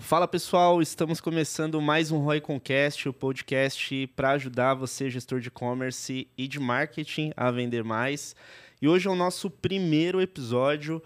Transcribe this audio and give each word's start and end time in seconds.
Fala 0.00 0.26
pessoal, 0.26 0.82
estamos 0.82 1.20
começando 1.20 1.80
mais 1.80 2.10
um 2.10 2.18
Roy 2.18 2.40
Concast, 2.40 3.08
o 3.08 3.12
podcast 3.12 4.06
para 4.16 4.30
ajudar 4.30 4.74
você, 4.74 5.08
gestor 5.08 5.40
de 5.40 5.48
e-commerce 5.48 6.26
e 6.36 6.48
de 6.48 6.58
marketing, 6.58 7.32
a 7.36 7.50
vender 7.50 7.84
mais. 7.84 8.34
E 8.82 8.88
hoje 8.88 9.06
é 9.06 9.10
o 9.10 9.14
nosso 9.14 9.48
primeiro 9.48 10.20
episódio 10.20 11.00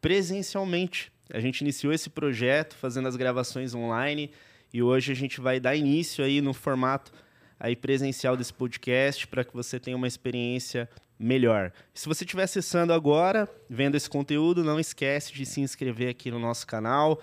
presencialmente. 0.00 1.12
A 1.32 1.38
gente 1.38 1.60
iniciou 1.60 1.92
esse 1.92 2.10
projeto 2.10 2.74
fazendo 2.74 3.06
as 3.06 3.14
gravações 3.14 3.74
online 3.74 4.32
e 4.72 4.82
hoje 4.82 5.12
a 5.12 5.14
gente 5.14 5.40
vai 5.40 5.60
dar 5.60 5.76
início 5.76 6.24
aí 6.24 6.40
no 6.40 6.52
formato 6.52 7.12
aí 7.60 7.76
presencial 7.76 8.36
desse 8.36 8.52
podcast 8.52 9.28
para 9.28 9.44
que 9.44 9.54
você 9.54 9.78
tenha 9.78 9.96
uma 9.96 10.08
experiência 10.08 10.88
melhor. 11.16 11.70
Se 11.94 12.08
você 12.08 12.24
estiver 12.24 12.44
acessando 12.44 12.92
agora, 12.92 13.48
vendo 13.68 13.94
esse 13.94 14.08
conteúdo, 14.08 14.64
não 14.64 14.80
esquece 14.80 15.32
de 15.32 15.44
se 15.46 15.60
inscrever 15.60 16.08
aqui 16.08 16.30
no 16.30 16.40
nosso 16.40 16.66
canal 16.66 17.20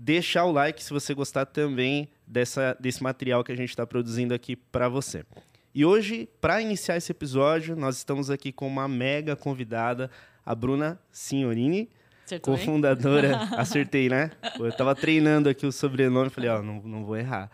deixar 0.00 0.46
o 0.46 0.52
like 0.52 0.82
se 0.82 0.90
você 0.90 1.12
gostar 1.12 1.44
também 1.44 2.08
dessa, 2.26 2.74
desse 2.80 3.02
material 3.02 3.44
que 3.44 3.52
a 3.52 3.56
gente 3.56 3.68
está 3.68 3.86
produzindo 3.86 4.32
aqui 4.32 4.56
para 4.56 4.88
você. 4.88 5.24
E 5.74 5.84
hoje, 5.84 6.26
para 6.40 6.62
iniciar 6.62 6.96
esse 6.96 7.12
episódio, 7.12 7.76
nós 7.76 7.98
estamos 7.98 8.30
aqui 8.30 8.50
com 8.50 8.66
uma 8.66 8.88
mega 8.88 9.36
convidada, 9.36 10.10
a 10.44 10.54
Bruna 10.54 10.98
Signorini, 11.12 11.90
cofundadora. 12.40 13.36
Acertei, 13.58 14.08
né? 14.08 14.30
Eu 14.58 14.68
estava 14.68 14.94
treinando 14.94 15.50
aqui 15.50 15.66
o 15.66 15.72
sobrenome 15.72 16.30
falei, 16.30 16.48
ó, 16.48 16.60
oh, 16.60 16.62
não, 16.62 16.80
não 16.80 17.04
vou 17.04 17.16
errar. 17.16 17.50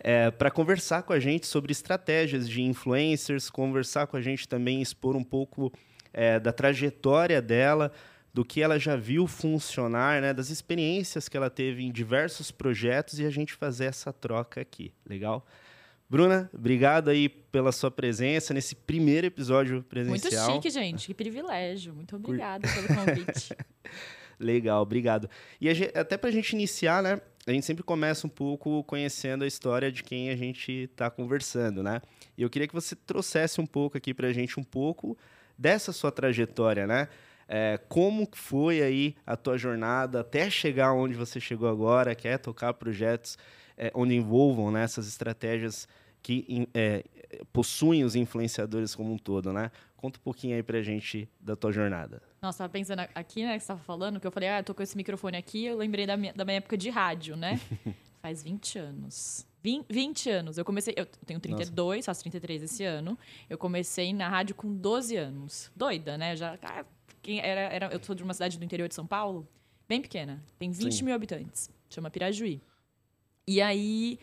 É, 0.00 0.32
para 0.32 0.50
conversar 0.50 1.04
com 1.04 1.12
a 1.12 1.20
gente 1.20 1.46
sobre 1.46 1.70
estratégias 1.70 2.48
de 2.48 2.60
influencers, 2.60 3.48
conversar 3.48 4.08
com 4.08 4.16
a 4.16 4.20
gente 4.20 4.48
também, 4.48 4.82
expor 4.82 5.14
um 5.14 5.24
pouco 5.24 5.72
é, 6.12 6.40
da 6.40 6.52
trajetória 6.52 7.40
dela, 7.40 7.92
do 8.34 8.44
que 8.44 8.60
ela 8.60 8.80
já 8.80 8.96
viu 8.96 9.28
funcionar, 9.28 10.20
né, 10.20 10.34
das 10.34 10.50
experiências 10.50 11.28
que 11.28 11.36
ela 11.36 11.48
teve 11.48 11.84
em 11.84 11.92
diversos 11.92 12.50
projetos 12.50 13.20
e 13.20 13.24
a 13.24 13.30
gente 13.30 13.54
fazer 13.54 13.84
essa 13.84 14.12
troca 14.12 14.60
aqui, 14.60 14.92
legal? 15.06 15.46
Bruna, 16.10 16.50
obrigado 16.52 17.08
aí 17.08 17.28
pela 17.28 17.70
sua 17.72 17.92
presença 17.92 18.52
nesse 18.52 18.74
primeiro 18.74 19.28
episódio 19.28 19.84
presencial. 19.84 20.50
Muito 20.50 20.62
chique, 20.62 20.70
gente. 20.70 21.06
Que 21.06 21.14
privilégio. 21.14 21.94
Muito 21.94 22.16
obrigada 22.16 22.68
pelo 22.74 22.88
convite. 22.88 23.56
Legal, 24.38 24.82
obrigado. 24.82 25.30
E 25.60 25.72
gente, 25.72 25.96
até 25.96 26.16
para 26.16 26.28
a 26.28 26.32
gente 26.32 26.52
iniciar, 26.52 27.02
né? 27.02 27.20
A 27.46 27.52
gente 27.52 27.64
sempre 27.64 27.82
começa 27.82 28.26
um 28.26 28.30
pouco 28.30 28.82
conhecendo 28.84 29.44
a 29.44 29.46
história 29.46 29.92
de 29.92 30.02
quem 30.02 30.30
a 30.30 30.36
gente 30.36 30.72
está 30.72 31.10
conversando, 31.10 31.82
né? 31.82 32.02
E 32.36 32.42
eu 32.42 32.50
queria 32.50 32.66
que 32.66 32.74
você 32.74 32.96
trouxesse 32.96 33.60
um 33.60 33.66
pouco 33.66 33.96
aqui 33.96 34.12
para 34.12 34.28
a 34.28 34.32
gente 34.32 34.58
um 34.58 34.64
pouco 34.64 35.16
dessa 35.56 35.92
sua 35.92 36.10
trajetória, 36.10 36.86
né? 36.86 37.08
É, 37.48 37.78
como 37.88 38.28
foi 38.32 38.82
aí 38.82 39.14
a 39.26 39.36
tua 39.36 39.58
jornada 39.58 40.20
até 40.20 40.48
chegar 40.48 40.92
onde 40.92 41.14
você 41.14 41.38
chegou 41.40 41.68
agora, 41.68 42.14
que 42.14 42.26
é 42.26 42.38
tocar 42.38 42.72
projetos 42.74 43.36
é, 43.76 43.90
onde 43.94 44.14
envolvam 44.14 44.70
né, 44.70 44.82
essas 44.82 45.06
estratégias 45.06 45.88
que 46.22 46.68
é, 46.72 47.04
possuem 47.52 48.02
os 48.02 48.16
influenciadores 48.16 48.94
como 48.94 49.12
um 49.12 49.18
todo, 49.18 49.52
né? 49.52 49.70
Conta 49.96 50.18
um 50.18 50.22
pouquinho 50.22 50.56
aí 50.56 50.62
pra 50.62 50.82
gente 50.82 51.28
da 51.40 51.54
tua 51.54 51.70
jornada. 51.70 52.22
Nossa, 52.40 52.58
tava 52.58 52.70
pensando 52.70 53.00
aqui, 53.14 53.44
né, 53.44 53.54
que 53.54 53.60
você 53.60 53.68
tava 53.68 53.80
falando, 53.80 54.20
que 54.20 54.26
eu 54.26 54.30
falei, 54.30 54.48
ah, 54.48 54.60
eu 54.60 54.64
tô 54.64 54.74
com 54.74 54.82
esse 54.82 54.96
microfone 54.96 55.36
aqui, 55.36 55.66
eu 55.66 55.76
lembrei 55.76 56.06
da 56.06 56.16
minha, 56.16 56.32
da 56.32 56.44
minha 56.44 56.58
época 56.58 56.76
de 56.76 56.88
rádio, 56.90 57.36
né? 57.36 57.60
Faz 58.22 58.42
20 58.42 58.78
anos. 58.78 59.46
20, 59.62 59.86
20 59.90 60.30
anos. 60.30 60.58
Eu 60.58 60.64
comecei, 60.64 60.94
eu 60.96 61.06
tenho 61.26 61.40
32, 61.40 61.98
Nossa. 61.98 62.06
faço 62.06 62.20
33 62.20 62.62
esse 62.62 62.84
ano. 62.84 63.18
Eu 63.48 63.56
comecei 63.56 64.12
na 64.12 64.28
rádio 64.28 64.54
com 64.54 64.74
12 64.74 65.16
anos. 65.16 65.70
Doida, 65.74 66.18
né? 66.18 66.36
Já 66.36 66.58
ah, 66.62 66.84
quem 67.24 67.40
era, 67.40 67.60
era, 67.60 67.86
eu 67.92 68.02
sou 68.04 68.14
de 68.14 68.22
uma 68.22 68.34
cidade 68.34 68.58
do 68.58 68.64
interior 68.64 68.86
de 68.86 68.94
São 68.94 69.06
Paulo, 69.06 69.48
bem 69.88 70.00
pequena, 70.00 70.44
tem 70.58 70.70
20 70.70 70.94
Sim. 70.94 71.04
mil 71.04 71.14
habitantes, 71.14 71.70
chama 71.88 72.10
Pirajuí. 72.10 72.60
E 73.46 73.60
aí 73.62 74.18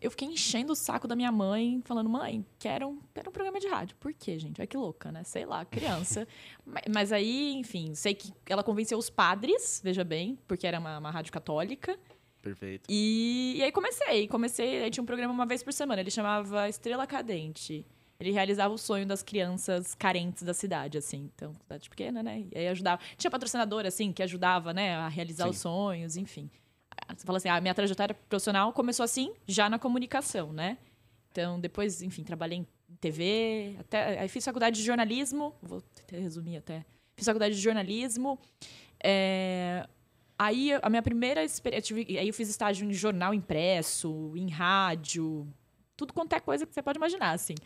eu 0.00 0.10
fiquei 0.10 0.28
enchendo 0.28 0.72
o 0.72 0.76
saco 0.76 1.06
da 1.06 1.14
minha 1.14 1.30
mãe, 1.30 1.82
falando, 1.84 2.08
mãe, 2.08 2.44
quero 2.58 2.88
um, 2.88 3.00
quero 3.12 3.28
um 3.28 3.32
programa 3.32 3.60
de 3.60 3.68
rádio. 3.68 3.96
Por 3.96 4.14
quê, 4.14 4.38
gente? 4.38 4.60
Olha 4.60 4.66
que 4.66 4.76
louca, 4.76 5.12
né? 5.12 5.24
Sei 5.24 5.44
lá, 5.44 5.64
criança. 5.64 6.26
mas, 6.64 6.82
mas, 6.92 7.12
aí, 7.12 7.52
enfim, 7.54 7.94
sei 7.94 8.14
que 8.14 8.32
ela 8.48 8.62
convenceu 8.62 8.96
os 8.96 9.10
padres, 9.10 9.80
veja 9.84 10.04
bem, 10.04 10.38
porque 10.46 10.66
era 10.66 10.78
uma, 10.78 10.98
uma 10.98 11.10
rádio 11.10 11.32
católica. 11.32 11.98
Perfeito. 12.40 12.86
E, 12.88 13.56
e 13.56 13.62
aí 13.62 13.72
comecei, 13.72 14.26
comecei, 14.28 14.84
aí 14.84 14.90
tinha 14.90 15.02
um 15.02 15.06
programa 15.06 15.34
uma 15.34 15.44
vez 15.44 15.62
por 15.62 15.72
semana, 15.72 16.00
ele 16.00 16.10
chamava 16.10 16.68
Estrela 16.68 17.06
Cadente 17.06 17.84
ele 18.20 18.32
realizava 18.32 18.74
o 18.74 18.78
sonho 18.78 19.06
das 19.06 19.22
crianças 19.22 19.94
carentes 19.94 20.42
da 20.42 20.52
cidade, 20.52 20.98
assim. 20.98 21.30
Então, 21.34 21.54
cidade 21.54 21.88
pequena, 21.88 22.22
né? 22.22 22.44
E 22.52 22.58
aí 22.58 22.68
ajudava. 22.68 23.00
Tinha 23.16 23.30
patrocinador, 23.30 23.86
assim, 23.86 24.12
que 24.12 24.22
ajudava, 24.22 24.72
né, 24.72 24.96
a 24.96 25.08
realizar 25.08 25.44
Sim. 25.44 25.50
os 25.50 25.58
sonhos, 25.58 26.16
enfim. 26.16 26.50
Você 27.16 27.24
fala 27.24 27.38
assim, 27.38 27.48
a 27.48 27.60
minha 27.60 27.74
trajetória 27.74 28.14
profissional 28.28 28.72
começou 28.72 29.04
assim, 29.04 29.32
já 29.46 29.70
na 29.70 29.78
comunicação, 29.78 30.52
né? 30.52 30.76
Então, 31.30 31.60
depois, 31.60 32.02
enfim, 32.02 32.24
trabalhei 32.24 32.58
em 32.58 32.66
TV, 33.00 33.76
até 33.78 34.18
aí 34.18 34.28
fiz 34.28 34.44
faculdade 34.44 34.76
de 34.76 34.84
jornalismo, 34.84 35.54
vou 35.62 35.82
resumir 36.10 36.56
até. 36.56 36.84
Fiz 37.16 37.26
faculdade 37.26 37.54
de 37.54 37.60
jornalismo. 37.60 38.38
É, 39.02 39.86
aí 40.36 40.72
a 40.82 40.90
minha 40.90 41.02
primeira 41.02 41.44
experiência, 41.44 41.94
aí 41.94 42.26
eu 42.26 42.34
fiz 42.34 42.48
estágio 42.48 42.88
em 42.88 42.92
jornal 42.92 43.32
impresso, 43.32 44.32
em 44.34 44.48
rádio, 44.50 45.46
tudo 45.98 46.14
quanto 46.14 46.32
é 46.32 46.40
coisa 46.40 46.64
que 46.64 46.72
você 46.72 46.80
pode 46.80 46.96
imaginar, 46.96 47.32
assim. 47.32 47.56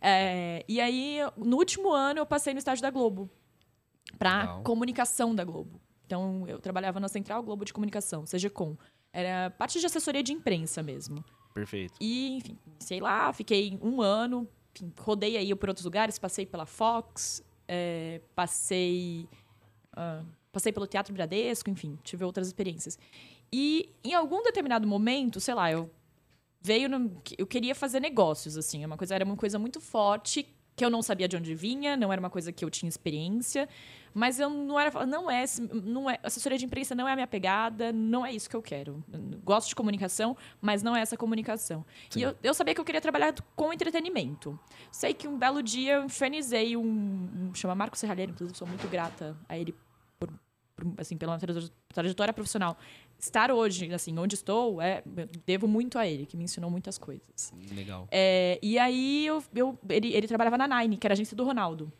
É, 0.00 0.64
e 0.66 0.80
aí, 0.80 1.18
no 1.36 1.58
último 1.58 1.92
ano, 1.92 2.20
eu 2.20 2.26
passei 2.26 2.54
no 2.54 2.58
estágio 2.58 2.80
da 2.80 2.90
Globo 2.90 3.30
para 4.18 4.60
comunicação 4.64 5.34
da 5.34 5.44
Globo. 5.44 5.78
Então, 6.06 6.48
eu 6.48 6.58
trabalhava 6.58 6.98
na 6.98 7.06
Central 7.06 7.42
Globo 7.42 7.66
de 7.66 7.72
Comunicação, 7.72 8.24
CGCOM. 8.24 8.76
Era 9.12 9.50
parte 9.50 9.78
de 9.78 9.84
assessoria 9.84 10.22
de 10.22 10.32
imprensa 10.32 10.82
mesmo. 10.82 11.22
Perfeito. 11.52 11.92
E, 12.00 12.30
enfim, 12.38 12.58
sei 12.78 12.98
lá, 12.98 13.30
fiquei 13.30 13.78
um 13.82 14.00
ano, 14.00 14.48
enfim, 14.74 14.90
rodei 14.98 15.36
aí 15.36 15.54
por 15.54 15.68
outros 15.68 15.84
lugares, 15.84 16.18
passei 16.18 16.46
pela 16.46 16.64
Fox, 16.64 17.44
é, 17.68 18.22
passei. 18.34 19.28
Uh, 19.92 20.26
passei 20.50 20.72
pelo 20.72 20.86
Teatro 20.86 21.12
Bradesco, 21.12 21.68
enfim, 21.68 21.98
tive 22.02 22.24
outras 22.24 22.46
experiências. 22.46 22.98
E 23.52 23.94
em 24.02 24.14
algum 24.14 24.42
determinado 24.42 24.88
momento, 24.88 25.38
sei 25.40 25.52
lá, 25.52 25.70
eu 25.70 25.90
veio 26.62 26.88
no, 26.88 27.20
eu 27.36 27.46
queria 27.46 27.74
fazer 27.74 28.00
negócios 28.00 28.56
assim, 28.56 28.82
é 28.82 28.86
uma 28.86 28.96
coisa 28.96 29.14
era 29.14 29.24
uma 29.24 29.36
coisa 29.36 29.58
muito 29.58 29.80
forte 29.80 30.46
que 30.74 30.84
eu 30.84 30.90
não 30.90 31.02
sabia 31.02 31.28
de 31.28 31.36
onde 31.36 31.54
vinha, 31.54 31.96
não 31.96 32.12
era 32.12 32.18
uma 32.18 32.30
coisa 32.30 32.50
que 32.50 32.64
eu 32.64 32.70
tinha 32.70 32.88
experiência, 32.88 33.68
mas 34.14 34.40
eu 34.40 34.48
não 34.48 34.78
era 34.80 35.06
não 35.06 35.30
é 35.30 35.44
não 35.84 36.08
é 36.08 36.18
assessoria 36.22 36.56
de 36.56 36.64
imprensa 36.64 36.94
não 36.94 37.06
é 37.06 37.12
a 37.12 37.14
minha 37.14 37.26
pegada, 37.26 37.92
não 37.92 38.24
é 38.24 38.32
isso 38.32 38.48
que 38.48 38.56
eu 38.56 38.62
quero. 38.62 39.04
Eu 39.12 39.38
gosto 39.44 39.68
de 39.68 39.74
comunicação, 39.74 40.36
mas 40.60 40.82
não 40.82 40.96
é 40.96 41.00
essa 41.00 41.16
comunicação. 41.16 41.84
Sim. 42.08 42.20
E 42.20 42.22
eu, 42.22 42.36
eu 42.42 42.54
sabia 42.54 42.74
que 42.74 42.80
eu 42.80 42.84
queria 42.84 43.00
trabalhar 43.00 43.34
com 43.54 43.72
entretenimento. 43.72 44.58
Sei 44.90 45.12
que 45.12 45.28
um 45.28 45.38
belo 45.38 45.62
dia 45.62 45.94
eu 45.94 46.04
infernizei 46.04 46.76
um, 46.76 47.50
um 47.50 47.54
chama 47.54 47.74
Marcos 47.74 48.00
Serralheiro, 48.00 48.32
inclusive 48.32 48.56
sou 48.56 48.66
muito 48.66 48.88
grata 48.88 49.36
a 49.48 49.58
ele 49.58 49.74
por 50.18 50.32
assim 50.96 51.16
pela 51.16 51.38
trajetória 51.88 52.32
profissional 52.32 52.76
estar 53.18 53.52
hoje, 53.52 53.92
assim, 53.92 54.18
onde 54.18 54.34
estou, 54.34 54.82
é, 54.82 55.02
devo 55.46 55.68
muito 55.68 55.98
a 55.98 56.06
ele, 56.06 56.26
que 56.26 56.36
me 56.36 56.44
ensinou 56.44 56.70
muitas 56.70 56.98
coisas. 56.98 57.52
Legal. 57.72 58.08
É, 58.10 58.58
e 58.60 58.78
aí 58.78 59.26
eu, 59.26 59.42
eu, 59.54 59.78
ele, 59.88 60.12
ele 60.12 60.26
trabalhava 60.26 60.58
na 60.58 60.80
Nine, 60.80 60.96
que 60.96 61.06
era 61.06 61.12
a 61.12 61.14
agência 61.14 61.36
do 61.36 61.44
Ronaldo. 61.44 61.92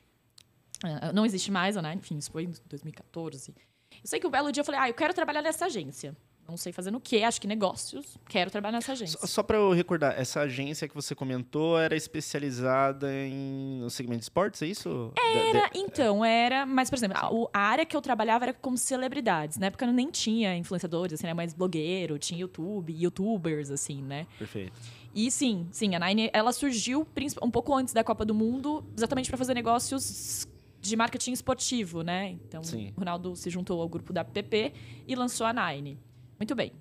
É, 0.85 1.13
não 1.13 1.25
existe 1.25 1.51
mais 1.51 1.77
a 1.77 1.83
Nine, 1.83 1.97
enfim, 1.97 2.19
isso 2.19 2.31
foi 2.31 2.45
em 2.45 2.53
2014. 2.69 3.55
Eu 3.93 4.01
sei 4.05 4.19
que 4.19 4.27
um 4.27 4.31
belo 4.31 4.51
dia 4.51 4.63
eu 4.63 4.65
falei, 4.65 4.81
ah, 4.81 4.89
eu 4.89 4.95
quero 4.95 5.15
trabalhar 5.15 5.43
nessa 5.43 5.67
agência 5.67 6.17
não 6.49 6.57
sei 6.57 6.73
fazendo 6.73 6.97
o 6.97 7.01
quê, 7.01 7.23
acho 7.23 7.41
que 7.41 7.47
negócios. 7.47 8.19
Quero 8.29 8.51
trabalhar 8.51 8.73
nessa 8.73 8.93
agência. 8.93 9.19
Só, 9.21 9.27
só 9.27 9.43
para 9.43 9.57
eu 9.57 9.73
recordar, 9.73 10.19
essa 10.19 10.41
agência 10.41 10.89
que 10.89 10.95
você 10.95 11.15
comentou 11.15 11.79
era 11.79 11.97
especializada 11.97 13.13
em 13.13 13.81
no 13.81 13.91
segmento 13.91 14.19
de 14.19 14.25
esportes, 14.25 14.61
é 14.63 14.67
isso? 14.67 15.13
Era, 15.17 15.69
de, 15.69 15.73
de... 15.73 15.79
então, 15.79 16.25
era, 16.25 16.67
mas 16.67 16.91
por 16.91 16.97
exemplo, 16.97 17.17
a, 17.19 17.59
a, 17.59 17.63
área 17.63 17.87
que 17.87 17.97
eu 17.97 18.01
trabalhava 18.01 18.45
era 18.47 18.55
como 18.55 18.77
celebridades. 18.77 19.57
Na 19.57 19.67
época 19.67 19.87
nem 19.87 20.11
tinha 20.11 20.57
influenciadores, 20.57 21.15
assim, 21.15 21.33
mais 21.33 21.55
blogueiro, 21.55 22.19
tinha 22.19 22.41
YouTube, 22.41 22.93
youtubers 22.93 23.71
assim, 23.71 24.03
né? 24.03 24.27
Perfeito. 24.39 24.73
E 25.15 25.31
sim, 25.31 25.69
sim, 25.71 25.95
a 25.95 26.01
Nine, 26.01 26.31
ela 26.33 26.53
surgiu 26.53 27.07
um 27.43 27.51
pouco 27.51 27.75
antes 27.75 27.93
da 27.93 28.03
Copa 28.03 28.25
do 28.25 28.35
Mundo, 28.35 28.85
exatamente 28.97 29.29
para 29.29 29.37
fazer 29.37 29.55
negócios 29.55 30.47
de 30.81 30.97
marketing 30.97 31.33
esportivo, 31.33 32.03
né? 32.03 32.31
Então, 32.31 32.63
sim. 32.65 32.93
o 32.97 32.99
Ronaldo 32.99 33.37
se 33.37 33.49
juntou 33.51 33.81
ao 33.81 33.89
grupo 33.89 34.13
da 34.13 34.25
PP 34.25 34.73
e 35.07 35.15
lançou 35.15 35.47
a 35.47 35.53
Nine. 35.53 35.99
Muito 36.43 36.57
bem. 36.57 36.73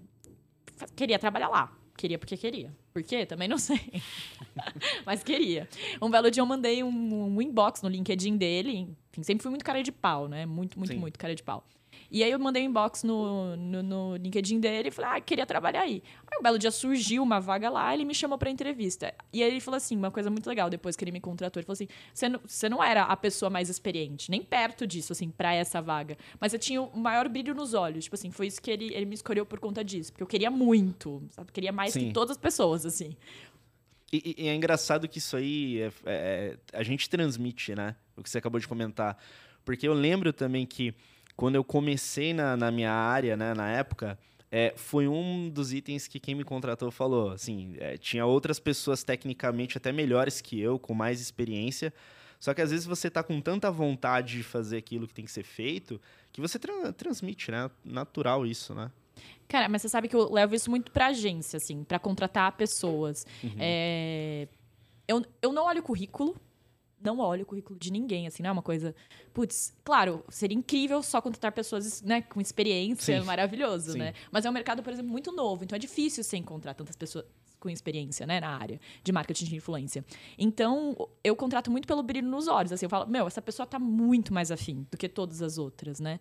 Queria 0.95 1.19
trabalhar 1.19 1.47
lá. 1.47 1.71
Queria 1.95 2.17
porque 2.17 2.35
queria. 2.35 2.75
Por 2.91 3.03
quê? 3.03 3.27
Também 3.27 3.47
não 3.47 3.59
sei. 3.61 3.79
Mas 5.05 5.23
queria. 5.23 5.69
Um 6.01 6.09
belo 6.09 6.31
dia 6.31 6.41
eu 6.41 6.47
mandei 6.47 6.81
um, 6.83 6.89
um, 6.89 7.39
inbox 7.39 7.83
no 7.83 7.87
LinkedIn 7.87 8.37
dele. 8.37 8.87
Enfim, 9.11 9.21
sempre 9.21 9.43
fui 9.43 9.51
muito 9.51 9.63
cara 9.63 9.83
de 9.83 9.91
pau, 9.91 10.27
né? 10.27 10.47
Muito, 10.47 10.79
muito, 10.79 10.93
Sim. 10.93 10.97
muito 10.97 11.19
cara 11.19 11.35
de 11.35 11.43
pau. 11.43 11.63
E 12.13 12.23
aí 12.25 12.31
eu 12.31 12.37
mandei 12.37 12.61
um 12.63 12.65
inbox 12.65 13.03
no, 13.03 13.55
no, 13.55 13.81
no 13.81 14.15
LinkedIn 14.17 14.59
dele 14.59 14.89
e 14.89 14.91
falei, 14.91 15.11
ah, 15.17 15.21
queria 15.21 15.45
trabalhar 15.45 15.81
aí. 15.83 16.03
Aí 16.29 16.37
um 16.37 16.43
belo 16.43 16.59
dia 16.59 16.69
surgiu 16.69 17.23
uma 17.23 17.39
vaga 17.39 17.69
lá, 17.69 17.93
ele 17.93 18.03
me 18.03 18.13
chamou 18.13 18.37
pra 18.37 18.49
entrevista. 18.49 19.13
E 19.31 19.41
aí 19.41 19.49
ele 19.49 19.61
falou 19.61 19.77
assim, 19.77 19.95
uma 19.95 20.11
coisa 20.11 20.29
muito 20.29 20.45
legal, 20.45 20.69
depois 20.69 20.97
que 20.97 21.03
ele 21.05 21.11
me 21.11 21.21
contratou, 21.21 21.61
ele 21.61 21.65
falou 21.65 21.73
assim, 21.75 21.87
você 22.13 22.27
não, 22.27 22.39
você 22.45 22.67
não 22.67 22.83
era 22.83 23.03
a 23.03 23.15
pessoa 23.15 23.49
mais 23.49 23.69
experiente, 23.69 24.29
nem 24.29 24.41
perto 24.43 24.85
disso, 24.85 25.13
assim, 25.13 25.29
pra 25.29 25.53
essa 25.53 25.81
vaga. 25.81 26.17
Mas 26.37 26.51
eu 26.51 26.59
tinha 26.59 26.81
o 26.81 26.99
maior 26.99 27.29
brilho 27.29 27.55
nos 27.55 27.73
olhos, 27.73 28.03
tipo 28.03 28.15
assim, 28.17 28.29
foi 28.29 28.47
isso 28.47 28.61
que 28.61 28.69
ele, 28.69 28.93
ele 28.93 29.05
me 29.05 29.15
escolheu 29.15 29.45
por 29.45 29.61
conta 29.61 29.81
disso. 29.81 30.11
Porque 30.11 30.23
eu 30.23 30.27
queria 30.27 30.51
muito, 30.51 31.23
sabe? 31.29 31.49
Queria 31.53 31.71
mais 31.71 31.93
Sim. 31.93 32.07
que 32.07 32.13
todas 32.13 32.31
as 32.31 32.37
pessoas, 32.37 32.85
assim. 32.85 33.15
E, 34.11 34.35
e- 34.37 34.43
e 34.43 34.47
é 34.49 34.53
engraçado 34.55 35.07
que 35.07 35.17
isso 35.19 35.37
aí 35.37 35.79
é- 35.81 35.91
é- 36.05 36.57
a 36.73 36.83
gente 36.83 37.09
transmite, 37.09 37.73
né? 37.73 37.95
O 38.17 38.21
que 38.21 38.29
você 38.29 38.37
acabou 38.37 38.59
de 38.59 38.67
comentar. 38.67 39.17
Porque 39.63 39.87
eu 39.87 39.93
lembro 39.93 40.33
também 40.33 40.65
que 40.65 40.93
quando 41.35 41.55
eu 41.55 41.63
comecei 41.63 42.33
na, 42.33 42.55
na 42.57 42.71
minha 42.71 42.91
área, 42.91 43.35
né, 43.37 43.53
na 43.53 43.69
época, 43.71 44.17
é, 44.51 44.73
foi 44.75 45.07
um 45.07 45.49
dos 45.49 45.71
itens 45.73 46.07
que 46.07 46.19
quem 46.19 46.35
me 46.35 46.43
contratou 46.43 46.91
falou. 46.91 47.31
Assim, 47.31 47.75
é, 47.79 47.97
tinha 47.97 48.25
outras 48.25 48.59
pessoas 48.59 49.03
tecnicamente 49.03 49.77
até 49.77 49.91
melhores 49.91 50.41
que 50.41 50.59
eu, 50.59 50.77
com 50.77 50.93
mais 50.93 51.21
experiência. 51.21 51.93
Só 52.39 52.53
que 52.53 52.61
às 52.61 52.71
vezes 52.71 52.85
você 52.85 53.09
tá 53.09 53.21
com 53.23 53.39
tanta 53.39 53.69
vontade 53.71 54.37
de 54.37 54.43
fazer 54.43 54.77
aquilo 54.77 55.07
que 55.07 55.13
tem 55.13 55.23
que 55.25 55.31
ser 55.31 55.43
feito, 55.43 56.01
que 56.31 56.41
você 56.41 56.57
tra- 56.57 56.91
transmite, 56.91 57.51
né? 57.51 57.69
Natural 57.85 58.45
isso, 58.45 58.73
né? 58.73 58.91
Cara, 59.47 59.69
mas 59.69 59.81
você 59.83 59.89
sabe 59.89 60.07
que 60.07 60.15
eu 60.15 60.31
levo 60.31 60.55
isso 60.55 60.69
muito 60.69 60.91
pra 60.91 61.07
agência, 61.07 61.57
assim, 61.57 61.83
pra 61.83 61.99
contratar 61.99 62.51
pessoas. 62.53 63.25
Uhum. 63.43 63.51
É, 63.59 64.47
Eu, 65.07 65.23
eu 65.41 65.51
não 65.53 65.65
olho 65.65 65.81
o 65.81 65.83
currículo, 65.83 66.35
não 67.03 67.19
olho 67.19 67.43
o 67.43 67.45
currículo 67.45 67.77
de 67.79 67.91
ninguém, 67.91 68.27
assim, 68.27 68.41
não 68.43 68.49
é 68.49 68.53
uma 68.53 68.61
coisa. 68.61 68.93
Putz, 69.33 69.73
claro, 69.83 70.23
seria 70.29 70.57
incrível 70.57 71.01
só 71.01 71.21
contratar 71.21 71.51
pessoas 71.51 72.01
né, 72.01 72.21
com 72.21 72.39
experiência, 72.41 73.19
Sim. 73.19 73.25
maravilhoso, 73.25 73.93
Sim. 73.93 73.99
né? 73.99 74.13
Mas 74.31 74.45
é 74.45 74.49
um 74.49 74.53
mercado, 74.53 74.81
por 74.83 74.91
exemplo, 74.93 75.11
muito 75.11 75.31
novo, 75.31 75.63
então 75.63 75.75
é 75.75 75.79
difícil 75.79 76.23
você 76.23 76.37
encontrar 76.37 76.73
tantas 76.73 76.95
pessoas 76.95 77.25
com 77.59 77.69
experiência, 77.69 78.25
né, 78.25 78.39
na 78.39 78.57
área 78.57 78.79
de 79.03 79.11
marketing 79.11 79.45
de 79.45 79.55
influência. 79.55 80.03
Então, 80.37 80.95
eu 81.23 81.35
contrato 81.35 81.69
muito 81.69 81.87
pelo 81.87 82.01
brilho 82.01 82.27
nos 82.27 82.47
olhos, 82.47 82.71
assim, 82.71 82.85
eu 82.85 82.89
falo, 82.89 83.07
meu, 83.07 83.27
essa 83.27 83.41
pessoa 83.41 83.67
tá 83.67 83.77
muito 83.77 84.33
mais 84.33 84.49
afim 84.51 84.87
do 84.89 84.97
que 84.97 85.07
todas 85.07 85.41
as 85.43 85.57
outras, 85.59 85.99
né? 85.99 86.19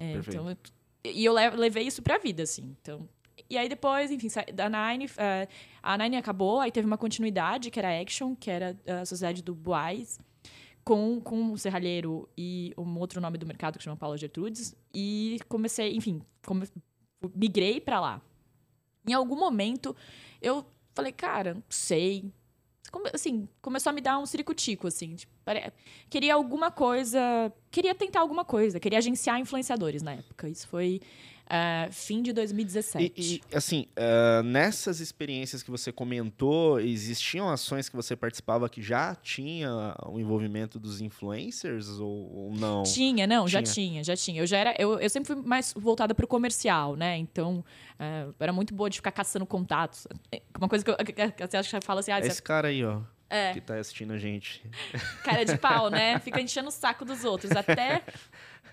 É, 0.00 0.14
então, 0.14 0.48
eu- 0.48 0.56
e 1.04 1.24
eu 1.24 1.34
le- 1.34 1.50
levei 1.50 1.86
isso 1.86 2.00
pra 2.02 2.16
vida, 2.18 2.42
assim. 2.42 2.74
Então, 2.80 3.06
e 3.48 3.56
aí 3.58 3.68
depois, 3.68 4.10
enfim, 4.10 4.28
da 4.54 4.68
Nine, 4.68 5.10
eh, 5.16 5.48
a 5.82 5.96
Nine 5.98 6.16
acabou, 6.16 6.60
aí 6.60 6.70
teve 6.72 6.86
uma 6.86 6.98
continuidade, 6.98 7.70
que 7.70 7.78
era 7.78 7.88
a 7.88 8.00
Action, 8.00 8.34
que 8.34 8.50
era 8.50 8.76
a 9.00 9.04
sociedade 9.04 9.42
do 9.42 9.54
Boaz, 9.54 10.18
com, 10.84 11.20
com 11.20 11.52
o 11.52 11.58
Serralheiro 11.58 12.28
e 12.36 12.72
um 12.78 12.98
outro 12.98 13.20
nome 13.20 13.36
do 13.36 13.46
mercado 13.46 13.76
que 13.78 13.84
chama 13.84 13.96
Paula 13.96 14.16
Gertrudes. 14.16 14.74
E 14.94 15.38
comecei, 15.48 15.94
enfim, 15.94 16.22
come- 16.46 16.66
migrei 17.34 17.80
pra 17.80 18.00
lá. 18.00 18.22
Em 19.06 19.12
algum 19.12 19.36
momento, 19.36 19.94
eu 20.40 20.64
falei, 20.94 21.12
cara, 21.12 21.54
não 21.54 21.62
sei. 21.68 22.32
Assim, 23.12 23.46
começou 23.60 23.90
a 23.90 23.92
me 23.92 24.00
dar 24.00 24.18
um 24.18 24.24
ciricutico, 24.24 24.86
assim. 24.86 25.14
tipo, 25.14 25.30
queria 26.08 26.32
alguma 26.34 26.70
coisa. 26.70 27.52
Queria 27.70 27.94
tentar 27.94 28.20
alguma 28.20 28.44
coisa. 28.46 28.80
Queria 28.80 28.98
agenciar 28.98 29.38
influenciadores 29.38 30.02
na 30.02 30.12
época. 30.14 30.48
Isso 30.48 30.66
foi 30.68 31.00
ah, 31.48 31.88
fim 31.90 32.22
de 32.22 32.32
2017. 32.32 33.12
E, 33.16 33.34
e, 33.34 33.56
assim, 33.56 33.86
ah, 33.96 34.42
nessas 34.42 35.00
experiências 35.00 35.62
que 35.62 35.70
você 35.70 35.90
comentou, 35.90 36.78
existiam 36.78 37.48
ações 37.48 37.88
que 37.88 37.96
você 37.96 38.14
participava 38.14 38.68
que 38.68 38.82
já 38.82 39.14
tinha 39.14 39.94
o 40.06 40.20
envolvimento 40.20 40.78
dos 40.78 41.00
influencers 41.00 41.88
ou, 41.98 42.32
ou 42.34 42.52
não? 42.54 42.82
Tinha, 42.82 43.26
não, 43.26 43.48
já 43.48 43.62
Tinha. 43.62 43.74
tinha, 43.74 44.04
já 44.04 44.16
tinha. 44.16 44.42
Eu 44.42 44.46
já 44.46 44.58
era, 44.58 44.74
eu, 44.78 44.98
eu 45.00 45.08
sempre 45.08 45.34
fui 45.34 45.42
mais 45.42 45.72
voltada 45.74 46.14
pro 46.14 46.26
comercial, 46.26 46.96
né? 46.96 47.16
Então, 47.16 47.64
é, 47.98 48.24
eu 48.26 48.34
era 48.38 48.52
muito 48.52 48.74
boa 48.74 48.90
de 48.90 48.96
ficar 48.96 49.12
caçando 49.12 49.46
contatos. 49.46 50.06
Uma 50.58 50.68
coisa 50.68 50.84
que, 50.84 50.90
eu, 50.90 50.96
que, 50.96 51.12
que 51.12 51.46
você 51.46 51.56
acha 51.56 51.80
que 51.80 51.86
fala 51.86 52.00
assim, 52.00 52.12
ah, 52.12 52.18
É 52.18 52.22
você 52.22 52.28
esse 52.28 52.42
cara 52.42 52.68
aí, 52.68 52.84
ó, 52.84 53.00
é 53.30 53.52
que 53.52 53.60
tá 53.60 53.76
assistindo 53.76 54.12
a 54.12 54.18
gente. 54.18 54.62
cara 55.22 55.44
de 55.44 55.56
pau, 55.58 55.90
né? 55.90 56.18
Fica 56.20 56.40
enchendo 56.40 56.68
o 56.68 56.72
saco 56.72 57.04
dos 57.04 57.24
outros 57.24 57.52
até, 57.52 58.02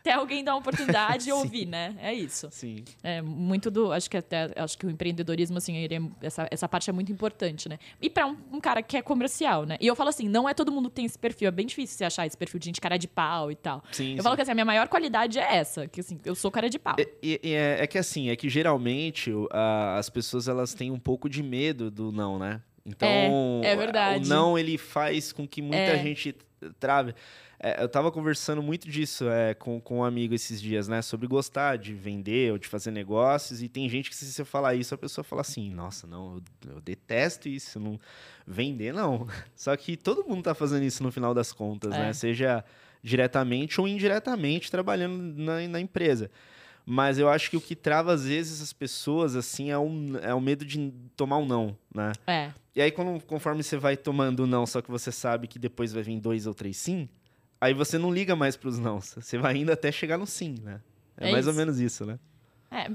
até 0.06 0.14
alguém 0.14 0.44
dar 0.44 0.54
uma 0.54 0.60
oportunidade 0.60 1.28
e 1.28 1.32
ouvir, 1.34 1.66
né? 1.66 1.96
É 2.00 2.14
isso. 2.14 2.48
Sim. 2.52 2.84
É 3.04 3.22
muito 3.22 3.72
do, 3.72 3.92
acho 3.92 4.10
que 4.10 4.16
até, 4.18 4.52
acho 4.56 4.78
que 4.78 4.86
o 4.86 4.90
empreendedorismo 4.90 5.58
assim, 5.58 5.76
ele 5.78 5.96
é- 5.96 6.02
essa, 6.22 6.48
essa 6.52 6.70
parte 6.70 6.90
é 6.90 6.94
muito 6.94 7.12
importante, 7.12 7.68
né? 7.68 7.80
E 8.02 8.10
pra 8.10 8.28
um, 8.28 8.38
um 8.54 8.60
cara 8.62 8.84
que 8.84 8.96
é 8.96 9.02
comercial, 9.02 9.66
né? 9.66 9.78
E 9.82 9.88
eu 9.88 9.96
falo 9.96 10.10
assim, 10.10 10.30
não 10.30 10.48
é 10.48 10.54
todo 10.54 10.72
mundo 10.72 10.90
que 10.90 10.96
tem 10.96 11.06
esse 11.06 11.18
perfil, 11.18 11.48
é 11.48 11.52
bem 11.52 11.66
difícil 11.66 11.98
você 11.98 12.06
achar 12.06 12.28
esse 12.28 12.38
perfil 12.38 12.60
de 12.60 12.66
gente 12.68 12.80
cara 12.82 12.98
de 12.98 13.08
pau 13.08 13.52
e 13.52 13.56
tal. 13.56 13.84
Sim, 13.92 14.12
Eu 14.12 14.18
sim. 14.18 14.24
falo 14.24 14.36
que 14.36 14.42
assim, 14.44 14.52
a 14.52 14.56
minha 14.56 14.66
maior 14.66 14.88
qualidade 14.88 15.40
é 15.40 15.56
essa, 15.56 15.88
que 15.88 16.02
assim, 16.02 16.20
eu 16.24 16.36
sou 16.36 16.52
cara 16.52 16.70
de 16.70 16.78
pau. 16.78 16.96
E 17.24 17.40
é, 17.44 17.78
é 17.84 17.88
que 17.88 17.98
assim, 17.98 18.30
é 18.30 18.36
que 18.36 18.48
geralmente 18.50 19.32
a- 19.52 19.98
as 19.98 20.10
pessoas 20.10 20.48
elas 20.48 20.74
têm 20.74 20.92
um 20.92 21.00
pouco 21.00 21.28
de 21.28 21.42
medo 21.42 21.90
do 21.90 22.12
não, 22.12 22.38
né? 22.38 22.62
Então, 22.86 23.10
É, 23.64 23.72
é 23.72 23.76
verdade. 23.76 24.26
o 24.26 24.28
não 24.30 24.58
ele 24.60 24.78
faz 24.78 25.32
com 25.34 25.48
que 25.48 25.60
muita 25.62 25.78
É. 25.94 25.98
gente 26.04 26.36
trave. 26.74 27.14
É, 27.60 27.82
eu 27.82 27.88
tava 27.88 28.12
conversando 28.12 28.62
muito 28.62 28.90
disso 28.90 29.30
é, 29.30 29.54
com, 29.54 29.80
com 29.80 30.00
um 30.00 30.04
amigo 30.04 30.34
esses 30.34 30.62
dias, 30.62 30.88
né? 30.88 31.02
Sobre 31.02 31.26
gostar 31.28 31.78
de 31.78 31.94
vender 31.94 32.52
ou 32.52 32.58
de 32.58 32.68
fazer 32.68 32.92
negócios. 32.92 33.62
E 33.62 33.70
tem 33.70 33.88
gente 33.88 34.10
que, 34.10 34.16
se 34.16 34.26
você 34.26 34.44
falar 34.44 34.76
isso, 34.76 34.94
a 34.94 34.98
pessoa 34.98 35.24
fala 35.24 35.42
assim: 35.42 35.72
Nossa, 35.72 36.06
não, 36.06 36.36
eu, 36.68 36.76
eu 36.76 36.82
detesto 36.82 37.48
isso. 37.48 37.80
Não, 37.80 38.00
vender, 38.46 38.94
não. 38.94 39.28
Só 39.56 39.76
que 39.76 39.96
todo 39.96 40.28
mundo 40.28 40.44
tá 40.44 40.54
fazendo 40.54 40.84
isso 40.84 41.02
no 41.02 41.12
final 41.12 41.34
das 41.34 41.54
contas, 41.54 41.94
É. 41.94 41.98
né? 42.00 42.14
Seja 42.14 42.64
diretamente 43.02 43.80
ou 43.80 43.88
indiretamente 43.88 44.70
trabalhando 44.72 45.22
na, 45.42 45.68
na 45.68 45.80
empresa. 45.80 46.30
Mas 46.86 47.18
eu 47.18 47.28
acho 47.28 47.50
que 47.50 47.58
o 47.58 47.62
que 47.62 47.76
trava, 47.76 48.14
às 48.14 48.26
vezes, 48.26 48.62
as 48.62 48.72
pessoas, 48.72 49.36
assim, 49.36 49.72
é, 49.72 49.78
um, 49.78 50.18
é 50.22 50.34
o 50.36 50.40
medo 50.40 50.64
de 50.64 50.94
tomar 51.16 51.38
um 51.40 51.46
não, 51.46 51.76
né? 51.94 52.12
É. 52.28 52.52
E 52.76 52.82
aí, 52.82 52.92
quando, 52.92 53.20
conforme 53.26 53.64
você 53.64 53.76
vai 53.78 53.98
tomando 53.98 54.42
o 54.42 54.48
não, 54.48 54.66
só 54.68 54.82
que 54.82 54.92
você 54.92 55.12
sabe 55.12 55.48
que 55.48 55.58
depois 55.58 55.92
vai 55.92 56.04
vir 56.04 56.20
dois 56.20 56.46
ou 56.46 56.54
três 56.54 56.78
sim, 56.78 57.10
aí 57.60 57.74
você 57.74 57.98
não 57.98 58.14
liga 58.14 58.36
mais 58.36 58.56
pros 58.56 58.78
não. 58.78 59.00
Você 59.02 59.38
vai 59.38 59.58
indo 59.58 59.72
até 59.72 59.92
chegar 59.92 60.18
no 60.18 60.28
sim, 60.28 60.56
né? 60.62 60.80
É, 61.18 61.30
É 61.30 61.32
mais 61.32 61.48
ou 61.48 61.52
isso. 61.52 61.60
menos 61.60 61.80
isso, 61.80 62.06
né? 62.06 62.20
É. 62.70 62.88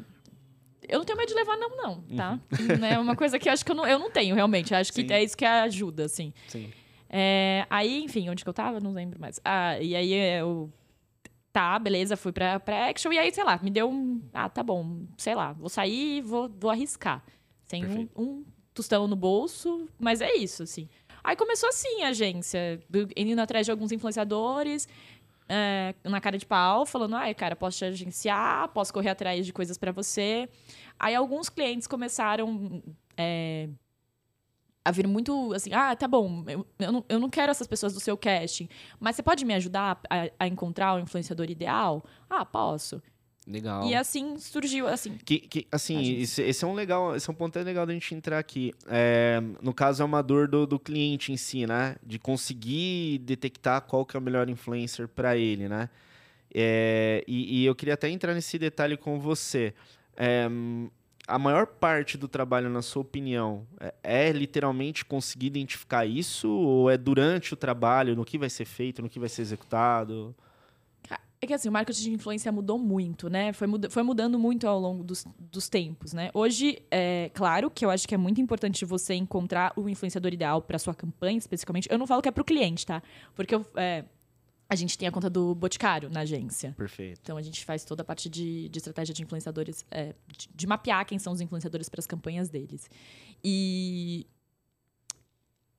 Eu 0.88 0.98
não 0.98 1.04
tenho 1.04 1.18
medo 1.18 1.28
de 1.28 1.34
levar 1.34 1.56
não, 1.56 1.76
não, 1.76 2.02
tá? 2.16 2.38
Uhum. 2.58 2.84
É 2.84 2.98
uma 2.98 3.14
coisa 3.16 3.38
que 3.38 3.48
eu 3.48 3.52
acho 3.52 3.64
que 3.64 3.70
eu 3.70 3.76
não, 3.76 3.86
eu 3.86 3.98
não 3.98 4.10
tenho, 4.10 4.34
realmente. 4.34 4.72
Eu 4.72 4.78
acho 4.78 4.92
que 4.92 5.02
Sim. 5.02 5.12
é 5.12 5.22
isso 5.22 5.36
que 5.36 5.44
ajuda, 5.44 6.04
assim. 6.04 6.32
Sim. 6.48 6.70
É, 7.08 7.66
aí, 7.70 8.02
enfim, 8.04 8.28
onde 8.28 8.42
que 8.44 8.48
eu 8.48 8.52
tava? 8.54 8.78
Não 8.80 8.92
lembro 8.92 9.20
mais. 9.20 9.40
Ah, 9.44 9.78
e 9.80 9.94
aí 9.96 10.12
eu. 10.12 10.70
Tá, 11.52 11.78
beleza, 11.78 12.16
fui 12.16 12.30
pra, 12.32 12.60
pra 12.60 12.88
action. 12.88 13.12
E 13.12 13.18
aí, 13.18 13.32
sei 13.34 13.42
lá, 13.44 13.58
me 13.62 13.70
deu 13.70 13.90
um. 13.90 14.22
Ah, 14.32 14.48
tá 14.48 14.62
bom, 14.62 15.02
sei 15.16 15.34
lá, 15.34 15.52
vou 15.52 15.68
sair 15.68 16.18
e 16.18 16.20
vou, 16.20 16.48
vou 16.48 16.70
arriscar. 16.70 17.24
Sem 17.66 17.84
um, 18.16 18.22
um 18.22 18.44
tostão 18.72 19.06
no 19.08 19.16
bolso, 19.16 19.88
mas 19.98 20.20
é 20.20 20.34
isso, 20.36 20.62
assim. 20.62 20.88
Aí 21.22 21.34
começou 21.36 21.68
assim 21.68 22.02
a 22.04 22.08
agência, 22.08 22.80
do- 22.88 23.08
indo 23.16 23.40
atrás 23.40 23.66
de 23.66 23.70
alguns 23.70 23.92
influenciadores, 23.92 24.88
é, 25.48 25.94
na 26.04 26.20
cara 26.20 26.38
de 26.38 26.46
pau, 26.46 26.86
falando, 26.86 27.16
ai, 27.16 27.34
cara, 27.34 27.54
posso 27.56 27.78
te 27.78 27.84
agenciar, 27.84 28.68
posso 28.68 28.92
correr 28.92 29.10
atrás 29.10 29.44
de 29.44 29.52
coisas 29.52 29.76
pra 29.76 29.90
você. 29.92 30.48
Aí 30.98 31.14
alguns 31.14 31.48
clientes 31.48 31.86
começaram 31.88 32.82
é, 33.16 33.68
a 34.84 34.90
vir 34.90 35.06
muito 35.06 35.52
assim, 35.52 35.72
ah, 35.72 35.94
tá 35.94 36.08
bom, 36.08 36.44
eu, 36.48 36.66
eu, 36.78 36.92
não, 36.92 37.04
eu 37.08 37.18
não 37.18 37.28
quero 37.28 37.50
essas 37.50 37.66
pessoas 37.66 37.92
do 37.92 38.00
seu 38.00 38.16
casting, 38.16 38.68
mas 38.98 39.16
você 39.16 39.22
pode 39.22 39.44
me 39.44 39.54
ajudar 39.54 40.00
a, 40.08 40.30
a 40.38 40.46
encontrar 40.48 40.94
o 40.94 41.00
influenciador 41.00 41.50
ideal? 41.50 42.04
Ah, 42.28 42.44
posso. 42.44 43.02
Legal. 43.46 43.84
E 43.84 43.94
assim 43.94 44.38
surgiu, 44.38 44.86
assim, 44.86 45.16
Que, 45.24 45.38
que, 45.40 45.66
assim, 45.72 45.98
Agência. 45.98 46.22
esse, 46.22 46.42
esse 46.42 46.64
é 46.64 46.68
um 46.68 46.74
legal, 46.74 47.16
esse 47.16 47.28
é 47.28 47.32
um 47.32 47.34
ponto 47.34 47.58
legal 47.58 47.84
da 47.84 47.92
gente 47.92 48.14
entrar 48.14 48.38
aqui. 48.38 48.72
É, 48.86 49.42
no 49.60 49.74
caso, 49.74 50.02
é 50.02 50.06
uma 50.06 50.22
dor 50.22 50.46
do, 50.46 50.66
do 50.66 50.78
cliente 50.78 51.32
em 51.32 51.36
si, 51.36 51.66
né? 51.66 51.96
De 52.04 52.18
conseguir 52.18 53.18
detectar 53.20 53.80
qual 53.82 54.04
que 54.04 54.16
é 54.16 54.20
o 54.20 54.22
melhor 54.22 54.48
influencer 54.48 55.08
para 55.08 55.36
ele, 55.36 55.68
né? 55.68 55.88
É, 56.54 57.24
e, 57.26 57.62
e 57.62 57.66
eu 57.66 57.74
queria 57.74 57.94
até 57.94 58.08
entrar 58.08 58.34
nesse 58.34 58.58
detalhe 58.58 58.96
com 58.96 59.18
você. 59.18 59.74
É, 60.16 60.48
a 61.34 61.38
maior 61.38 61.66
parte 61.66 62.18
do 62.18 62.28
trabalho, 62.28 62.68
na 62.68 62.82
sua 62.82 63.02
opinião, 63.02 63.66
é, 63.80 63.94
é 64.28 64.32
literalmente 64.32 65.04
conseguir 65.04 65.46
identificar 65.46 66.04
isso 66.04 66.50
ou 66.50 66.90
é 66.90 66.96
durante 66.98 67.54
o 67.54 67.56
trabalho, 67.56 68.16
no 68.16 68.24
que 68.24 68.36
vai 68.38 68.50
ser 68.50 68.64
feito, 68.64 69.00
no 69.02 69.08
que 69.08 69.18
vai 69.20 69.28
ser 69.28 69.42
executado? 69.42 70.34
É 71.42 71.46
que 71.46 71.54
assim, 71.54 71.70
o 71.70 71.72
marketing 71.72 72.02
de 72.02 72.10
influência 72.12 72.52
mudou 72.52 72.78
muito, 72.78 73.30
né? 73.30 73.50
Foi, 73.54 73.66
muda- 73.66 73.88
foi 73.88 74.02
mudando 74.02 74.38
muito 74.38 74.68
ao 74.68 74.78
longo 74.78 75.02
dos, 75.02 75.24
dos 75.38 75.70
tempos, 75.70 76.12
né? 76.12 76.30
Hoje, 76.34 76.82
é 76.90 77.30
claro 77.32 77.70
que 77.70 77.82
eu 77.82 77.88
acho 77.88 78.06
que 78.06 78.14
é 78.14 78.18
muito 78.18 78.42
importante 78.42 78.84
você 78.84 79.14
encontrar 79.14 79.72
o 79.74 79.88
influenciador 79.88 80.34
ideal 80.34 80.60
para 80.60 80.78
sua 80.78 80.94
campanha, 80.94 81.38
especificamente. 81.38 81.88
Eu 81.90 81.96
não 81.96 82.06
falo 82.06 82.20
que 82.20 82.28
é 82.28 82.32
para 82.32 82.42
o 82.42 82.44
cliente, 82.44 82.84
tá? 82.84 83.02
Porque 83.34 83.54
eu, 83.54 83.64
é, 83.74 84.04
a 84.70 84.76
gente 84.76 84.96
tem 84.96 85.08
a 85.08 85.10
conta 85.10 85.28
do 85.28 85.52
Boticário 85.52 86.08
na 86.08 86.20
agência. 86.20 86.72
Perfeito. 86.78 87.18
Então 87.20 87.36
a 87.36 87.42
gente 87.42 87.64
faz 87.64 87.84
toda 87.84 88.02
a 88.02 88.04
parte 88.04 88.28
de, 88.28 88.68
de 88.68 88.78
estratégia 88.78 89.12
de 89.12 89.20
influenciadores, 89.20 89.84
é, 89.90 90.14
de, 90.28 90.48
de 90.54 90.66
mapear 90.66 91.04
quem 91.04 91.18
são 91.18 91.32
os 91.32 91.40
influenciadores 91.40 91.88
para 91.88 91.98
as 91.98 92.06
campanhas 92.06 92.48
deles. 92.48 92.88
E 93.42 94.28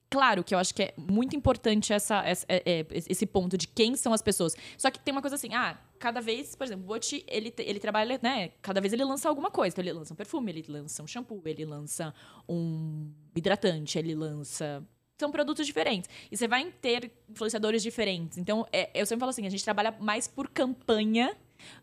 Claro 0.09 0.43
que 0.43 0.53
eu 0.53 0.59
acho 0.59 0.75
que 0.75 0.83
é 0.83 0.93
muito 0.97 1.37
importante 1.37 1.93
essa, 1.93 2.21
essa 2.25 2.45
é, 2.49 2.81
é, 2.81 2.85
esse 2.91 3.25
ponto 3.25 3.57
de 3.57 3.65
quem 3.65 3.95
são 3.95 4.11
as 4.11 4.21
pessoas. 4.21 4.57
Só 4.77 4.91
que 4.91 4.99
tem 4.99 5.13
uma 5.13 5.21
coisa 5.21 5.37
assim, 5.37 5.53
ah, 5.53 5.79
cada 5.97 6.19
vez, 6.19 6.53
por 6.53 6.65
exemplo, 6.65 6.83
o 6.83 6.87
Bot, 6.87 7.23
ele, 7.29 7.53
ele 7.57 7.79
trabalha, 7.79 8.19
né? 8.21 8.49
Cada 8.61 8.81
vez 8.81 8.91
ele 8.91 9.05
lança 9.05 9.29
alguma 9.29 9.49
coisa. 9.49 9.73
Então, 9.73 9.81
ele 9.81 9.93
lança 9.93 10.13
um 10.13 10.17
perfume, 10.17 10.51
ele 10.51 10.65
lança 10.67 11.01
um 11.01 11.07
shampoo, 11.07 11.41
ele 11.45 11.63
lança 11.63 12.13
um 12.47 13.09
hidratante, 13.33 13.97
ele 13.97 14.13
lança 14.13 14.85
são 15.21 15.31
produtos 15.31 15.65
diferentes. 15.65 16.09
E 16.29 16.35
você 16.35 16.47
vai 16.47 16.65
ter 16.81 17.11
influenciadores 17.29 17.81
diferentes. 17.81 18.37
Então, 18.37 18.67
é, 18.71 18.89
eu 18.93 19.05
sempre 19.05 19.21
falo 19.21 19.29
assim, 19.29 19.47
a 19.47 19.49
gente 19.49 19.63
trabalha 19.63 19.95
mais 19.99 20.27
por 20.27 20.49
campanha 20.49 21.35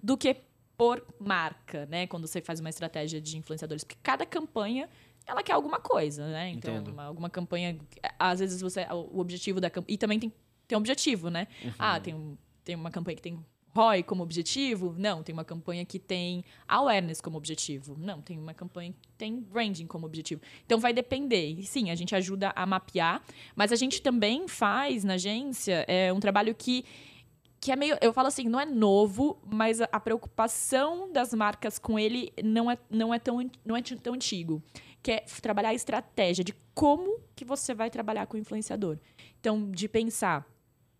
do 0.03 0.17
que 0.17 0.37
por 0.77 1.05
marca, 1.19 1.87
né? 1.87 2.07
Quando 2.07 2.27
você 2.27 2.41
faz 2.41 2.61
uma 2.61 2.69
estratégia 2.69 3.21
de 3.21 3.37
influenciadores. 3.37 3.83
Porque 3.83 3.97
cada 4.03 4.27
campanha 4.27 4.89
ela 5.27 5.43
quer 5.43 5.53
alguma 5.53 5.81
coisa, 5.81 6.27
né? 6.29 6.51
Então, 6.51 6.83
uma, 6.85 7.05
alguma 7.05 7.31
campanha. 7.31 7.77
Às 8.19 8.41
vezes 8.41 8.61
você. 8.61 8.87
O 8.91 9.19
objetivo 9.19 9.61
da 9.61 9.69
campanha. 9.69 9.95
E 9.95 9.99
também 9.99 10.19
tem, 10.19 10.33
tem 10.67 10.77
um 10.77 10.81
objetivo, 10.81 11.31
né? 11.31 11.49
Uhum. 11.63 11.73
Ah, 11.79 12.01
tem, 12.01 12.39
tem 12.65 12.75
uma 12.75 12.91
campanha 12.91 13.17
que 13.17 13.23
tem 13.23 13.45
ROI 13.75 14.03
como 14.03 14.23
objetivo? 14.23 14.95
Não, 14.99 15.23
tem 15.23 15.33
uma 15.33 15.45
campanha 15.45 15.85
que 15.85 15.99
tem 15.99 16.45
awareness 16.67 17.21
como 17.21 17.37
objetivo. 17.37 17.97
Não, 17.99 18.21
tem 18.21 18.39
uma 18.39 18.55
campanha 18.55 18.93
que 18.93 19.09
tem 19.17 19.41
branding 19.41 19.87
como 19.87 20.07
objetivo. 20.07 20.41
Então 20.65 20.79
vai 20.79 20.93
depender. 20.93 21.55
E 21.59 21.65
sim, 21.65 21.91
a 21.91 21.95
gente 21.95 22.15
ajuda 22.15 22.53
a 22.55 22.67
mapear, 22.67 23.23
mas 23.55 23.73
a 23.73 23.77
gente 23.77 24.03
também 24.03 24.49
faz 24.49 25.05
na 25.05 25.15
agência 25.15 25.85
é, 25.89 26.13
um 26.13 26.21
trabalho 26.21 26.55
que 26.55 26.85
que 27.61 27.73
é 27.73 27.77
meio, 27.77 27.99
eu 28.01 28.13
falo 28.13 28.29
assim, 28.29 28.49
não 28.49 28.61
é 28.61 28.65
novo, 28.65 29.37
mas 29.45 29.81
a, 29.81 29.99
preocupação 29.99 31.11
das 31.11 31.35
marcas 31.35 31.77
com 31.77 31.99
ele 31.99 32.33
não 32.45 32.71
é, 32.71 32.79
não 32.89 33.13
é 33.13 33.19
tão 33.19 33.51
não 33.65 33.77
é 33.77 33.83
tão 33.83 34.15
antigo 34.15 34.63
que 35.03 35.13
é 35.13 35.25
trabalhar 35.41 35.71
a 35.71 35.75
estratégia 35.75 36.45
de 36.45 36.55
como 36.75 37.21
que 37.35 37.45
você 37.45 37.75
vai 37.75 37.91
trabalhar 37.91 38.27
com 38.27 38.37
o 38.37 38.41
influenciador. 38.41 38.99
Então, 39.41 39.71
de 39.71 39.89
pensar, 39.89 40.47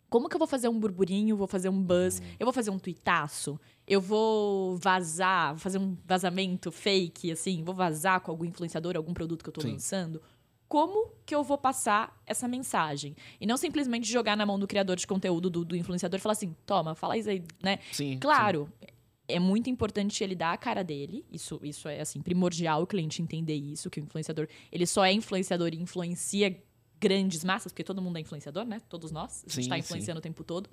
como 0.09 0.29
que 0.29 0.35
eu 0.35 0.39
vou 0.39 0.49
fazer 0.49 0.69
um 0.69 0.79
burburinho, 0.79 1.37
vou 1.37 1.47
fazer 1.47 1.69
um 1.69 1.83
buzz, 1.83 2.19
uhum. 2.19 2.27
eu 2.41 2.47
vou 2.47 2.53
fazer 2.53 2.71
um 2.71 2.79
tuitaço, 2.79 3.61
eu 3.87 4.01
vou 4.01 4.77
vazar, 4.77 5.55
vou 5.55 5.61
fazer 5.61 5.79
um 5.79 5.97
vazamento 6.05 6.73
fake, 6.73 7.33
assim, 7.33 7.63
vou 7.63 7.75
vazar 7.75 8.21
com 8.21 8.31
algum 8.31 8.45
influenciador, 8.45 8.97
algum 8.97 9.13
produto 9.13 9.43
que 9.43 9.49
eu 9.49 9.55
estou 9.55 9.71
lançando. 9.71 10.23
Como 10.67 11.13
que 11.25 11.35
eu 11.35 11.43
vou 11.43 11.57
passar 11.57 12.21
essa 12.27 12.47
mensagem? 12.47 13.17
E 13.41 13.47
não 13.47 13.57
simplesmente 13.57 14.11
jogar 14.11 14.37
na 14.37 14.45
mão 14.45 14.59
do 14.59 14.67
criador 14.67 14.97
de 14.97 15.07
conteúdo, 15.07 15.49
do, 15.49 15.65
do 15.65 15.75
influenciador, 15.75 16.19
e 16.19 16.23
falar 16.23 16.33
assim, 16.33 16.55
toma, 16.67 16.95
fala 16.95 17.17
isso 17.17 17.31
aí, 17.31 17.43
né? 17.63 17.79
Sim. 17.91 18.19
Claro, 18.19 18.69
sim 18.81 18.89
é 19.29 19.39
muito 19.39 19.69
importante 19.69 20.25
ele 20.25 20.35
dar 20.35 20.55
a 20.55 20.57
cara 20.57 20.83
dele. 20.83 21.25
Isso, 21.31 21.61
isso 21.63 21.87
é 21.87 22.01
assim 22.01 22.23
primordial 22.23 22.83
o 22.83 22.87
cliente 22.87 23.21
entender 23.21 23.55
isso, 23.55 23.91
que 23.91 24.01
o 24.01 24.03
influenciador, 24.03 24.49
ele 24.73 24.87
só 24.87 25.05
é 25.05 25.13
influenciador 25.13 25.69
e 25.75 25.77
influencia 25.77 26.59
grandes 27.01 27.45
massas, 27.45 27.73
porque 27.73 27.85
todo 27.85 28.03
mundo 28.03 28.17
é 28.17 28.21
influenciador, 28.21 28.65
né? 28.65 28.81
Todos 28.89 29.11
nós, 29.11 29.45
a 29.47 29.51
gente 29.51 29.63
está 29.63 29.79
influenciando 29.79 30.19
sim. 30.19 30.21
o 30.21 30.23
tempo 30.23 30.45
todo. 30.45 30.69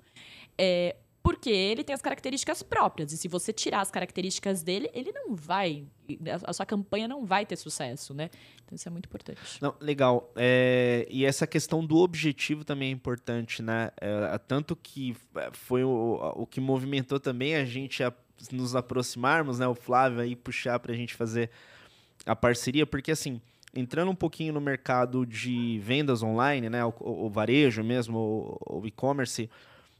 É, 0.58 0.96
porque 1.26 1.50
ele 1.50 1.82
tem 1.82 1.92
as 1.92 2.00
características 2.00 2.62
próprias. 2.62 3.12
E 3.12 3.16
se 3.16 3.26
você 3.26 3.52
tirar 3.52 3.80
as 3.80 3.90
características 3.90 4.62
dele, 4.62 4.88
ele 4.94 5.10
não 5.10 5.34
vai. 5.34 5.84
A 6.44 6.52
sua 6.52 6.64
campanha 6.64 7.08
não 7.08 7.24
vai 7.24 7.44
ter 7.44 7.56
sucesso, 7.56 8.14
né? 8.14 8.30
Então 8.64 8.76
isso 8.76 8.88
é 8.88 8.92
muito 8.92 9.06
importante. 9.06 9.40
Não, 9.60 9.74
legal. 9.80 10.32
É, 10.36 11.04
e 11.10 11.24
essa 11.24 11.44
questão 11.44 11.84
do 11.84 11.96
objetivo 11.96 12.64
também 12.64 12.90
é 12.90 12.92
importante, 12.92 13.60
né? 13.60 13.90
É, 14.00 14.38
tanto 14.38 14.76
que 14.76 15.16
foi 15.52 15.82
o, 15.82 16.32
o 16.36 16.46
que 16.46 16.60
movimentou 16.60 17.18
também 17.18 17.56
a 17.56 17.64
gente 17.64 18.04
a 18.04 18.12
nos 18.52 18.76
aproximarmos, 18.76 19.58
né? 19.58 19.66
O 19.66 19.74
Flávio 19.74 20.20
aí 20.20 20.36
puxar 20.36 20.78
para 20.78 20.92
a 20.92 20.96
gente 20.96 21.14
fazer 21.14 21.50
a 22.24 22.36
parceria, 22.36 22.86
porque 22.86 23.10
assim, 23.10 23.40
entrando 23.76 24.10
um 24.10 24.14
pouquinho 24.14 24.52
no 24.52 24.60
mercado 24.60 25.26
de 25.26 25.78
vendas 25.84 26.22
online, 26.22 26.68
né? 26.70 26.84
O, 26.84 26.94
o 27.00 27.30
varejo 27.30 27.84
mesmo, 27.84 28.58
o, 28.66 28.80
o 28.80 28.86
e-commerce, 28.86 29.50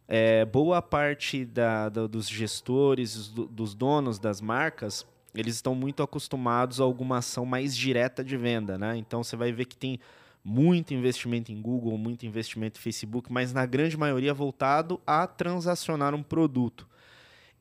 é, 0.09 0.45
boa 0.45 0.81
parte 0.81 1.45
da, 1.45 1.89
da, 1.89 2.07
dos 2.07 2.29
gestores, 2.29 3.29
do, 3.29 3.47
dos 3.47 3.75
donos 3.75 4.19
das 4.19 4.41
marcas, 4.41 5.07
eles 5.35 5.57
estão 5.57 5.75
muito 5.75 6.03
acostumados 6.03 6.81
a 6.81 6.85
alguma 6.85 7.19
ação 7.19 7.45
mais 7.45 7.77
direta 7.77 8.25
de 8.25 8.37
venda, 8.37 8.79
né? 8.79 8.97
Então 8.97 9.23
você 9.23 9.37
vai 9.37 9.53
ver 9.53 9.67
que 9.67 9.77
tem 9.77 10.01
muito 10.43 10.95
investimento 10.95 11.51
em 11.51 11.61
Google, 11.61 11.99
muito 11.99 12.25
investimento 12.25 12.79
em 12.79 12.83
Facebook, 12.83 13.33
mas 13.33 13.53
na 13.53 13.67
grande 13.67 13.97
maioria 13.97 14.33
voltado 14.33 15.01
a 15.07 15.27
transacionar 15.27 16.15
um 16.15 16.23
produto. 16.23 16.87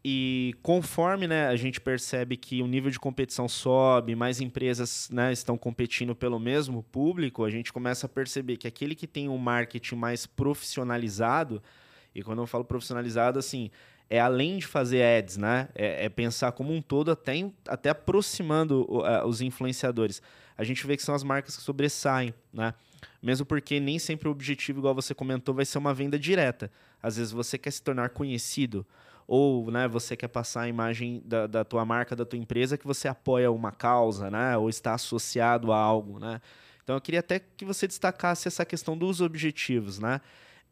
E 0.08 0.54
conforme 0.62 1.26
né, 1.26 1.48
a 1.48 1.56
gente 1.56 1.82
percebe 1.82 2.38
que 2.38 2.62
o 2.62 2.68
nível 2.68 2.92
de 2.92 3.00
competição 3.00 3.50
sobe, 3.50 4.14
mais 4.14 4.40
empresas 4.40 5.10
né, 5.12 5.34
estão 5.34 5.58
competindo 5.58 6.14
pelo 6.14 6.40
mesmo 6.40 6.84
público, 6.84 7.44
a 7.44 7.50
gente 7.50 7.74
começa 7.74 8.06
a 8.06 8.10
perceber 8.10 8.58
que 8.58 8.68
aquele 8.68 8.94
que 8.94 9.08
tem 9.08 9.28
um 9.28 9.38
marketing 9.40 9.96
mais 9.96 10.28
profissionalizado, 10.28 11.60
e 12.14 12.22
quando 12.22 12.44
eu 12.44 12.46
falo 12.46 12.64
profissionalizado, 12.64 13.40
assim, 13.40 13.72
é 14.08 14.20
além 14.20 14.60
de 14.60 14.68
fazer 14.68 15.02
ads, 15.02 15.38
né? 15.38 15.70
É, 15.74 16.06
é 16.06 16.10
pensar 16.10 16.52
como 16.52 16.72
um 16.72 16.84
todo, 16.84 17.10
até, 17.10 17.52
até 17.68 17.90
aproximando 17.90 18.86
uh, 18.88 19.26
os 19.26 19.42
influenciadores. 19.42 20.22
A 20.56 20.64
gente 20.64 20.86
vê 20.86 20.96
que 20.96 21.02
são 21.02 21.16
as 21.16 21.24
marcas 21.24 21.58
que 21.58 21.64
sobressaem, 21.64 22.32
né? 22.54 22.76
Mesmo 23.24 23.44
porque 23.44 23.80
nem 23.80 23.98
sempre 23.98 24.28
o 24.28 24.32
objetivo, 24.32 24.82
igual 24.82 24.94
você 24.94 25.16
comentou, 25.16 25.56
vai 25.56 25.66
ser 25.66 25.80
uma 25.80 25.96
venda 25.96 26.20
direta. 26.20 26.70
Às 27.02 27.18
vezes 27.18 27.34
você 27.34 27.58
quer 27.58 27.72
se 27.72 27.82
tornar 27.82 28.10
conhecido 28.10 28.86
ou 29.28 29.72
né, 29.72 29.88
você 29.88 30.16
quer 30.16 30.28
passar 30.28 30.62
a 30.62 30.68
imagem 30.68 31.22
da, 31.26 31.48
da 31.48 31.64
tua 31.64 31.86
marca, 31.86 32.16
da 32.16 32.26
tua 32.26 32.38
empresa, 32.38 32.78
que 32.78 32.86
você 32.86 33.08
apoia 33.08 33.52
uma 33.52 33.72
causa, 33.72 34.30
né, 34.30 34.58
ou 34.58 34.70
está 34.70 34.94
associado 34.94 35.72
a 35.72 35.78
algo, 35.78 36.20
né? 36.20 36.42
Então 36.84 36.96
eu 36.96 37.02
queria 37.02 37.20
até 37.20 37.40
que 37.40 37.66
você 37.66 37.88
destacasse 37.88 38.48
essa 38.48 38.64
questão 38.64 38.96
dos 38.96 39.20
objetivos, 39.20 39.98
né? 39.98 40.22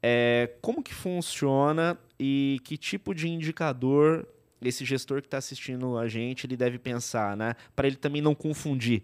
É, 0.01 0.51
como 0.61 0.83
que 0.83 0.93
funciona 0.93 1.97
e 2.19 2.59
que 2.63 2.77
tipo 2.77 3.15
de 3.15 3.27
indicador 3.27 4.27
esse 4.61 4.85
gestor 4.85 5.21
que 5.21 5.27
está 5.27 5.37
assistindo 5.37 5.97
a 5.97 6.07
gente 6.07 6.45
ele 6.45 6.55
deve 6.55 6.77
pensar, 6.77 7.35
né? 7.35 7.55
Para 7.75 7.87
ele 7.87 7.95
também 7.95 8.21
não 8.21 8.35
confundir. 8.35 9.03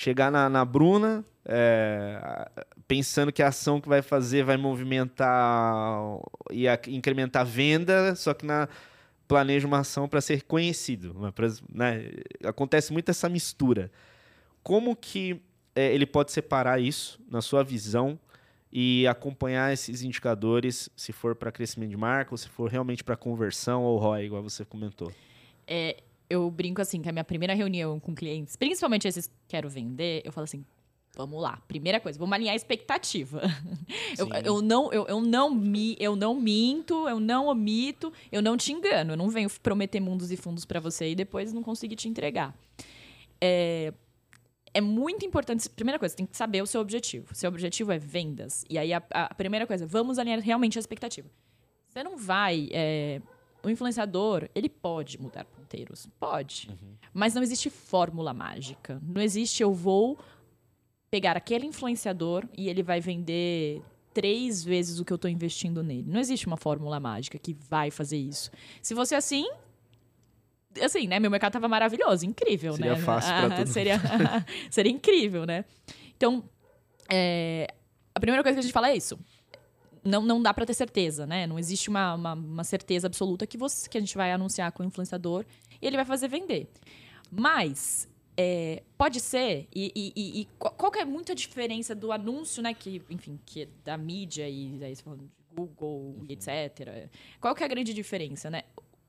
Chegar 0.00 0.30
na, 0.30 0.48
na 0.48 0.64
Bruna, 0.64 1.24
é, 1.44 2.48
pensando 2.86 3.32
que 3.32 3.42
a 3.42 3.48
ação 3.48 3.80
que 3.80 3.88
vai 3.88 4.00
fazer 4.00 4.44
vai 4.44 4.56
movimentar 4.56 6.00
e 6.52 6.66
incrementar 6.86 7.44
venda, 7.44 8.14
só 8.14 8.32
que 8.32 8.46
na, 8.46 8.68
planeja 9.26 9.66
uma 9.66 9.80
ação 9.80 10.08
para 10.08 10.20
ser 10.20 10.42
conhecido. 10.44 11.16
Né? 11.68 12.12
Acontece 12.44 12.92
muito 12.92 13.10
essa 13.10 13.28
mistura. 13.28 13.90
Como 14.62 14.94
que 14.94 15.42
é, 15.74 15.92
ele 15.92 16.06
pode 16.06 16.30
separar 16.30 16.80
isso 16.80 17.20
na 17.28 17.42
sua 17.42 17.64
visão 17.64 18.16
e 18.72 19.04
acompanhar 19.08 19.72
esses 19.72 20.02
indicadores, 20.02 20.88
se 20.96 21.12
for 21.12 21.34
para 21.34 21.50
crescimento 21.50 21.90
de 21.90 21.96
marca, 21.96 22.32
ou 22.32 22.38
se 22.38 22.48
for 22.48 22.70
realmente 22.70 23.02
para 23.02 23.16
conversão 23.16 23.82
ou 23.82 23.98
ROI, 23.98 24.26
igual 24.26 24.44
você 24.44 24.64
comentou? 24.64 25.12
É, 25.66 25.96
eu 26.28 26.50
brinco 26.50 26.80
assim, 26.80 27.00
que 27.00 27.08
a 27.08 27.12
minha 27.12 27.24
primeira 27.24 27.54
reunião 27.54 27.98
com 27.98 28.14
clientes, 28.14 28.56
principalmente 28.56 29.08
esses 29.08 29.26
que 29.26 29.34
quero 29.48 29.68
vender, 29.68 30.22
eu 30.24 30.32
falo 30.32 30.44
assim, 30.44 30.64
Vamos 31.18 31.42
lá. 31.42 31.60
Primeira 31.66 31.98
coisa, 31.98 32.16
vamos 32.16 32.32
alinhar 32.32 32.52
a 32.52 32.56
expectativa. 32.56 33.42
Eu, 34.16 34.28
eu, 34.44 34.62
não, 34.62 34.92
eu, 34.92 35.06
eu, 35.06 35.20
não 35.20 35.50
me, 35.50 35.96
eu 35.98 36.16
não 36.16 36.34
minto, 36.34 37.08
eu 37.08 37.20
não 37.20 37.46
omito, 37.46 38.12
eu 38.32 38.42
não 38.42 38.56
te 38.56 38.72
engano. 38.72 39.12
Eu 39.12 39.16
não 39.16 39.28
venho 39.28 39.48
prometer 39.62 40.00
mundos 40.00 40.32
e 40.32 40.36
fundos 40.36 40.64
para 40.64 40.80
você 40.80 41.10
e 41.10 41.14
depois 41.14 41.52
não 41.52 41.62
conseguir 41.62 41.94
te 41.96 42.08
entregar. 42.08 42.56
É, 43.40 43.92
é 44.74 44.80
muito 44.80 45.24
importante. 45.24 45.68
Primeira 45.70 45.98
coisa, 45.98 46.12
você 46.12 46.16
tem 46.16 46.26
que 46.26 46.36
saber 46.36 46.62
o 46.62 46.66
seu 46.66 46.80
objetivo. 46.80 47.34
Seu 47.34 47.48
objetivo 47.48 47.92
é 47.92 47.98
vendas. 47.98 48.64
E 48.68 48.76
aí 48.76 48.92
a, 48.92 49.02
a 49.10 49.34
primeira 49.34 49.66
coisa, 49.66 49.86
vamos 49.86 50.18
alinhar 50.18 50.40
realmente 50.40 50.78
a 50.78 50.80
expectativa. 50.80 51.28
Você 51.88 52.02
não 52.02 52.16
vai. 52.16 52.68
É, 52.72 53.20
o 53.62 53.70
influenciador, 53.70 54.48
ele 54.54 54.68
pode 54.68 55.20
mudar 55.20 55.44
ponteiros. 55.68 56.08
Pode. 56.18 56.68
Uhum. 56.70 56.94
Mas 57.12 57.34
não 57.34 57.42
existe 57.42 57.68
fórmula 57.68 58.32
mágica. 58.32 59.00
Não 59.02 59.20
existe 59.20 59.62
eu 59.62 59.72
vou 59.72 60.18
pegar 61.10 61.36
aquele 61.36 61.66
influenciador 61.66 62.46
e 62.56 62.68
ele 62.68 62.82
vai 62.82 63.00
vender 63.00 63.82
três 64.14 64.64
vezes 64.64 64.98
o 64.98 65.04
que 65.04 65.12
eu 65.12 65.16
estou 65.16 65.30
investindo 65.30 65.82
nele. 65.82 66.10
Não 66.10 66.18
existe 66.18 66.46
uma 66.46 66.56
fórmula 66.56 66.98
mágica 66.98 67.38
que 67.38 67.54
vai 67.54 67.90
fazer 67.90 68.16
isso. 68.16 68.50
Se 68.82 68.94
fosse 68.94 69.14
assim, 69.14 69.46
assim, 70.82 71.06
né? 71.06 71.20
Meu 71.20 71.30
mercado 71.30 71.52
tava 71.52 71.68
maravilhoso, 71.68 72.24
incrível, 72.24 72.74
seria 72.74 72.94
né? 72.94 73.00
Fácil 73.00 73.32
ah, 73.32 73.46
pra 73.46 73.66
seria 73.66 74.00
seria 74.70 74.92
incrível, 74.92 75.44
né? 75.46 75.64
Então, 76.16 76.42
é, 77.08 77.68
a 78.14 78.20
primeira 78.20 78.42
coisa 78.42 78.56
que 78.56 78.60
a 78.60 78.62
gente 78.62 78.72
fala 78.72 78.90
é 78.90 78.96
isso. 78.96 79.18
Não, 80.04 80.22
não 80.22 80.42
dá 80.42 80.52
para 80.52 80.66
ter 80.66 80.74
certeza, 80.74 81.26
né? 81.26 81.46
Não 81.46 81.58
existe 81.58 81.88
uma, 81.88 82.14
uma, 82.14 82.32
uma, 82.34 82.64
certeza 82.64 83.06
absoluta 83.06 83.46
que, 83.46 83.56
você, 83.56 83.88
que 83.88 83.98
a 83.98 84.00
gente 84.00 84.16
vai 84.16 84.32
anunciar 84.32 84.70
com 84.72 84.82
o 84.82 84.86
influenciador 84.86 85.44
e 85.80 85.86
ele 85.86 85.96
vai 85.96 86.04
fazer 86.04 86.28
vender. 86.28 86.68
Mas 87.30 88.08
é, 88.36 88.82
pode 88.96 89.20
ser, 89.20 89.68
e, 89.74 89.92
e, 89.94 90.40
e, 90.40 90.48
qual 90.58 90.90
que 90.90 90.98
é 90.98 91.04
muita 91.04 91.34
diferença 91.34 91.94
do 91.94 92.12
anúncio, 92.12 92.62
né, 92.62 92.72
que, 92.74 93.02
enfim, 93.10 93.38
que 93.44 93.62
é 93.62 93.68
da 93.84 93.96
mídia 93.96 94.48
e 94.48 94.76
daí 94.78 94.96
falando 94.96 95.20
de 95.20 95.30
Google 95.54 96.16
e 96.28 96.32
etc. 96.32 97.08
Qual 97.40 97.54
que 97.54 97.62
é 97.62 97.66
a 97.66 97.68
grande 97.68 97.92
diferença, 97.92 98.48
né? 98.48 98.62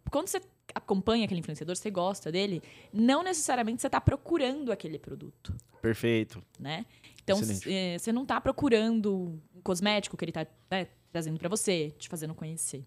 quando 0.09 0.27
você 0.27 0.41
acompanha 0.73 1.25
aquele 1.25 1.39
influenciador, 1.39 1.75
você 1.75 1.89
gosta 1.89 2.31
dele, 2.31 2.61
não 2.91 3.23
necessariamente 3.23 3.81
você 3.81 3.87
está 3.87 4.01
procurando 4.01 4.71
aquele 4.71 4.99
produto, 4.99 5.55
Perfeito. 5.81 6.43
né? 6.59 6.85
Então, 7.23 7.39
eh, 7.67 7.97
você 7.97 8.11
não 8.11 8.23
está 8.23 8.41
procurando 8.41 9.39
cosmético 9.69 10.17
que 10.17 10.25
ele 10.25 10.31
está 10.31 10.47
trazendo 11.11 11.37
para 11.37 11.47
você, 11.47 11.91
te 11.91 12.09
fazendo 12.09 12.33
conhecer. 12.33 12.83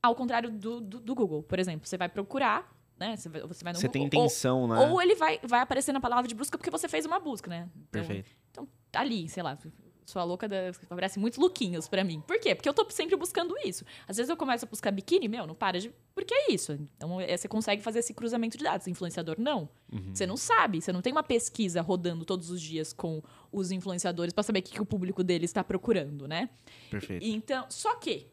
Ao 0.00 0.14
contrário 0.14 0.48
do, 0.50 0.80
do, 0.80 1.00
do 1.00 1.14
Google, 1.14 1.42
por 1.42 1.58
exemplo, 1.58 1.88
você 1.88 1.96
vai 1.96 2.08
procurar, 2.08 2.72
né? 2.96 3.16
Você 3.16 3.28
vai, 3.28 3.40
você 3.42 3.64
vai 3.64 3.72
no 3.72 3.80
Você 3.80 3.88
tem 3.88 4.02
Google, 4.04 4.20
ou- 4.20 4.26
intenção, 4.26 4.68
né? 4.68 4.78
ou 4.78 5.02
ele 5.02 5.16
vai, 5.16 5.40
vai 5.42 5.60
aparecer 5.60 5.92
na 5.92 6.00
palavra 6.00 6.28
de 6.28 6.34
busca 6.36 6.56
porque 6.56 6.70
você 6.70 6.88
fez 6.88 7.04
uma 7.04 7.18
busca, 7.18 7.50
né? 7.50 7.68
Então, 7.74 7.86
Perfeito. 7.90 8.30
Então, 8.52 8.68
tá 8.92 9.00
ali, 9.00 9.28
sei 9.28 9.42
lá, 9.42 9.58
sou 10.04 10.20
a 10.20 10.24
louca 10.24 10.48
da. 10.48 10.70
Aparece 10.90 11.18
muitos 11.18 11.38
lookinhos 11.38 11.88
pra 11.88 12.04
mim. 12.04 12.22
Por 12.26 12.38
quê? 12.40 12.54
Porque 12.54 12.68
eu 12.68 12.74
tô 12.74 12.86
sempre 12.90 13.16
buscando 13.16 13.54
isso. 13.64 13.84
Às 14.06 14.16
vezes 14.16 14.30
eu 14.30 14.36
começo 14.36 14.64
a 14.64 14.68
buscar 14.68 14.90
biquíni, 14.90 15.28
meu, 15.28 15.46
não 15.46 15.54
para 15.54 15.80
de. 15.80 15.92
Porque 16.14 16.34
é 16.34 16.52
isso. 16.52 16.72
Então 16.96 17.20
é, 17.20 17.36
você 17.36 17.48
consegue 17.48 17.82
fazer 17.82 18.00
esse 18.00 18.12
cruzamento 18.14 18.58
de 18.58 18.64
dados. 18.64 18.86
Influenciador, 18.86 19.36
não. 19.38 19.68
Uhum. 19.92 20.14
Você 20.14 20.26
não 20.26 20.36
sabe. 20.36 20.80
Você 20.80 20.92
não 20.92 21.02
tem 21.02 21.12
uma 21.12 21.22
pesquisa 21.22 21.80
rodando 21.80 22.24
todos 22.24 22.50
os 22.50 22.60
dias 22.60 22.92
com 22.92 23.22
os 23.50 23.70
influenciadores 23.70 24.32
pra 24.32 24.42
saber 24.42 24.60
o 24.60 24.62
que, 24.62 24.72
que 24.72 24.82
o 24.82 24.86
público 24.86 25.22
deles 25.22 25.50
está 25.50 25.62
procurando, 25.62 26.26
né? 26.26 26.50
Perfeito. 26.90 27.24
Então, 27.24 27.66
só 27.68 27.94
que 27.96 28.26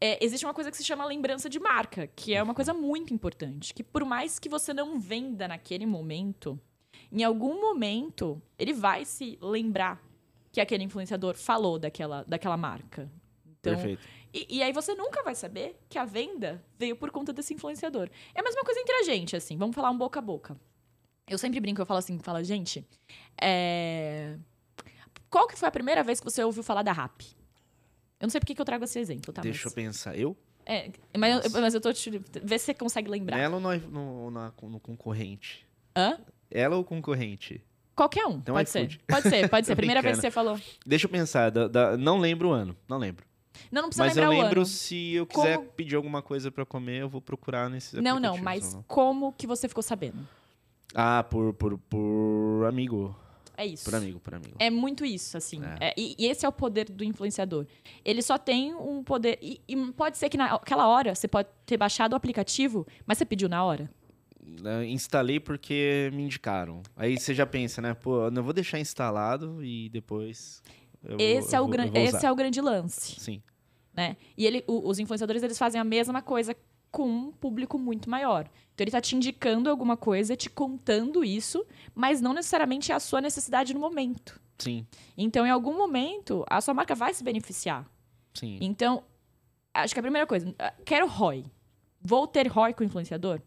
é, 0.00 0.22
existe 0.22 0.44
uma 0.44 0.54
coisa 0.54 0.70
que 0.70 0.76
se 0.76 0.84
chama 0.84 1.06
lembrança 1.06 1.48
de 1.48 1.58
marca, 1.58 2.06
que 2.08 2.34
é 2.34 2.42
uma 2.42 2.54
coisa 2.54 2.74
muito 2.74 3.14
importante. 3.14 3.72
Que 3.72 3.82
por 3.82 4.04
mais 4.04 4.38
que 4.38 4.48
você 4.48 4.74
não 4.74 4.98
venda 4.98 5.48
naquele 5.48 5.86
momento, 5.86 6.60
em 7.10 7.22
algum 7.22 7.60
momento 7.60 8.42
ele 8.58 8.72
vai 8.72 9.04
se 9.04 9.38
lembrar 9.40 10.02
que 10.54 10.60
aquele 10.60 10.84
influenciador 10.84 11.34
falou 11.34 11.80
daquela, 11.80 12.24
daquela 12.28 12.56
marca. 12.56 13.10
Então, 13.58 13.74
Perfeito. 13.74 14.00
e, 14.32 14.58
e 14.58 14.62
aí 14.62 14.72
você 14.72 14.94
nunca 14.94 15.20
vai 15.24 15.34
saber 15.34 15.76
que 15.88 15.98
a 15.98 16.04
venda 16.04 16.62
veio 16.78 16.94
por 16.94 17.10
conta 17.10 17.32
desse 17.32 17.52
influenciador. 17.52 18.08
É 18.32 18.40
a 18.40 18.42
mesma 18.42 18.62
coisa 18.62 18.78
entre 18.78 18.94
a 18.94 19.02
gente, 19.02 19.34
assim. 19.34 19.56
Vamos 19.58 19.74
falar 19.74 19.90
um 19.90 19.98
boca 19.98 20.20
a 20.20 20.22
boca. 20.22 20.56
Eu 21.26 21.38
sempre 21.38 21.58
brinco, 21.58 21.82
eu 21.82 21.86
falo 21.86 21.98
assim, 21.98 22.20
fala, 22.20 22.44
gente, 22.44 22.86
é... 23.40 24.36
qual 25.28 25.48
que 25.48 25.56
foi 25.58 25.66
a 25.66 25.72
primeira 25.72 26.04
vez 26.04 26.20
que 26.20 26.24
você 26.24 26.44
ouviu 26.44 26.62
falar 26.62 26.82
da 26.82 26.92
RAP? 26.92 27.22
Eu 28.20 28.26
não 28.26 28.30
sei 28.30 28.38
por 28.38 28.46
que 28.46 28.60
eu 28.60 28.64
trago 28.64 28.84
esse 28.84 29.00
exemplo, 29.00 29.32
tá? 29.32 29.42
Deixa 29.42 29.66
eu 29.66 29.72
mas, 29.74 29.74
pensar. 29.74 30.16
Eu? 30.16 30.36
é, 30.64 30.92
mas, 31.18 31.52
eu, 31.52 31.60
mas 31.60 31.74
eu 31.74 31.80
tô 31.80 31.92
te... 31.92 32.10
Vê 32.44 32.58
se 32.60 32.66
você 32.66 32.74
consegue 32.74 33.10
lembrar. 33.10 33.38
Ela 33.38 33.56
ou 33.56 33.60
no, 33.60 33.76
no, 33.90 34.30
na- 34.30 34.52
no 34.62 34.78
concorrente? 34.78 35.66
Hã? 35.96 36.20
Ela 36.48 36.76
ou 36.76 36.82
o 36.82 36.84
concorrente? 36.84 37.60
Qualquer 37.94 38.26
um, 38.26 38.36
Então 38.38 38.54
pode 38.54 38.68
iFood. 38.68 38.92
ser. 38.94 39.00
Pode 39.06 39.28
ser, 39.28 39.48
pode 39.48 39.66
ser. 39.68 39.76
Primeira 39.76 40.02
vez 40.02 40.16
que 40.16 40.20
você 40.22 40.30
falou. 40.30 40.58
Deixa 40.84 41.06
eu 41.06 41.10
pensar. 41.10 41.50
da- 41.50 41.68
da- 41.68 41.96
não 41.96 42.18
lembro 42.18 42.48
o 42.48 42.52
ano. 42.52 42.76
Não 42.88 42.98
lembro. 42.98 43.24
Não, 43.70 43.82
não 43.82 43.88
precisa 43.88 44.04
Mas 44.06 44.16
eu 44.16 44.22
lembrar 44.24 44.36
o 44.38 44.42
lembro 44.42 44.60
ano. 44.60 44.66
se 44.66 45.14
eu 45.14 45.26
quiser 45.26 45.56
Como- 45.58 45.68
pedir 45.70 45.94
alguma 45.96 46.20
coisa 46.22 46.50
pra 46.50 46.64
comer, 46.66 47.02
eu 47.02 47.08
vou 47.08 47.20
procurar 47.20 47.70
nesses 47.70 47.94
Não, 48.02 48.18
não, 48.18 48.36
mas 48.38 48.74
não? 48.74 48.82
como 48.88 49.32
que 49.32 49.46
você 49.46 49.68
ficou 49.68 49.82
sabendo? 49.82 50.18
Ah, 50.94 51.24
por, 51.28 51.52
por, 51.54 51.78
por 51.78 52.66
amigo. 52.68 53.16
É 53.56 53.64
isso. 53.64 53.84
Por 53.84 53.94
amigo, 53.94 54.18
por 54.18 54.34
amigo. 54.34 54.56
É 54.58 54.68
muito 54.70 55.04
isso, 55.04 55.36
assim. 55.36 55.60
É. 55.80 55.88
É, 55.90 55.94
e, 55.96 56.16
e 56.18 56.26
esse 56.26 56.44
é 56.44 56.48
o 56.48 56.52
poder 56.52 56.86
do 56.90 57.04
influenciador. 57.04 57.64
Ele 58.04 58.20
só 58.20 58.36
tem 58.36 58.74
um 58.74 59.02
poder. 59.04 59.38
E, 59.40 59.60
e 59.68 59.76
pode 59.92 60.18
ser 60.18 60.28
que 60.28 60.36
naquela 60.36 60.88
hora 60.88 61.14
você 61.14 61.28
pode 61.28 61.48
ter 61.64 61.76
baixado 61.76 62.12
o 62.14 62.16
aplicativo, 62.16 62.84
mas 63.06 63.18
você 63.18 63.24
pediu 63.24 63.48
na 63.48 63.62
hora. 63.64 63.88
Né, 64.44 64.86
instalei 64.86 65.40
porque 65.40 66.10
me 66.12 66.22
indicaram. 66.22 66.82
Aí 66.96 67.18
você 67.18 67.34
já 67.34 67.46
pensa, 67.46 67.80
né? 67.80 67.94
Pô, 67.94 68.24
eu 68.26 68.30
não 68.30 68.42
vou 68.42 68.52
deixar 68.52 68.78
instalado 68.78 69.64
e 69.64 69.88
depois. 69.88 70.62
vou- 71.02 71.16
esse 71.20 71.54
é, 71.54 71.60
o 71.60 71.64
vou- 71.64 71.72
gran- 71.72 71.86
eu 71.86 71.92
vou 71.92 72.02
esse 72.02 72.24
é 72.26 72.30
o 72.30 72.34
grande 72.36 72.60
lance, 72.60 73.18
Sim, 73.20 73.42
né? 73.92 74.16
E 74.36 74.46
ele, 74.46 74.62
o- 74.66 74.88
os 74.88 74.98
influenciadores, 74.98 75.42
eles 75.42 75.58
fazem 75.58 75.80
a 75.80 75.84
mesma 75.84 76.20
coisa 76.22 76.54
com 76.90 77.08
um 77.08 77.32
público 77.32 77.76
muito 77.78 78.08
maior. 78.08 78.48
Então 78.72 78.84
ele 78.84 78.90
tá 78.90 79.00
te 79.00 79.16
indicando 79.16 79.68
alguma 79.68 79.96
coisa, 79.96 80.36
te 80.36 80.48
contando 80.48 81.24
isso, 81.24 81.64
mas 81.94 82.20
não 82.20 82.32
necessariamente 82.32 82.92
é 82.92 82.94
a 82.94 83.00
sua 83.00 83.20
necessidade 83.20 83.72
no 83.74 83.80
momento. 83.80 84.40
sim, 84.58 84.86
Então, 85.18 85.44
em 85.44 85.50
algum 85.50 85.76
momento, 85.76 86.44
a 86.48 86.60
sua 86.60 86.72
marca 86.72 86.94
vai 86.94 87.12
se 87.12 87.24
beneficiar. 87.24 87.84
sim. 88.32 88.56
Então, 88.60 89.02
acho 89.74 89.92
que 89.92 89.98
a 89.98 90.02
primeira 90.02 90.26
coisa, 90.26 90.54
ah, 90.58 90.72
quero 90.84 91.06
ROI. 91.06 91.44
Vou 92.00 92.26
ter 92.28 92.46
ROI 92.46 92.72
com 92.72 92.82
o 92.84 92.86
influenciador? 92.86 93.40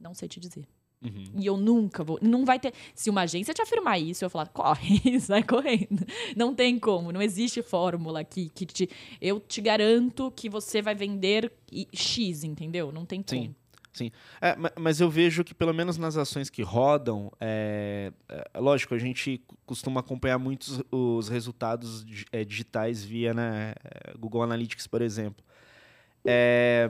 Não 0.00 0.14
sei 0.14 0.28
te 0.28 0.40
dizer. 0.40 0.66
Uhum. 1.02 1.24
E 1.38 1.46
eu 1.46 1.56
nunca 1.56 2.04
vou. 2.04 2.18
Não 2.20 2.44
vai 2.44 2.58
ter. 2.60 2.74
Se 2.94 3.08
uma 3.08 3.22
agência 3.22 3.54
te 3.54 3.62
afirmar 3.62 3.98
isso, 3.98 4.24
eu 4.24 4.28
falar, 4.30 4.48
corre, 4.48 5.18
sai 5.20 5.42
correndo. 5.42 6.04
Não 6.36 6.54
tem 6.54 6.78
como. 6.78 7.10
Não 7.10 7.22
existe 7.22 7.62
fórmula 7.62 8.20
aqui 8.20 8.50
que 8.54 8.66
te. 8.66 8.88
Eu 9.20 9.40
te 9.40 9.60
garanto 9.60 10.30
que 10.30 10.48
você 10.48 10.82
vai 10.82 10.94
vender 10.94 11.50
X, 11.92 12.44
entendeu? 12.44 12.92
Não 12.92 13.06
tem 13.06 13.22
como. 13.22 13.54
Sim. 13.92 14.12
É, 14.40 14.54
ma- 14.56 14.72
mas 14.78 15.00
eu 15.00 15.10
vejo 15.10 15.42
que, 15.42 15.52
pelo 15.52 15.74
menos 15.74 15.98
nas 15.98 16.16
ações 16.16 16.48
que 16.48 16.62
rodam, 16.62 17.32
é, 17.40 18.12
é, 18.28 18.58
lógico, 18.58 18.94
a 18.94 18.98
gente 18.98 19.42
costuma 19.66 20.00
acompanhar 20.00 20.38
muitos 20.38 20.80
os 20.92 21.28
resultados 21.28 22.06
é, 22.30 22.44
digitais 22.44 23.04
via 23.04 23.34
né, 23.34 23.74
é, 23.82 24.16
Google 24.16 24.42
Analytics, 24.42 24.86
por 24.86 25.02
exemplo. 25.02 25.44
É, 26.24 26.88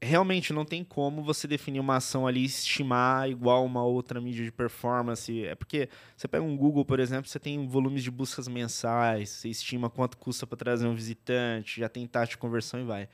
realmente 0.00 0.52
não 0.52 0.64
tem 0.64 0.84
como 0.84 1.22
você 1.22 1.48
definir 1.48 1.80
uma 1.80 1.96
ação 1.96 2.26
ali 2.26 2.42
e 2.42 2.44
estimar 2.44 3.28
igual 3.28 3.64
uma 3.64 3.82
outra 3.84 4.20
mídia 4.20 4.44
de 4.44 4.52
performance. 4.52 5.44
É 5.44 5.54
porque 5.54 5.88
você 6.16 6.28
pega 6.28 6.44
um 6.44 6.56
Google, 6.56 6.84
por 6.84 7.00
exemplo, 7.00 7.28
você 7.28 7.38
tem 7.38 7.66
volumes 7.66 8.02
de 8.02 8.10
buscas 8.10 8.46
mensais, 8.48 9.28
você 9.30 9.48
estima 9.48 9.90
quanto 9.90 10.16
custa 10.16 10.46
para 10.46 10.56
trazer 10.56 10.86
um 10.86 10.94
visitante, 10.94 11.80
já 11.80 11.88
tem 11.88 12.06
taxa 12.06 12.30
de 12.30 12.38
conversão 12.38 12.80
e 12.80 12.84
vai. 12.84 13.08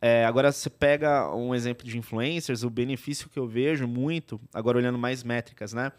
É, 0.00 0.24
agora, 0.24 0.52
você 0.52 0.68
pega 0.68 1.34
um 1.34 1.54
exemplo 1.54 1.86
de 1.86 1.96
influencers, 1.98 2.62
o 2.62 2.70
benefício 2.70 3.28
que 3.28 3.38
eu 3.38 3.46
vejo 3.46 3.86
muito, 3.86 4.40
agora 4.52 4.78
olhando 4.78 4.98
mais 4.98 5.22
métricas, 5.22 5.72
né? 5.72 5.90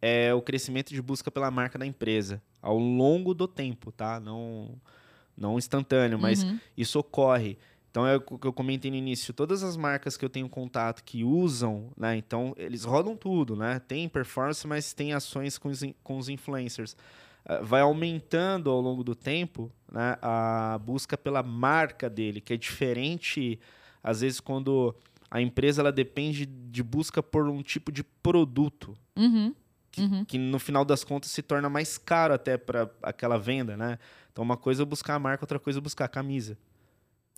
É 0.00 0.34
o 0.34 0.42
crescimento 0.42 0.92
de 0.92 1.00
busca 1.00 1.30
pela 1.30 1.50
marca 1.50 1.78
da 1.78 1.86
empresa 1.86 2.42
ao 2.60 2.78
longo 2.78 3.34
do 3.34 3.46
tempo, 3.46 3.92
tá? 3.92 4.18
Não, 4.18 4.74
não 5.36 5.58
instantâneo, 5.58 6.18
mas 6.18 6.42
Uhum. 6.42 6.58
isso 6.76 6.98
ocorre. 6.98 7.58
Então, 7.92 8.06
é 8.06 8.16
o 8.16 8.20
que 8.22 8.46
eu 8.46 8.54
comentei 8.54 8.90
no 8.90 8.96
início, 8.96 9.34
todas 9.34 9.62
as 9.62 9.76
marcas 9.76 10.16
que 10.16 10.24
eu 10.24 10.30
tenho 10.30 10.48
contato 10.48 11.04
que 11.04 11.22
usam, 11.22 11.90
né? 11.94 12.16
Então, 12.16 12.54
eles 12.56 12.84
rodam 12.84 13.14
tudo, 13.14 13.54
né? 13.54 13.82
Tem 13.86 14.08
performance, 14.08 14.66
mas 14.66 14.94
tem 14.94 15.12
ações 15.12 15.58
com 15.58 15.68
os, 15.68 15.82
com 16.02 16.16
os 16.16 16.30
influencers. 16.30 16.96
Ah, 17.44 17.60
vai 17.60 17.82
aumentando 17.82 18.70
ao 18.70 18.80
longo 18.80 19.04
do 19.04 19.14
tempo 19.14 19.70
né, 19.92 20.16
a 20.22 20.80
busca 20.82 21.18
pela 21.18 21.42
marca 21.42 22.08
dele, 22.08 22.40
que 22.40 22.54
é 22.54 22.56
diferente, 22.56 23.60
às 24.02 24.22
vezes, 24.22 24.40
quando 24.40 24.94
a 25.30 25.42
empresa 25.42 25.82
ela 25.82 25.92
depende 25.92 26.46
de 26.46 26.82
busca 26.82 27.22
por 27.22 27.46
um 27.46 27.62
tipo 27.62 27.92
de 27.92 28.02
produto, 28.02 28.96
Uhum. 29.14 29.54
Uhum. 29.98 30.24
que 30.24 30.38
no 30.38 30.58
final 30.58 30.86
das 30.86 31.04
contas 31.04 31.30
se 31.30 31.42
torna 31.42 31.68
mais 31.68 31.98
caro 31.98 32.32
até 32.32 32.56
para 32.56 32.90
aquela 33.02 33.36
venda, 33.36 33.76
né? 33.76 33.98
Então, 34.32 34.42
uma 34.42 34.56
coisa 34.56 34.82
é 34.82 34.86
buscar 34.86 35.16
a 35.16 35.18
marca, 35.18 35.44
outra 35.44 35.58
coisa 35.58 35.78
é 35.78 35.82
buscar 35.82 36.06
a 36.06 36.08
camisa. 36.08 36.56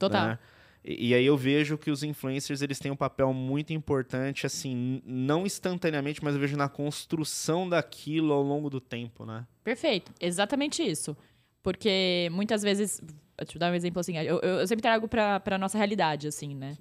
Total. 0.08 0.28
né? 0.28 0.38
E, 0.84 1.08
e 1.08 1.14
aí 1.14 1.24
eu 1.24 1.36
vejo 1.36 1.78
que 1.78 1.90
os 1.90 2.02
influencers 2.02 2.60
eles 2.62 2.78
têm 2.78 2.90
um 2.90 2.96
papel 2.96 3.32
muito 3.32 3.72
importante, 3.72 4.46
assim, 4.46 5.00
não 5.04 5.46
instantaneamente, 5.46 6.22
mas 6.22 6.34
eu 6.34 6.40
vejo 6.40 6.56
na 6.56 6.68
construção 6.68 7.68
daquilo 7.68 8.32
ao 8.32 8.42
longo 8.42 8.68
do 8.68 8.80
tempo, 8.80 9.24
né? 9.24 9.46
Perfeito, 9.62 10.12
exatamente 10.20 10.82
isso. 10.82 11.16
Porque 11.62 12.28
muitas 12.30 12.62
vezes, 12.62 13.00
te 13.46 13.58
dar 13.58 13.72
um 13.72 13.74
exemplo 13.74 14.00
assim, 14.00 14.16
eu, 14.18 14.38
eu 14.42 14.60
eu 14.60 14.66
sempre 14.66 14.82
trago 14.82 15.08
pra, 15.08 15.40
pra 15.40 15.56
nossa 15.56 15.78
realidade, 15.78 16.28
assim, 16.28 16.54
né? 16.54 16.76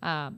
Ah, 0.00 0.32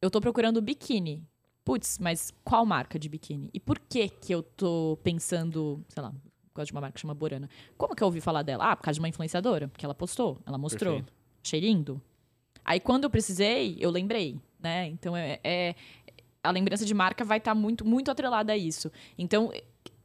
eu 0.00 0.10
tô 0.10 0.20
procurando 0.20 0.62
biquíni. 0.62 1.22
Putz, 1.62 1.98
mas 1.98 2.32
qual 2.44 2.64
marca 2.64 2.96
de 2.98 3.08
biquíni? 3.08 3.50
E 3.52 3.58
por 3.58 3.78
que 3.78 4.08
que 4.08 4.32
eu 4.32 4.40
tô 4.40 4.98
pensando, 5.02 5.84
sei 5.88 6.00
lá, 6.02 6.14
gosto 6.54 6.68
de 6.68 6.72
uma 6.72 6.80
marca 6.80 6.94
que 6.94 7.00
chama 7.00 7.12
Borana. 7.14 7.50
Como 7.76 7.94
que 7.94 8.02
eu 8.02 8.06
ouvi 8.06 8.20
falar 8.20 8.42
dela? 8.42 8.70
Ah, 8.72 8.76
por 8.76 8.84
causa 8.84 8.94
de 8.94 9.00
uma 9.00 9.08
influenciadora, 9.08 9.68
porque 9.68 9.84
ela 9.84 9.94
postou, 9.94 10.40
ela 10.46 10.56
mostrou. 10.56 10.94
Perfeito. 10.94 11.12
Achei 11.46 11.60
lindo. 11.60 12.02
Aí 12.64 12.80
quando 12.80 13.04
eu 13.04 13.10
precisei, 13.10 13.76
eu 13.78 13.88
lembrei, 13.88 14.40
né? 14.58 14.88
Então 14.88 15.16
é, 15.16 15.38
é- 15.44 15.76
a 16.42 16.50
lembrança 16.50 16.84
de 16.84 16.92
marca 16.92 17.24
vai 17.24 17.38
estar 17.38 17.54
muito 17.54 17.84
muito 17.84 18.10
atrelada 18.10 18.52
a 18.52 18.56
isso. 18.56 18.90
Então, 19.16 19.52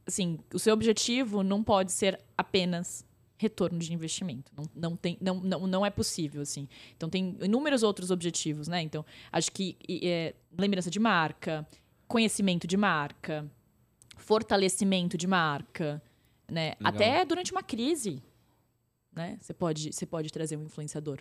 assim, 0.06 0.38
o 0.54 0.58
seu 0.60 0.72
objetivo 0.72 1.42
não 1.42 1.64
pode 1.64 1.90
ser 1.90 2.20
apenas 2.38 3.04
retorno 3.36 3.80
de 3.80 3.92
investimento. 3.92 4.52
Não, 4.56 4.64
não, 4.72 4.96
tem, 4.96 5.18
não, 5.20 5.40
não, 5.40 5.66
não 5.66 5.84
é 5.84 5.90
possível, 5.90 6.42
assim. 6.42 6.68
Então, 6.96 7.10
tem 7.10 7.36
inúmeros 7.42 7.82
outros 7.82 8.12
objetivos, 8.12 8.68
né? 8.68 8.80
Então, 8.82 9.04
acho 9.32 9.50
que 9.50 9.76
é, 10.00 10.32
lembrança 10.56 10.88
de 10.88 11.00
marca, 11.00 11.66
conhecimento 12.06 12.68
de 12.68 12.76
marca, 12.76 13.50
fortalecimento 14.16 15.18
de 15.18 15.26
marca, 15.26 16.00
né? 16.48 16.76
Legal. 16.78 16.92
Até 16.94 17.24
durante 17.24 17.50
uma 17.50 17.64
crise, 17.64 18.22
né? 19.14 19.38
Você 19.40 19.52
pode, 19.52 19.92
você 19.92 20.06
pode 20.06 20.30
trazer 20.32 20.56
um 20.56 20.64
influenciador. 20.64 21.20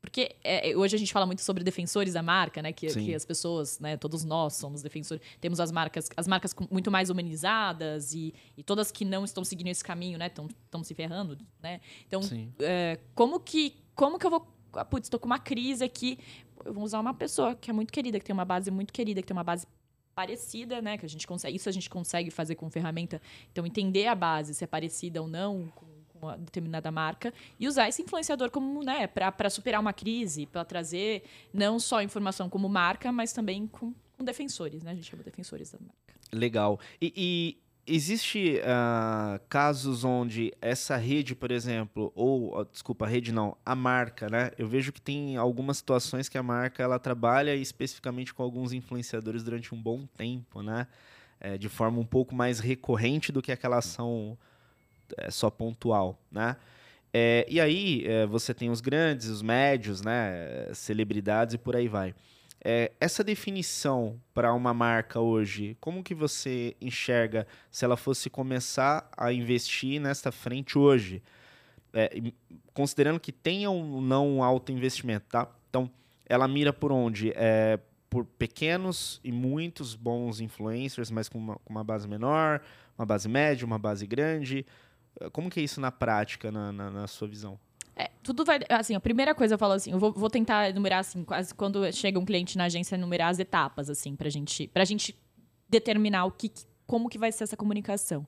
Porque 0.00 0.36
é, 0.44 0.76
hoje 0.76 0.94
a 0.94 0.98
gente 0.98 1.12
fala 1.12 1.26
muito 1.26 1.42
sobre 1.42 1.64
defensores 1.64 2.12
da 2.12 2.22
marca, 2.22 2.62
né? 2.62 2.72
Que, 2.72 2.86
que 2.86 3.14
as 3.14 3.24
pessoas, 3.24 3.80
né? 3.80 3.96
Todos 3.96 4.24
nós 4.24 4.54
somos 4.54 4.80
defensores. 4.80 5.22
Temos 5.40 5.58
as 5.58 5.72
marcas, 5.72 6.08
as 6.16 6.28
marcas 6.28 6.54
muito 6.70 6.92
mais 6.92 7.10
humanizadas 7.10 8.14
e, 8.14 8.32
e 8.56 8.62
todas 8.62 8.92
que 8.92 9.04
não 9.04 9.24
estão 9.24 9.44
seguindo 9.44 9.66
esse 9.66 9.82
caminho, 9.82 10.16
né? 10.16 10.28
Estão 10.28 10.84
se 10.84 10.94
ferrando, 10.94 11.36
né? 11.60 11.80
Então, 12.06 12.20
é, 12.60 13.00
como 13.14 13.40
que 13.40 13.74
como 13.96 14.16
que 14.18 14.26
eu 14.26 14.30
vou 14.30 14.56
ah, 14.74 14.84
putz, 14.84 15.08
tô 15.08 15.18
com 15.18 15.26
uma 15.26 15.38
crise 15.38 15.82
aqui. 15.82 16.18
Eu 16.64 16.72
vou 16.72 16.84
usar 16.84 17.00
uma 17.00 17.14
pessoa 17.14 17.54
que 17.54 17.70
é 17.70 17.72
muito 17.72 17.92
querida, 17.92 18.18
que 18.18 18.24
tem 18.24 18.32
uma 18.32 18.44
base 18.44 18.70
muito 18.70 18.92
querida, 18.92 19.20
que 19.20 19.26
tem 19.26 19.36
uma 19.36 19.44
base 19.44 19.66
parecida, 20.14 20.80
né? 20.80 20.96
Que 20.96 21.06
a 21.06 21.08
gente 21.08 21.26
consegue. 21.26 21.56
Isso 21.56 21.68
a 21.68 21.72
gente 21.72 21.90
consegue 21.90 22.30
fazer 22.30 22.54
com 22.54 22.70
ferramenta. 22.70 23.20
Então, 23.50 23.66
entender 23.66 24.06
a 24.06 24.14
base, 24.14 24.54
se 24.54 24.62
é 24.62 24.66
parecida 24.66 25.20
ou 25.20 25.28
não 25.28 25.66
com, 25.74 25.86
com 26.16 26.26
uma 26.26 26.36
determinada 26.36 26.90
marca, 26.90 27.32
e 27.58 27.68
usar 27.68 27.88
esse 27.88 28.02
influenciador 28.02 28.50
como, 28.50 28.82
né, 28.82 29.06
para 29.06 29.50
superar 29.50 29.80
uma 29.80 29.92
crise, 29.92 30.46
para 30.46 30.64
trazer 30.64 31.22
não 31.52 31.78
só 31.78 32.02
informação 32.02 32.48
como 32.48 32.68
marca, 32.68 33.12
mas 33.12 33.32
também 33.32 33.66
com, 33.66 33.94
com 34.16 34.24
defensores, 34.24 34.82
né? 34.82 34.92
A 34.92 34.94
gente 34.94 35.10
chama 35.10 35.22
defensores 35.22 35.70
da 35.70 35.78
marca. 35.78 36.14
Legal. 36.32 36.80
E, 37.00 37.12
e 37.16 37.58
existe 37.86 38.58
uh, 38.58 39.40
casos 39.48 40.04
onde 40.04 40.52
essa 40.60 40.96
rede, 40.96 41.34
por 41.34 41.50
exemplo, 41.50 42.12
ou 42.14 42.64
desculpa, 42.64 43.04
a 43.04 43.08
rede 43.08 43.32
não, 43.32 43.56
a 43.64 43.74
marca, 43.74 44.28
né? 44.28 44.50
Eu 44.58 44.66
vejo 44.66 44.92
que 44.92 45.00
tem 45.00 45.36
algumas 45.36 45.78
situações 45.78 46.28
que 46.28 46.36
a 46.36 46.42
marca 46.42 46.82
ela 46.82 46.98
trabalha 46.98 47.54
especificamente 47.54 48.34
com 48.34 48.42
alguns 48.42 48.72
influenciadores 48.72 49.44
durante 49.44 49.74
um 49.74 49.80
bom 49.80 50.06
tempo, 50.16 50.62
né? 50.62 50.86
É, 51.38 51.56
de 51.56 51.68
forma 51.68 51.98
um 51.98 52.06
pouco 52.06 52.34
mais 52.34 52.58
recorrente 52.58 53.30
do 53.30 53.42
que 53.42 53.52
aquela 53.52 53.78
ação 53.78 54.38
é, 55.16 55.30
só 55.30 55.50
pontual, 55.50 56.18
né? 56.30 56.56
É, 57.12 57.46
e 57.48 57.60
aí 57.60 58.04
é, 58.06 58.26
você 58.26 58.52
tem 58.52 58.68
os 58.68 58.80
grandes, 58.80 59.28
os 59.28 59.42
médios, 59.42 60.02
né? 60.02 60.68
Celebridades 60.74 61.54
e 61.54 61.58
por 61.58 61.74
aí 61.76 61.88
vai. 61.88 62.14
É, 62.68 62.90
essa 63.00 63.22
definição 63.22 64.20
para 64.34 64.52
uma 64.52 64.74
marca 64.74 65.20
hoje, 65.20 65.76
como 65.80 66.02
que 66.02 66.14
você 66.14 66.74
enxerga 66.80 67.46
se 67.70 67.84
ela 67.84 67.96
fosse 67.96 68.28
começar 68.28 69.08
a 69.16 69.32
investir 69.32 70.00
nesta 70.00 70.32
frente 70.32 70.76
hoje? 70.76 71.22
É, 71.94 72.10
considerando 72.74 73.20
que 73.20 73.30
tenha 73.30 73.70
ou 73.70 74.00
não 74.00 74.28
um 74.28 74.42
alto 74.42 74.72
investimento, 74.72 75.26
tá? 75.28 75.48
Então, 75.70 75.88
ela 76.28 76.48
mira 76.48 76.72
por 76.72 76.90
onde? 76.90 77.32
É, 77.36 77.78
por 78.10 78.24
pequenos 78.24 79.20
e 79.22 79.30
muitos 79.30 79.94
bons 79.94 80.40
influencers, 80.40 81.10
mas 81.10 81.28
com 81.28 81.38
uma, 81.38 81.54
com 81.56 81.72
uma, 81.72 81.84
base 81.84 82.08
menor, 82.08 82.60
uma 82.98 83.06
base 83.06 83.28
média, 83.28 83.64
uma 83.64 83.78
base 83.78 84.06
grande. 84.06 84.66
Como 85.32 85.50
que 85.50 85.60
é 85.60 85.62
isso 85.62 85.80
na 85.80 85.90
prática, 85.90 86.50
na, 86.50 86.72
na, 86.72 86.90
na 86.90 87.06
sua 87.06 87.28
visão? 87.28 87.58
É, 87.96 88.10
tudo 88.22 88.44
vai. 88.44 88.60
Assim, 88.68 88.94
a 88.94 89.00
primeira 89.00 89.34
coisa 89.34 89.54
eu 89.54 89.58
falo 89.58 89.72
assim, 89.72 89.92
eu 89.92 89.98
vou, 89.98 90.12
vou 90.12 90.28
tentar 90.28 90.68
enumerar 90.68 91.00
assim, 91.00 91.24
quase 91.24 91.54
quando 91.54 91.90
chega 91.92 92.18
um 92.18 92.24
cliente 92.26 92.58
na 92.58 92.64
agência, 92.64 92.94
enumerar 92.94 93.30
as 93.30 93.38
etapas, 93.38 93.88
assim, 93.88 94.14
pra 94.14 94.28
gente, 94.28 94.68
pra 94.68 94.84
gente 94.84 95.18
determinar 95.68 96.26
o 96.26 96.30
que, 96.30 96.52
como 96.86 97.08
que 97.08 97.18
vai 97.18 97.32
ser 97.32 97.44
essa 97.44 97.56
comunicação. 97.56 98.26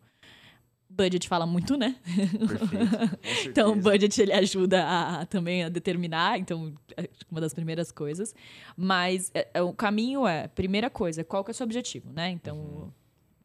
Budget 0.90 1.29
fala 1.29 1.46
muito, 1.46 1.77
né? 1.77 1.96
Perfeito, 2.03 3.18
então, 3.46 3.72
o 3.72 3.77
budget 3.77 4.22
ele 4.22 4.33
ajuda 4.33 4.83
a, 4.83 5.20
a, 5.20 5.27
também 5.27 5.62
a 5.62 5.68
determinar, 5.68 6.38
então, 6.38 6.72
é 6.96 7.07
uma 7.31 7.42
das 7.42 7.53
primeiras 7.53 7.92
coisas. 7.92 8.35
Mas 8.74 9.31
é, 9.35 9.48
é, 9.53 9.62
o 9.62 9.74
caminho 9.74 10.27
é, 10.27 10.48
primeira 10.48 10.88
coisa, 10.88 11.22
qual 11.22 11.44
que 11.44 11.51
é 11.51 11.53
o 11.53 11.55
seu 11.55 11.64
objetivo, 11.64 12.11
né? 12.11 12.31
Então, 12.31 12.57
uhum. 12.57 12.90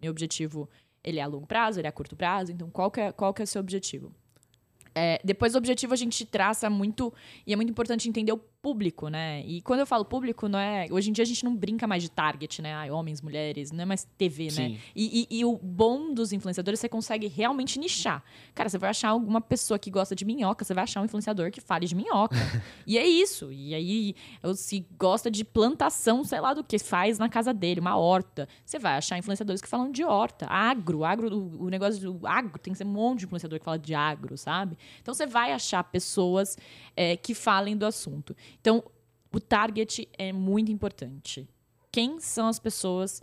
meu 0.01 0.12
objetivo, 0.12 0.69
ele 1.04 1.20
é 1.20 1.24
a 1.24 1.28
longo 1.28 1.46
prazo, 1.46 1.80
ele 1.80 1.88
é 1.88 1.89
a 1.89 1.94
curto 1.94 2.16
prazo, 2.16 2.52
então 2.52 2.70
qual 2.70 2.89
que 2.89 3.02
é, 3.02 3.12
qual 3.12 3.34
que 3.34 3.42
é 3.42 3.46
o 3.46 3.48
seu 3.48 3.60
objetivo? 3.60 4.13
É, 4.96 5.20
depois, 5.24 5.56
o 5.56 5.58
objetivo 5.58 5.94
a 5.94 5.98
gente 5.98 6.26
traça 6.26 6.70
muito, 6.70 7.13
e 7.48 7.54
é 7.54 7.56
muito 7.56 7.70
importante 7.70 8.08
entender 8.08 8.32
o 8.32 8.42
público, 8.63 9.10
né? 9.10 9.43
E 9.45 9.62
quando 9.62 9.82
eu 9.82 9.86
falo 9.86 10.06
público, 10.06 10.47
não 10.47 10.58
é. 10.58 10.88
Hoje 10.89 11.10
em 11.10 11.13
dia 11.13 11.23
a 11.23 11.26
gente 11.26 11.43
não 11.43 11.54
brinca 11.54 11.86
mais 11.86 12.02
de 12.02 12.10
target, 12.10 12.62
né? 12.62 12.73
Ai, 12.73 12.89
homens, 12.89 13.21
mulheres, 13.21 13.73
não 13.73 13.82
é 13.82 13.86
mais 13.86 14.08
TV, 14.17 14.45
né? 14.45 14.49
Sim. 14.52 14.69
né? 14.69 14.80
E, 14.95 15.28
e, 15.30 15.39
e, 15.39 15.45
o 15.45 15.58
bom 15.58 16.13
dos 16.13 16.32
influenciadores, 16.32 16.80
você 16.80 16.88
consegue 16.88 17.28
realmente 17.28 17.78
nichar. 17.78 18.23
Cara, 18.56 18.69
você 18.69 18.78
vai 18.78 18.91
achar 18.91 19.10
alguma 19.10 19.41
pessoa 19.41 19.78
que 19.78 19.91
gosta 19.91 20.15
de 20.15 20.23
minhoca, 20.23 20.63
você 20.63 20.73
vai 20.73 20.86
achar 20.86 21.02
um 21.02 21.06
influenciador 21.06 21.52
que 21.52 21.60
fale 21.60 21.86
de 21.86 21.93
minhoca. 21.93 22.38
e 22.88 22.97
é 22.97 23.06
isso. 23.06 23.52
E 23.52 23.76
aí, 23.76 24.15
se 24.56 24.86
gosta 24.97 25.30
de 25.30 25.43
plantação, 25.43 26.23
sei 26.23 26.39
lá 26.39 26.54
do 26.54 26.63
que, 26.63 26.80
faz 26.80 27.19
na 27.19 27.28
casa 27.28 27.54
dele, 27.54 27.82
uma 27.82 27.97
horta. 27.97 28.47
Você 28.65 28.80
vai 28.80 28.95
achar 28.95 29.17
influenciadores 29.17 29.62
que 29.62 29.67
falam 29.67 29.91
de 29.91 30.06
horta. 30.06 30.47
Agro, 30.47 31.04
agro, 31.04 31.38
o, 31.38 31.65
o 31.65 31.69
negócio 31.69 31.99
do 31.99 32.26
agro, 32.26 32.58
tem 32.60 32.71
que 32.71 32.78
ser 32.78 32.86
um 32.86 32.91
monte 32.91 33.19
de 33.19 33.26
influenciador 33.26 33.60
que 33.60 33.65
fala 33.65 33.78
de 33.78 33.93
agro, 33.93 34.38
sabe? 34.38 34.78
Então 35.02 35.13
você 35.13 35.26
vai 35.26 35.52
achar 35.52 35.84
pessoas 35.84 36.58
é, 36.95 37.17
que 37.17 37.34
falem 37.34 37.75
do 37.75 37.86
assunto. 37.86 38.36
Então, 38.60 38.84
o 39.32 39.39
target 39.39 40.08
é 40.17 40.32
muito 40.32 40.71
importante. 40.71 41.47
Quem 41.91 42.19
são 42.19 42.47
as 42.47 42.60
pessoas 42.60 43.21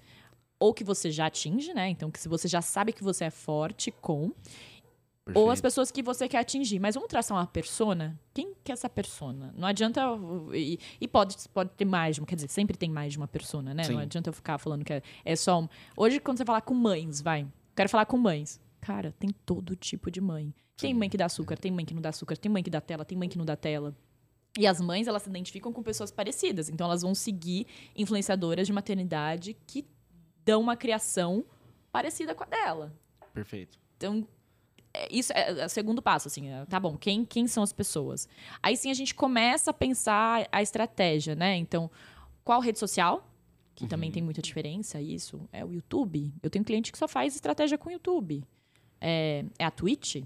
ou 0.58 0.74
que 0.74 0.84
você 0.84 1.10
já 1.10 1.26
atinge, 1.26 1.72
né? 1.72 1.88
Então, 1.88 2.10
que 2.10 2.20
se 2.20 2.28
você 2.28 2.46
já 2.46 2.60
sabe 2.60 2.92
que 2.92 3.02
você 3.02 3.24
é 3.24 3.30
forte 3.30 3.90
com, 3.90 4.30
Perfeito. 5.24 5.38
ou 5.38 5.50
as 5.50 5.60
pessoas 5.60 5.90
que 5.90 6.02
você 6.02 6.28
quer 6.28 6.38
atingir. 6.38 6.78
Mas 6.78 6.94
vamos 6.94 7.08
traçar 7.08 7.36
uma 7.36 7.46
persona? 7.46 8.18
Quem 8.34 8.54
que 8.62 8.70
é 8.70 8.74
essa 8.74 8.88
persona? 8.88 9.54
Não 9.56 9.66
adianta. 9.66 10.02
E, 10.52 10.78
e, 11.00 11.08
pode, 11.08 11.36
pode 11.52 11.70
ter 11.70 11.84
mais 11.84 12.16
de 12.16 12.20
uma, 12.20 12.26
quer 12.26 12.34
dizer, 12.34 12.48
sempre 12.48 12.76
tem 12.76 12.90
mais 12.90 13.12
de 13.12 13.18
uma 13.18 13.28
persona, 13.28 13.72
né? 13.72 13.84
Sim. 13.84 13.94
Não 13.94 14.00
adianta 14.00 14.28
eu 14.28 14.34
ficar 14.34 14.58
falando 14.58 14.84
que 14.84 14.92
é, 14.92 15.02
é 15.24 15.36
só 15.36 15.60
um. 15.60 15.68
Hoje, 15.96 16.20
quando 16.20 16.38
você 16.38 16.44
falar 16.44 16.60
com 16.60 16.74
mães, 16.74 17.20
vai. 17.20 17.46
Quero 17.74 17.88
falar 17.88 18.06
com 18.06 18.18
mães. 18.18 18.60
Cara, 18.80 19.14
tem 19.18 19.30
todo 19.30 19.76
tipo 19.76 20.10
de 20.10 20.20
mãe. 20.20 20.54
Tem 20.76 20.94
mãe 20.94 21.10
que 21.10 21.16
dá 21.16 21.26
açúcar, 21.26 21.56
tem 21.56 21.70
mãe 21.70 21.84
que 21.84 21.92
não 21.92 22.00
dá 22.00 22.08
açúcar, 22.08 22.36
tem 22.36 22.50
mãe 22.50 22.62
que 22.62 22.70
dá 22.70 22.80
tela, 22.80 23.04
tem 23.04 23.16
mãe 23.16 23.28
que 23.28 23.36
não 23.36 23.44
dá 23.44 23.54
tela. 23.54 23.94
E 24.58 24.66
as 24.66 24.80
mães, 24.80 25.06
elas 25.06 25.22
se 25.22 25.28
identificam 25.28 25.72
com 25.72 25.82
pessoas 25.82 26.10
parecidas. 26.10 26.68
Então, 26.68 26.86
elas 26.86 27.02
vão 27.02 27.14
seguir 27.14 27.66
influenciadoras 27.94 28.66
de 28.66 28.72
maternidade 28.72 29.54
que 29.66 29.86
dão 30.44 30.60
uma 30.60 30.76
criação 30.76 31.44
parecida 31.92 32.34
com 32.34 32.44
a 32.44 32.46
dela. 32.46 32.92
Perfeito. 33.32 33.78
Então, 33.96 34.26
é, 34.92 35.08
isso 35.10 35.32
é, 35.32 35.60
é 35.60 35.66
o 35.66 35.68
segundo 35.68 36.02
passo, 36.02 36.28
assim. 36.28 36.48
É, 36.48 36.64
tá 36.66 36.80
bom, 36.80 36.96
quem, 36.96 37.24
quem 37.24 37.46
são 37.46 37.62
as 37.62 37.72
pessoas? 37.72 38.28
Aí 38.62 38.76
sim 38.76 38.90
a 38.90 38.94
gente 38.94 39.14
começa 39.14 39.70
a 39.70 39.74
pensar 39.74 40.48
a 40.50 40.62
estratégia, 40.62 41.34
né? 41.34 41.56
Então, 41.56 41.90
qual 42.42 42.60
rede 42.60 42.78
social? 42.78 43.28
Que 43.74 43.84
uhum. 43.84 43.88
também 43.88 44.10
tem 44.10 44.22
muita 44.22 44.42
diferença, 44.42 45.00
isso. 45.00 45.48
É 45.52 45.64
o 45.64 45.72
YouTube. 45.72 46.34
Eu 46.42 46.50
tenho 46.50 46.64
cliente 46.64 46.90
que 46.90 46.98
só 46.98 47.06
faz 47.06 47.34
estratégia 47.34 47.78
com 47.78 47.88
o 47.88 47.92
YouTube. 47.92 48.44
É, 49.00 49.44
é 49.58 49.64
a 49.64 49.70
Twitch, 49.70 50.22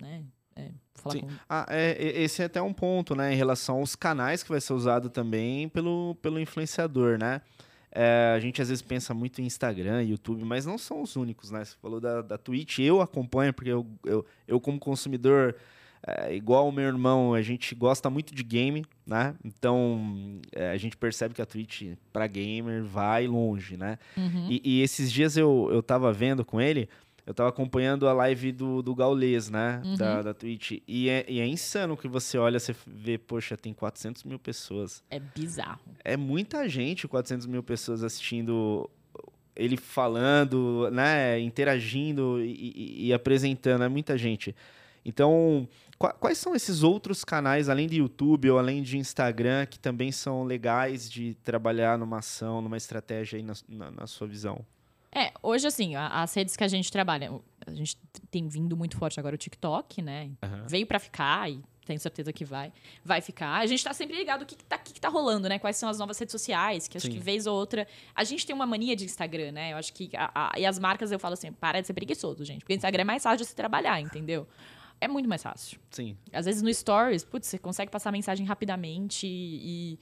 né? 0.00 0.24
É, 0.56 0.70
Sim. 1.10 1.20
Com... 1.20 1.28
Ah, 1.48 1.66
é, 1.68 2.22
esse 2.22 2.42
é 2.42 2.46
até 2.46 2.62
um 2.62 2.72
ponto, 2.72 3.14
né, 3.14 3.32
em 3.32 3.36
relação 3.36 3.78
aos 3.78 3.96
canais 3.96 4.42
que 4.42 4.50
vai 4.50 4.60
ser 4.60 4.72
usado 4.72 5.10
também 5.10 5.68
pelo, 5.68 6.16
pelo 6.22 6.38
influenciador, 6.38 7.18
né? 7.18 7.40
É, 7.96 8.32
a 8.34 8.40
gente 8.40 8.60
às 8.60 8.68
vezes 8.68 8.82
pensa 8.82 9.14
muito 9.14 9.40
em 9.40 9.44
Instagram, 9.44 10.02
YouTube, 10.02 10.44
mas 10.44 10.66
não 10.66 10.76
são 10.76 11.00
os 11.00 11.14
únicos, 11.14 11.52
né? 11.52 11.64
Você 11.64 11.76
falou 11.80 12.00
da, 12.00 12.22
da 12.22 12.36
Twitch, 12.36 12.80
eu 12.80 13.00
acompanho, 13.00 13.52
porque 13.52 13.70
eu, 13.70 13.86
eu, 14.04 14.26
eu 14.48 14.60
como 14.60 14.80
consumidor, 14.80 15.54
é, 16.04 16.34
igual 16.34 16.68
o 16.68 16.72
meu 16.72 16.86
irmão, 16.86 17.34
a 17.34 17.40
gente 17.40 17.72
gosta 17.72 18.10
muito 18.10 18.34
de 18.34 18.42
game, 18.42 18.84
né? 19.06 19.36
Então, 19.44 20.40
é, 20.50 20.70
a 20.70 20.76
gente 20.76 20.96
percebe 20.96 21.34
que 21.34 21.42
a 21.42 21.46
Twitch, 21.46 21.94
para 22.12 22.26
gamer, 22.26 22.82
vai 22.82 23.28
longe, 23.28 23.76
né? 23.76 23.96
Uhum. 24.16 24.48
E, 24.50 24.60
e, 24.64 24.82
esses 24.82 25.12
dias 25.12 25.36
eu, 25.36 25.68
eu 25.70 25.80
tava 25.80 26.12
vendo 26.12 26.44
com 26.44 26.60
ele, 26.60 26.88
eu 27.26 27.32
tava 27.32 27.48
acompanhando 27.48 28.06
a 28.06 28.12
live 28.12 28.52
do, 28.52 28.82
do 28.82 28.94
Gaules, 28.94 29.48
né? 29.48 29.80
Uhum. 29.84 29.96
Da, 29.96 30.22
da 30.22 30.34
Twitch. 30.34 30.82
E 30.86 31.08
é, 31.08 31.24
e 31.28 31.40
é 31.40 31.46
insano 31.46 31.96
que 31.96 32.06
você 32.06 32.36
olha, 32.36 32.60
você 32.60 32.74
vê, 32.86 33.16
poxa, 33.16 33.56
tem 33.56 33.72
400 33.72 34.24
mil 34.24 34.38
pessoas. 34.38 35.02
É 35.10 35.18
bizarro. 35.18 35.80
É 36.04 36.16
muita 36.16 36.68
gente, 36.68 37.08
400 37.08 37.46
mil 37.46 37.62
pessoas 37.62 38.04
assistindo 38.04 38.90
ele 39.56 39.76
falando, 39.76 40.90
né? 40.90 41.40
Interagindo 41.40 42.42
e, 42.42 42.72
e, 42.74 43.06
e 43.06 43.12
apresentando. 43.12 43.84
É 43.84 43.88
muita 43.88 44.18
gente. 44.18 44.54
Então, 45.04 45.66
quais 46.20 46.38
são 46.38 46.54
esses 46.54 46.82
outros 46.82 47.24
canais, 47.24 47.68
além 47.68 47.86
de 47.86 47.96
YouTube 47.96 48.50
ou 48.50 48.58
além 48.58 48.82
de 48.82 48.98
Instagram, 48.98 49.66
que 49.66 49.78
também 49.78 50.10
são 50.10 50.44
legais 50.44 51.10
de 51.10 51.34
trabalhar 51.42 51.98
numa 51.98 52.18
ação, 52.18 52.60
numa 52.60 52.76
estratégia 52.76 53.38
aí 53.38 53.42
na, 53.42 53.54
na, 53.68 53.90
na 53.90 54.06
sua 54.06 54.26
visão? 54.26 54.64
É, 55.14 55.32
hoje, 55.42 55.66
assim, 55.66 55.94
as 55.94 56.34
redes 56.34 56.56
que 56.56 56.64
a 56.64 56.68
gente 56.68 56.90
trabalha, 56.90 57.30
a 57.66 57.72
gente 57.72 57.96
tem 58.30 58.48
vindo 58.48 58.76
muito 58.76 58.98
forte 58.98 59.20
agora 59.20 59.34
o 59.34 59.38
TikTok, 59.38 60.02
né? 60.02 60.30
Uhum. 60.42 60.66
Veio 60.66 60.86
para 60.86 60.98
ficar 60.98 61.48
e 61.48 61.62
tenho 61.86 62.00
certeza 62.00 62.32
que 62.32 62.44
vai. 62.44 62.72
Vai 63.04 63.20
ficar. 63.20 63.60
A 63.60 63.66
gente 63.66 63.84
tá 63.84 63.92
sempre 63.92 64.16
ligado 64.16 64.42
o 64.42 64.46
que, 64.46 64.56
que, 64.56 64.64
tá, 64.64 64.76
que, 64.76 64.92
que 64.92 65.00
tá 65.00 65.08
rolando, 65.08 65.48
né? 65.48 65.58
Quais 65.58 65.76
são 65.76 65.88
as 65.88 65.98
novas 65.98 66.18
redes 66.18 66.32
sociais, 66.32 66.88
que 66.88 66.96
acho 66.96 67.06
Sim. 67.06 67.12
que 67.12 67.18
vez 67.18 67.46
ou 67.46 67.56
outra. 67.56 67.86
A 68.14 68.24
gente 68.24 68.44
tem 68.44 68.54
uma 68.54 68.66
mania 68.66 68.96
de 68.96 69.04
Instagram, 69.04 69.52
né? 69.52 69.72
Eu 69.72 69.76
acho 69.76 69.92
que. 69.92 70.10
A, 70.16 70.52
a, 70.52 70.58
e 70.58 70.66
as 70.66 70.78
marcas 70.78 71.12
eu 71.12 71.18
falo 71.18 71.34
assim, 71.34 71.52
para 71.52 71.80
de 71.80 71.86
ser 71.86 71.94
preguiçoso, 71.94 72.44
gente. 72.44 72.60
Porque 72.60 72.74
Instagram 72.74 73.02
é 73.02 73.04
mais 73.04 73.22
fácil 73.22 73.38
de 73.38 73.44
se 73.44 73.54
trabalhar, 73.54 74.00
entendeu? 74.00 74.48
É 75.00 75.06
muito 75.06 75.28
mais 75.28 75.42
fácil. 75.42 75.78
Sim. 75.90 76.16
Às 76.32 76.46
vezes 76.46 76.62
no 76.62 76.72
Stories, 76.72 77.24
putz, 77.24 77.48
você 77.48 77.58
consegue 77.58 77.90
passar 77.90 78.10
mensagem 78.10 78.46
rapidamente 78.46 79.26
e 79.26 79.54
e 79.62 79.98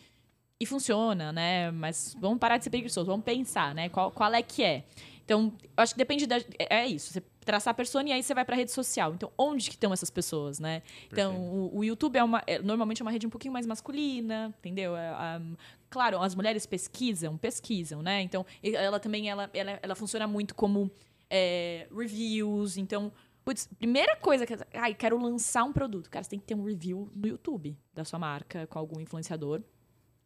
funciona, 0.67 1.33
né? 1.33 1.71
Mas 1.71 2.17
vamos 2.19 2.39
parar 2.39 2.59
de 2.59 2.65
ser 2.65 2.71
preguiçoso, 2.71 3.07
vamos 3.07 3.25
pensar, 3.25 3.75
né? 3.75 3.89
Qual, 3.89 4.11
qual 4.11 4.33
é 4.33 4.43
que 4.43 4.63
é? 4.63 4.85
Então, 5.25 5.53
acho 5.77 5.95
que 5.95 5.99
depende 5.99 6.27
da. 6.27 6.37
É, 6.59 6.81
é 6.81 6.87
isso. 6.87 7.13
Você 7.13 7.23
traçar 7.45 7.73
a 7.73 7.75
persona 7.75 8.09
e 8.09 8.13
aí 8.13 8.23
você 8.23 8.35
vai 8.35 8.45
para 8.45 8.57
rede 8.57 8.71
social. 8.71 9.15
Então, 9.15 9.31
onde 9.37 9.69
que 9.69 9.77
estão 9.77 9.93
essas 9.93 10.11
pessoas, 10.11 10.59
né? 10.61 10.83
Então, 11.11 11.37
o, 11.37 11.79
o, 11.79 11.85
YouTube 11.85 12.17
é 12.17 12.25
uma. 12.25 12.43
É, 12.47 12.59
normalmente 12.59 13.03
é 13.03 13.05
uma 13.05 13.11
rede 13.11 13.27
um 13.27 13.31
pouquinho 13.31 13.53
mais 13.53 13.67
masculina, 13.67 14.55
entendeu? 14.59 14.97
É, 14.97 15.39
um, 15.41 15.57
claro, 15.89 16.21
as 16.21 16.35
mulheres 16.35 16.67
pesquisam, 16.67 17.37
pesquisam, 17.37 18.03
né? 18.03 18.23
Então, 18.23 18.45
ela 18.63 18.99
também 18.99 19.31
ela, 19.31 19.49
ela, 19.55 19.79
ela 19.83 19.95
funciona 19.95 20.27
muito 20.27 20.55
como 20.55 20.91
é, 21.31 21.87
reviews. 21.97 22.77
Então, 22.77 23.13
Putz, 23.45 23.69
primeira 23.79 24.17
coisa 24.17 24.47
que. 24.47 24.55
Ai, 24.75 24.95
quero 24.95 25.21
lançar 25.21 25.65
um 25.65 25.73
produto. 25.73 26.09
Cara, 26.09 26.23
você 26.23 26.31
tem 26.31 26.39
que 26.39 26.47
ter 26.47 26.55
um 26.55 26.65
review 26.65 27.11
no 27.15 27.27
YouTube 27.27 27.77
da 27.93 28.05
sua 28.05 28.19
marca 28.19 28.67
com 28.69 28.79
algum 28.79 29.01
influenciador 29.01 29.63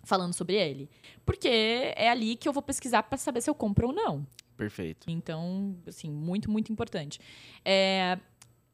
falando 0.06 0.32
sobre 0.32 0.54
ele. 0.54 0.88
Porque 1.26 1.48
é 1.48 2.08
ali 2.08 2.36
que 2.36 2.48
eu 2.48 2.52
vou 2.52 2.62
pesquisar 2.62 3.02
para 3.02 3.18
saber 3.18 3.42
se 3.42 3.50
eu 3.50 3.54
compro 3.54 3.88
ou 3.88 3.92
não. 3.92 4.26
Perfeito. 4.56 5.06
Então, 5.10 5.76
assim, 5.86 6.10
muito, 6.10 6.50
muito 6.50 6.72
importante. 6.72 7.20
É, 7.62 8.18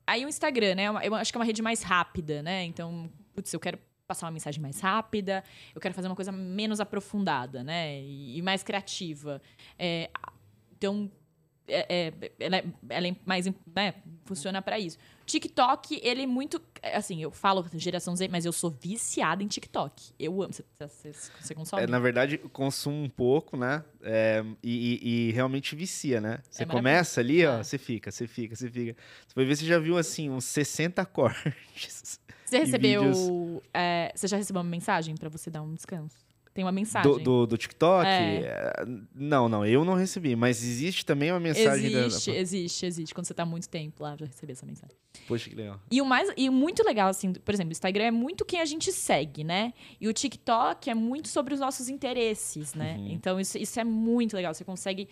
Aí 0.07 0.25
o 0.25 0.29
Instagram, 0.29 0.75
né? 0.75 0.85
Eu 1.03 1.15
acho 1.15 1.33
que 1.33 1.39
é 1.39 1.41
uma 1.41 1.45
rede 1.45 1.63
mais 1.63 1.83
rápida, 1.83 2.43
né? 2.43 2.65
Então, 2.65 3.11
putz, 3.35 3.53
eu 3.53 3.61
quero 3.61 3.79
passar 4.07 4.27
uma 4.27 4.33
mensagem 4.33 4.61
mais 4.61 4.81
rápida, 4.81 5.45
eu 5.75 5.81
quero 5.81 5.95
fazer 5.95 6.09
uma 6.09 6.17
coisa 6.17 6.33
menos 6.33 6.81
aprofundada, 6.81 7.63
né? 7.63 8.01
E, 8.01 8.37
e 8.37 8.43
mais 8.43 8.63
criativa. 8.63 9.41
É, 9.79 10.11
então, 10.77 11.11
é, 11.69 11.87
é, 11.89 12.33
ela, 12.39 12.57
é, 12.57 12.65
ela 12.89 13.09
é 13.09 13.17
mais, 13.25 13.47
né, 13.75 13.95
funciona 14.25 14.61
para 14.61 14.79
isso. 14.79 14.99
TikTok, 15.33 15.99
ele 16.03 16.25
é 16.25 16.27
muito, 16.27 16.61
assim, 16.83 17.23
eu 17.23 17.31
falo 17.31 17.67
geração 17.73 18.15
Z, 18.15 18.29
mas 18.29 18.45
eu 18.45 18.53
sou 18.53 18.71
viciada 18.71 19.43
em 19.43 19.47
TikTok. 19.47 20.13
Eu 20.19 20.43
amo. 20.43 20.53
Você, 20.53 20.63
você, 20.79 21.13
você 21.41 21.55
consome? 21.55 21.83
É, 21.83 21.87
na 21.87 21.99
verdade, 21.99 22.37
consumo 22.37 23.03
um 23.03 23.09
pouco, 23.09 23.57
né? 23.57 23.83
É, 24.03 24.45
e, 24.63 25.01
e, 25.01 25.29
e, 25.29 25.33
realmente 25.33 25.75
vicia, 25.75 26.21
né? 26.21 26.41
Você 26.51 26.65
é 26.65 26.67
começa 26.67 27.23
ali, 27.23 27.47
ó, 27.47 27.61
é. 27.61 27.65
você 27.65 27.79
fica, 27.79 28.11
você 28.11 28.27
fica, 28.27 28.55
você 28.55 28.71
fica. 28.71 28.95
Você 29.27 29.35
vai 29.35 29.45
ver, 29.47 29.57
você 29.57 29.65
já 29.65 29.79
viu, 29.79 29.97
assim, 29.97 30.29
uns 30.29 30.45
60 30.45 31.03
cortes. 31.07 32.21
Você 32.45 32.59
recebeu... 32.59 33.63
É, 33.73 34.13
você 34.15 34.29
já 34.29 34.37
recebeu 34.37 34.61
uma 34.61 34.69
mensagem 34.69 35.17
para 35.17 35.31
você 35.31 35.49
dar 35.49 35.63
um 35.63 35.73
descanso? 35.73 36.19
Tem 36.55 36.65
uma 36.65 36.73
mensagem. 36.73 37.11
Do, 37.11 37.19
do, 37.19 37.47
do 37.47 37.57
TikTok? 37.57 38.07
É. 38.07 38.45
é. 38.45 38.73
Não, 39.15 39.49
não, 39.49 39.65
eu 39.65 39.85
não 39.85 39.95
recebi. 39.95 40.37
Mas 40.37 40.63
existe 40.63 41.05
também 41.07 41.31
uma 41.31 41.41
mensagem. 41.41 41.87
Existe, 41.87 42.31
da... 42.31 42.37
existe, 42.37 42.87
existe. 42.87 43.15
Quando 43.15 43.27
você 43.27 43.35
tá 43.35 43.47
muito 43.47 43.69
tempo 43.69 44.03
lá, 44.03 44.17
já 44.19 44.27
recebi 44.27 44.53
essa 44.53 44.67
mensagem. 44.67 44.95
Poxa, 45.27 45.49
que 45.49 45.57
legal. 45.57 45.81
E 45.91 46.03
o 46.03 46.05
mais, 46.05 46.31
e 46.37 46.51
muito 46.51 46.85
legal, 46.85 47.09
assim, 47.09 47.33
por 47.33 47.55
exemplo, 47.55 47.71
o 47.71 47.73
Instagram 47.73 48.05
é 48.05 48.11
muito 48.11 48.45
quem 48.45 48.61
a 48.61 48.65
gente 48.67 48.93
segue, 48.93 49.43
né? 49.45 49.73
E 49.99 50.07
o 50.09 50.13
TikTok 50.13 50.91
é 50.91 50.95
muito 50.95 51.29
sobre 51.29 51.55
os 51.55 51.61
nossos 51.61 51.89
interesses, 51.89 52.75
né? 52.75 52.97
Uhum. 52.99 53.09
Então, 53.13 53.41
isso, 53.41 53.57
isso 53.57 53.81
é 53.81 53.85
muito 53.85 54.35
legal. 54.37 54.53
Você 54.53 54.65
consegue 54.65 55.09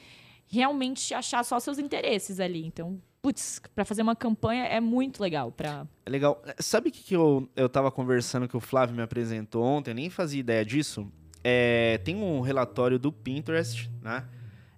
realmente 0.47 1.15
achar 1.15 1.43
só 1.45 1.59
seus 1.59 1.79
interesses 1.79 2.39
ali. 2.39 2.67
Então, 2.67 3.01
putz, 3.23 3.63
para 3.75 3.85
fazer 3.85 4.03
uma 4.03 4.17
campanha 4.17 4.65
é 4.65 4.81
muito 4.81 5.23
legal. 5.23 5.53
Pra... 5.53 5.87
É 6.05 6.11
legal. 6.11 6.43
Sabe 6.59 6.89
o 6.89 6.93
que, 6.93 7.03
que 7.03 7.17
eu, 7.17 7.49
eu 7.57 7.69
tava 7.69 7.91
conversando 7.91 8.49
que 8.49 8.57
o 8.57 8.61
Flávio 8.61 8.95
me 8.95 9.03
apresentou 9.03 9.63
ontem? 9.63 9.93
Eu 9.93 9.95
nem 9.95 10.11
fazia 10.11 10.41
ideia 10.41 10.65
disso. 10.65 11.11
É, 11.43 11.99
tem 12.05 12.17
um 12.17 12.41
relatório 12.41 12.99
do 12.99 13.11
Pinterest, 13.11 13.91
né? 14.03 14.25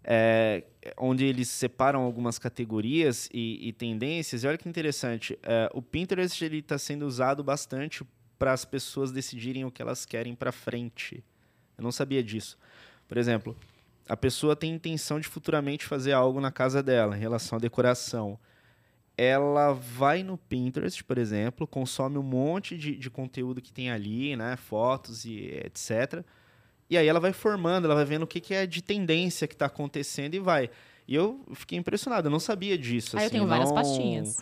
É, 0.05 0.65
onde 0.97 1.25
eles 1.25 1.49
separam 1.49 2.03
algumas 2.03 2.39
categorias 2.39 3.29
e, 3.33 3.69
e, 3.69 3.73
tendências. 3.73 4.43
E 4.43 4.47
olha 4.47 4.59
que 4.59 4.69
interessante, 4.69 5.39
é, 5.43 5.71
o 5.73 5.81
Pinterest 5.81 6.45
ele 6.45 6.59
está 6.59 6.77
sendo 6.77 7.07
usado 7.07 7.43
bastante 7.45 8.05
para 8.37 8.53
as 8.53 8.65
pessoas 8.65 9.13
decidirem 9.13 9.65
o 9.65 9.71
que 9.71 9.81
elas 9.81 10.05
querem 10.05 10.35
para 10.35 10.51
frente. 10.51 11.23
Eu 11.79 11.85
não 11.85 11.93
sabia 11.93 12.23
disso. 12.23 12.59
Por 13.07 13.17
exemplo, 13.17 13.57
a 14.09 14.17
pessoa 14.17 14.57
tem 14.57 14.75
intenção 14.75 15.21
de 15.21 15.29
futuramente 15.29 15.87
fazer 15.87 16.13
algo 16.13 16.41
na 16.41 16.51
casa 16.51 16.83
dela 16.83 17.17
em 17.17 17.21
relação 17.21 17.57
à 17.57 17.61
decoração. 17.61 18.39
Ela 19.17 19.73
vai 19.73 20.25
no 20.25 20.37
Pinterest, 20.37 21.05
por 21.05 21.19
exemplo, 21.19 21.65
consome 21.65 22.19
um 22.19 22.23
monte 22.23 22.77
de, 22.77 22.97
de 22.97 23.09
conteúdo 23.09 23.61
que 23.63 23.73
tem 23.73 23.91
ali, 23.91 24.35
né, 24.35 24.57
fotos 24.57 25.25
e 25.25 25.61
etc 25.65 26.25
e 26.93 26.99
aí 26.99 27.09
ela 27.09 27.19
vai 27.19 27.33
formando, 27.33 27.87
ela 27.87 27.95
vai 27.95 28.05
vendo 28.05 28.25
o 28.25 28.27
que, 28.27 28.39
que 28.39 28.53
é 28.53 28.67
de 28.67 28.83
tendência 28.83 29.49
que 29.49 29.55
está 29.55 29.65
acontecendo 29.65 30.35
e 30.35 30.39
vai. 30.39 30.69
E 31.09 31.15
eu 31.15 31.41
fiquei 31.55 31.79
impressionado, 31.79 32.29
eu 32.29 32.31
não 32.31 32.39
sabia 32.39 32.77
disso. 32.77 33.17
Aí 33.17 33.25
assim, 33.25 33.27
eu 33.27 33.31
tenho 33.31 33.43
não... 33.45 33.49
várias 33.49 33.73
pastinhas. 33.73 34.37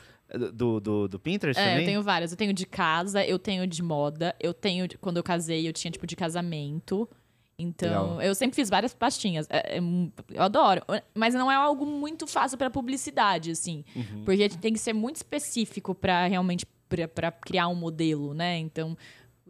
Do, 0.53 0.81
do, 0.81 1.09
do 1.09 1.19
Pinterest 1.19 1.61
é, 1.61 1.65
também? 1.65 1.81
eu 1.81 1.87
tenho 1.87 2.03
várias. 2.03 2.33
Eu 2.33 2.37
tenho 2.37 2.53
de 2.53 2.67
casa, 2.67 3.25
eu 3.25 3.39
tenho 3.39 3.67
de 3.67 3.83
moda, 3.83 4.35
eu 4.41 4.53
tenho... 4.53 4.87
De, 4.87 4.99
quando 4.99 5.17
eu 5.17 5.23
casei, 5.23 5.67
eu 5.67 5.73
tinha, 5.73 5.91
tipo, 5.91 6.07
de 6.07 6.17
casamento. 6.17 7.09
Então, 7.57 8.17
Legal. 8.17 8.23
eu 8.23 8.35
sempre 8.35 8.57
fiz 8.57 8.69
várias 8.69 8.95
pastinhas. 8.95 9.47
É, 9.49 9.79
é, 9.79 9.81
eu 10.31 10.43
adoro. 10.43 10.83
Mas 11.15 11.35
não 11.35 11.51
é 11.51 11.55
algo 11.55 11.87
muito 11.87 12.27
fácil 12.27 12.59
para 12.59 12.69
publicidade, 12.69 13.53
assim. 13.53 13.85
Uhum. 13.95 14.25
Porque 14.25 14.49
tem 14.49 14.73
que 14.73 14.79
ser 14.79 14.93
muito 14.93 15.17
específico 15.17 15.95
para 15.95 16.27
realmente 16.27 16.67
para 17.15 17.31
criar 17.31 17.69
um 17.69 17.75
modelo, 17.75 18.35
né? 18.35 18.59
Então, 18.59 18.97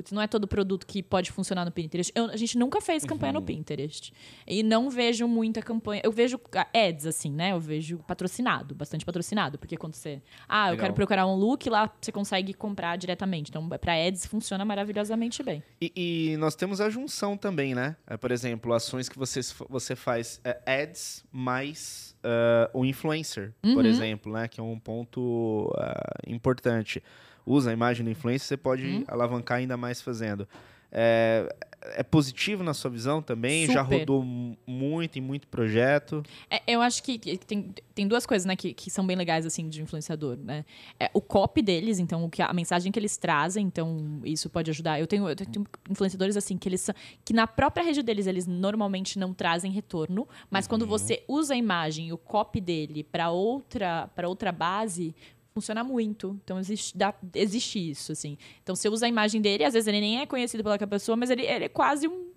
Putz, 0.01 0.13
não 0.13 0.23
é 0.23 0.27
todo 0.27 0.49
produto 0.49 0.87
que 0.87 1.03
pode 1.03 1.31
funcionar 1.31 1.63
no 1.63 1.71
Pinterest. 1.71 2.11
Eu, 2.15 2.31
a 2.31 2.37
gente 2.37 2.57
nunca 2.57 2.81
fez 2.81 3.05
campanha 3.05 3.35
uhum. 3.35 3.41
no 3.41 3.47
Pinterest. 3.47 4.15
E 4.47 4.63
não 4.63 4.89
vejo 4.89 5.29
muita 5.29 5.61
campanha. 5.61 6.01
Eu 6.03 6.11
vejo 6.11 6.41
ads, 6.75 7.05
assim, 7.05 7.31
né? 7.31 7.53
Eu 7.53 7.61
vejo 7.61 7.99
patrocinado, 7.99 8.75
bastante 8.75 9.05
patrocinado. 9.05 9.59
Porque 9.59 9.77
quando 9.77 9.95
você. 9.95 10.23
Ah, 10.49 10.69
eu 10.69 10.71
Legal. 10.71 10.85
quero 10.85 10.95
procurar 10.95 11.27
um 11.27 11.35
look, 11.35 11.69
lá 11.69 11.93
você 12.01 12.11
consegue 12.11 12.55
comprar 12.55 12.97
diretamente. 12.97 13.51
Então, 13.51 13.69
para 13.69 13.93
ads 13.93 14.25
funciona 14.25 14.65
maravilhosamente 14.65 15.43
bem. 15.43 15.63
E, 15.83 15.93
e, 16.33 16.37
nós 16.39 16.55
temos 16.55 16.81
a 16.81 16.89
junção 16.89 17.37
também, 17.37 17.75
né? 17.75 17.95
É, 18.07 18.17
por 18.17 18.31
exemplo, 18.31 18.73
ações 18.73 19.07
que 19.07 19.19
você, 19.19 19.41
você 19.69 19.95
faz 19.95 20.41
é, 20.43 20.83
ads 20.83 21.27
mais 21.31 22.17
uh, 22.25 22.79
o 22.79 22.87
influencer, 22.87 23.53
uhum. 23.63 23.75
por 23.75 23.85
exemplo, 23.85 24.33
né? 24.33 24.49
Que 24.49 24.61
é 24.61 24.63
um 24.63 24.79
ponto 24.79 25.71
uh, 25.77 26.31
importante 26.31 27.03
usa 27.51 27.71
a 27.71 27.73
imagem 27.73 28.05
do 28.05 28.11
influencer, 28.11 28.49
você 28.49 28.57
pode 28.57 28.87
hum. 28.87 29.05
alavancar 29.09 29.59
ainda 29.59 29.77
mais 29.77 30.01
fazendo. 30.01 30.47
É, 30.93 31.49
é 31.83 32.03
positivo 32.03 32.63
na 32.63 32.75
sua 32.75 32.91
visão 32.91 33.23
também? 33.23 33.63
Super. 33.63 33.75
Já 33.75 33.83
rodou 33.83 34.23
muito 34.67 35.19
em 35.19 35.23
muito 35.23 35.47
projeto? 35.49 36.23
É, 36.51 36.61
eu 36.67 36.83
acho 36.83 37.03
que 37.03 37.19
tem, 37.39 37.75
tem 37.95 38.07
duas 38.07 38.27
coisas 38.27 38.45
né, 38.45 38.57
que, 38.57 38.75
que 38.75 38.91
são 38.91 39.07
bem 39.07 39.17
legais 39.17 39.47
assim 39.47 39.69
de 39.69 39.81
influenciador. 39.81 40.37
Né? 40.37 40.65
É, 40.99 41.11
o 41.15 41.21
copy 41.21 41.63
deles, 41.63 41.99
então 41.99 42.25
o 42.25 42.31
que, 42.31 42.43
a 42.43 42.53
mensagem 42.53 42.91
que 42.93 42.99
eles 42.99 43.17
trazem, 43.17 43.67
então 43.67 44.21
isso 44.25 44.51
pode 44.51 44.71
ajudar. 44.71 45.01
Eu 45.01 45.07
tenho, 45.07 45.29
eu 45.29 45.37
tenho 45.37 45.67
influenciadores 45.89 46.37
assim 46.37 46.59
que 46.59 46.69
eles 46.69 46.91
que 47.25 47.33
na 47.33 47.47
própria 47.47 47.85
rede 47.85 48.03
deles 48.03 48.27
eles 48.27 48.47
normalmente 48.47 49.19
não 49.19 49.33
trazem 49.33 49.71
retorno, 49.71 50.29
mas 50.51 50.65
uhum. 50.65 50.71
quando 50.71 50.87
você 50.87 51.23
usa 51.29 51.55
a 51.55 51.57
imagem 51.57 52.09
e 52.09 52.13
o 52.13 52.19
copy 52.19 52.61
dele 52.61 53.05
para 53.05 53.31
outra 53.31 54.09
para 54.15 54.29
outra 54.29 54.53
base, 54.53 55.15
funciona 55.61 55.85
muito. 55.85 56.41
Então 56.43 56.59
existe, 56.59 56.97
dá, 56.97 57.15
existe 57.35 57.91
isso, 57.91 58.13
assim. 58.13 58.39
Então 58.63 58.75
você 58.75 58.89
usa 58.89 59.07
a 59.07 59.09
imagem 59.09 59.41
dele, 59.41 59.63
às 59.63 59.75
vezes 59.75 59.87
ele 59.87 60.01
nem 60.01 60.21
é 60.21 60.27
conhecido 60.27 60.65
pela 60.65 60.79
pessoa, 60.79 61.17
mas 61.17 61.31
ele, 61.31 61.43
ele 61.43 61.67
é 61.67 61.69
quase 61.69 62.09
um. 62.09 62.31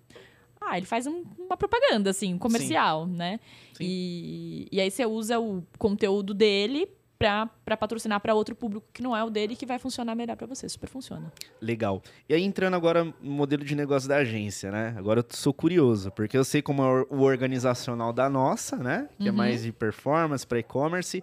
Ah, 0.60 0.76
ele 0.76 0.86
faz 0.86 1.06
um, 1.06 1.24
uma 1.38 1.56
propaganda, 1.56 2.10
assim, 2.10 2.34
um 2.34 2.38
comercial, 2.38 3.06
Sim. 3.06 3.12
né? 3.12 3.40
Sim. 3.76 3.84
E, 3.84 4.68
e 4.70 4.80
aí 4.80 4.90
você 4.90 5.04
usa 5.04 5.38
o 5.38 5.62
conteúdo 5.78 6.32
dele 6.32 6.88
para 7.18 7.76
patrocinar 7.76 8.20
para 8.20 8.34
outro 8.34 8.54
público 8.54 8.86
que 8.92 9.02
não 9.02 9.16
é 9.16 9.22
o 9.24 9.30
dele 9.30 9.56
que 9.56 9.64
vai 9.64 9.78
funcionar 9.78 10.14
melhor 10.14 10.36
para 10.36 10.46
você. 10.46 10.68
Super 10.68 10.88
funciona. 10.88 11.32
Legal. 11.60 12.02
E 12.28 12.34
aí 12.34 12.42
entrando 12.42 12.74
agora 12.74 13.04
no 13.04 13.14
modelo 13.22 13.64
de 13.64 13.74
negócio 13.74 14.08
da 14.08 14.16
agência, 14.16 14.70
né? 14.70 14.94
Agora 14.96 15.20
eu 15.20 15.26
sou 15.30 15.54
curioso, 15.54 16.10
porque 16.10 16.36
eu 16.36 16.44
sei 16.44 16.60
como 16.60 16.82
é 16.82 17.06
o 17.08 17.20
organizacional 17.20 18.12
da 18.12 18.28
nossa, 18.28 18.76
né? 18.76 19.08
Que 19.18 19.28
é 19.28 19.30
uhum. 19.30 19.34
é 19.34 19.38
mais 19.38 19.62
de 19.62 19.72
performance 19.72 20.46
para 20.46 20.58
e-commerce. 20.58 21.22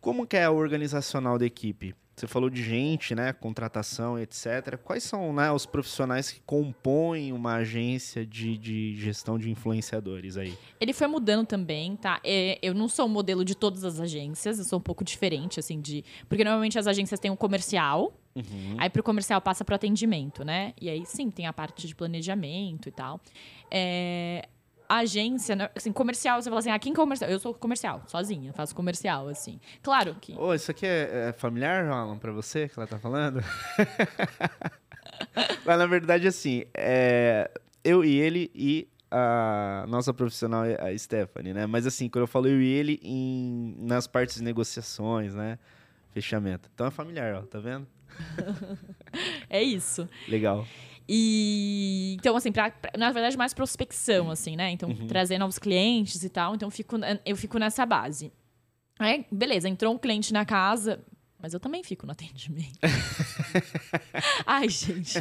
Como 0.00 0.26
que 0.26 0.36
é 0.36 0.48
o 0.48 0.54
organizacional 0.54 1.38
da 1.38 1.46
equipe? 1.46 1.94
Você 2.20 2.26
falou 2.26 2.50
de 2.50 2.62
gente, 2.62 3.14
né, 3.14 3.32
contratação, 3.32 4.18
etc. 4.18 4.76
Quais 4.84 5.02
são 5.02 5.32
né, 5.32 5.50
os 5.50 5.64
profissionais 5.64 6.30
que 6.30 6.40
compõem 6.40 7.32
uma 7.32 7.54
agência 7.54 8.26
de, 8.26 8.58
de 8.58 8.94
gestão 8.96 9.38
de 9.38 9.50
influenciadores 9.50 10.36
aí? 10.36 10.54
Ele 10.78 10.92
foi 10.92 11.06
mudando 11.06 11.46
também, 11.46 11.96
tá? 11.96 12.20
É, 12.22 12.58
eu 12.60 12.74
não 12.74 12.88
sou 12.88 13.06
o 13.06 13.08
modelo 13.08 13.42
de 13.42 13.54
todas 13.54 13.84
as 13.84 13.98
agências, 13.98 14.58
eu 14.58 14.66
sou 14.66 14.78
um 14.78 14.82
pouco 14.82 15.02
diferente, 15.02 15.58
assim, 15.58 15.80
de. 15.80 16.04
Porque 16.28 16.44
normalmente 16.44 16.78
as 16.78 16.86
agências 16.86 17.18
têm 17.18 17.30
um 17.30 17.36
comercial, 17.36 18.12
uhum. 18.34 18.76
aí 18.76 18.90
pro 18.90 19.02
comercial 19.02 19.40
passa 19.40 19.64
pro 19.64 19.74
atendimento, 19.74 20.44
né? 20.44 20.74
E 20.78 20.90
aí 20.90 21.06
sim, 21.06 21.30
tem 21.30 21.46
a 21.46 21.54
parte 21.54 21.86
de 21.88 21.94
planejamento 21.94 22.86
e 22.86 22.92
tal. 22.92 23.18
É, 23.70 24.46
agência, 24.98 25.54
né, 25.54 25.70
assim, 25.74 25.92
comercial, 25.92 26.42
você 26.42 26.48
fala 26.48 26.58
assim, 26.58 26.70
ah, 26.70 26.78
quem 26.78 26.92
comercial? 26.92 27.30
Eu 27.30 27.38
sou 27.38 27.54
comercial, 27.54 28.02
sozinha, 28.06 28.52
faço 28.52 28.74
comercial, 28.74 29.28
assim. 29.28 29.60
Claro 29.82 30.16
que. 30.20 30.32
Ô, 30.32 30.48
oh, 30.48 30.54
isso 30.54 30.70
aqui 30.70 30.84
é, 30.84 31.28
é 31.28 31.32
familiar, 31.32 31.86
Alan, 31.86 32.18
pra 32.18 32.32
você 32.32 32.68
que 32.68 32.78
ela 32.78 32.86
tá 32.86 32.98
falando? 32.98 33.40
Mas 35.64 35.78
na 35.78 35.86
verdade, 35.86 36.26
assim, 36.26 36.64
é, 36.74 37.50
eu 37.84 38.04
e 38.04 38.18
ele 38.18 38.50
e 38.54 38.88
a 39.10 39.84
nossa 39.88 40.14
profissional, 40.14 40.64
a 40.64 40.96
Stephanie, 40.96 41.52
né? 41.52 41.66
Mas 41.66 41.86
assim, 41.86 42.08
quando 42.08 42.22
eu 42.22 42.28
falo 42.28 42.48
eu 42.48 42.60
e 42.60 42.66
ele, 42.66 43.00
em, 43.02 43.74
nas 43.78 44.06
partes 44.06 44.36
de 44.36 44.42
negociações, 44.42 45.34
né? 45.34 45.58
Fechamento. 46.12 46.68
Então 46.74 46.86
é 46.86 46.90
familiar, 46.90 47.34
ó, 47.34 47.42
tá 47.42 47.58
vendo? 47.58 47.86
é 49.48 49.62
isso. 49.62 50.08
Legal. 50.28 50.66
E 51.12 52.14
então, 52.20 52.36
assim, 52.36 52.52
pra, 52.52 52.70
pra, 52.70 52.92
na 52.96 53.10
verdade, 53.10 53.36
mais 53.36 53.52
prospecção, 53.52 54.30
assim, 54.30 54.54
né? 54.54 54.70
Então, 54.70 54.90
uhum. 54.90 55.08
trazer 55.08 55.38
novos 55.38 55.58
clientes 55.58 56.22
e 56.22 56.28
tal. 56.28 56.54
Então, 56.54 56.68
eu 56.68 56.70
fico, 56.70 56.96
eu 57.26 57.36
fico 57.36 57.58
nessa 57.58 57.84
base. 57.84 58.32
Aí, 58.96 59.26
beleza, 59.28 59.68
entrou 59.68 59.92
um 59.92 59.98
cliente 59.98 60.32
na 60.32 60.44
casa, 60.44 61.00
Mas 61.42 61.54
eu 61.54 61.60
também 61.60 61.82
fico 61.82 62.06
no 62.06 62.12
atendimento. 62.12 62.78
Ai, 64.46 64.68
gente. 64.68 65.18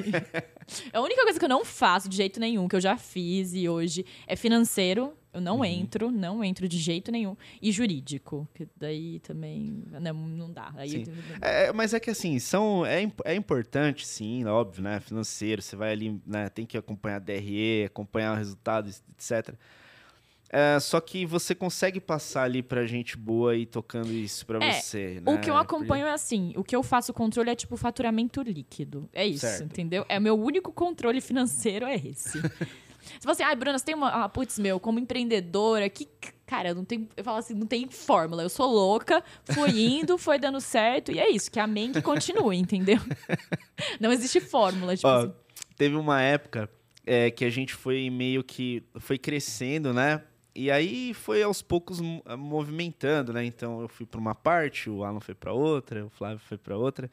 A 0.92 1.02
única 1.02 1.24
coisa 1.24 1.40
que 1.40 1.46
eu 1.46 1.50
não 1.50 1.64
faço 1.64 2.10
de 2.10 2.18
jeito 2.18 2.40
nenhum, 2.40 2.68
que 2.68 2.76
eu 2.76 2.82
já 2.82 2.98
fiz 2.98 3.54
e 3.54 3.70
hoje, 3.70 4.06
é 4.28 4.36
financeiro. 4.36 5.14
Eu 5.32 5.40
não 5.40 5.58
uhum. 5.58 5.66
entro, 5.66 6.10
não 6.10 6.44
entro 6.44 6.68
de 6.68 6.78
jeito 6.78 7.12
nenhum. 7.12 7.38
E 7.62 7.72
jurídico, 7.72 8.48
que 8.54 8.68
daí 8.76 9.20
também 9.20 9.84
não, 10.02 10.14
não 10.14 10.52
dá. 10.52 10.74
Aí 10.76 11.04
eu... 11.04 11.14
é, 11.40 11.72
mas 11.72 11.94
é 11.94 12.00
que 12.00 12.10
assim, 12.10 12.40
são, 12.40 12.84
é, 12.84 13.10
é 13.24 13.36
importante, 13.36 14.08
sim, 14.08 14.44
óbvio, 14.46 14.84
né? 14.84 15.00
Financeiro, 15.00 15.62
você 15.62 15.76
vai 15.76 15.92
ali, 15.92 16.20
né? 16.26 16.50
Tem 16.50 16.66
que 16.66 16.78
acompanhar 16.78 17.20
DRE, 17.20 17.86
acompanhar 17.86 18.34
o 18.34 18.38
resultado, 18.38 18.90
etc. 18.90 19.56
É, 20.52 20.80
só 20.80 21.00
que 21.00 21.26
você 21.26 21.54
consegue 21.54 22.00
passar 22.00 22.44
ali 22.44 22.64
pra 22.64 22.86
gente 22.88 23.16
boa 23.16 23.56
e 23.56 23.68
tocando 23.68 24.12
isso 24.12 24.46
pra 24.46 24.58
é, 24.64 24.74
você, 24.74 25.22
né? 25.22 25.32
O 25.32 25.40
que 25.40 25.50
eu 25.50 25.56
acompanho 25.56 26.08
é 26.08 26.12
assim, 26.12 26.54
o 26.56 26.64
que 26.64 26.76
eu 26.76 26.82
faço 26.82 27.14
controle 27.14 27.52
é 27.52 27.56
tipo 27.56 27.78
faturamento 27.78 28.42
líquido. 28.42 29.08
É 29.14 29.26
isso, 29.26 29.46
certo. 29.46 29.64
entendeu? 29.64 30.06
É 30.10 30.20
meu 30.20 30.40
único 30.40 30.74
controle 30.74 31.22
financeiro 31.22 31.86
é 31.86 31.96
esse. 31.96 32.40
Se 33.20 33.26
você, 33.26 33.44
ai, 33.44 33.56
Bruna, 33.56 33.78
você 33.78 33.86
tem 33.86 33.96
uma. 33.96 34.10
Ah, 34.10 34.30
putz, 34.30 34.60
meu, 34.60 34.80
como 34.80 35.00
empreendedora, 35.00 35.90
que. 35.90 36.08
Cara, 36.46 36.74
não 36.74 36.84
tem. 36.84 37.08
Eu 37.16 37.24
falo 37.24 37.38
assim, 37.38 37.54
não 37.54 37.68
tem 37.68 37.88
fórmula. 37.90 38.44
Eu 38.44 38.50
sou 38.50 38.68
louca, 38.68 39.24
fui 39.46 39.70
indo, 39.70 40.18
foi 40.18 40.38
dando 40.38 40.60
certo, 40.60 41.12
e 41.12 41.20
é 41.20 41.30
isso, 41.30 41.50
que 41.50 41.60
amém 41.60 41.92
que 41.92 42.02
continue, 42.02 42.58
entendeu? 42.58 42.98
Não 44.00 44.12
existe 44.12 44.40
fórmula, 44.40 44.96
tipo 44.96 45.08
Ó, 45.08 45.20
assim. 45.20 45.34
Teve 45.78 45.96
uma 45.96 46.22
época 46.22 46.70
é, 47.06 47.32
que 47.32 47.46
a 47.46 47.50
gente 47.50 47.74
foi 47.74 48.10
meio 48.10 48.44
que. 48.44 48.84
Foi 49.00 49.18
crescendo, 49.18 49.94
né? 49.94 50.22
E 50.54 50.70
aí 50.72 51.14
foi 51.14 51.44
aos 51.44 51.62
poucos 51.62 52.00
movimentando, 52.38 53.32
né? 53.32 53.46
Então 53.46 53.82
eu 53.82 53.88
fui 53.88 54.06
para 54.06 54.20
uma 54.20 54.36
parte, 54.36 54.90
o 54.90 55.04
Alan 55.04 55.20
foi 55.20 55.36
para 55.36 55.54
outra, 55.54 56.06
o 56.06 56.10
Flávio 56.10 56.40
foi 56.40 56.58
para 56.58 56.76
outra. 56.76 57.10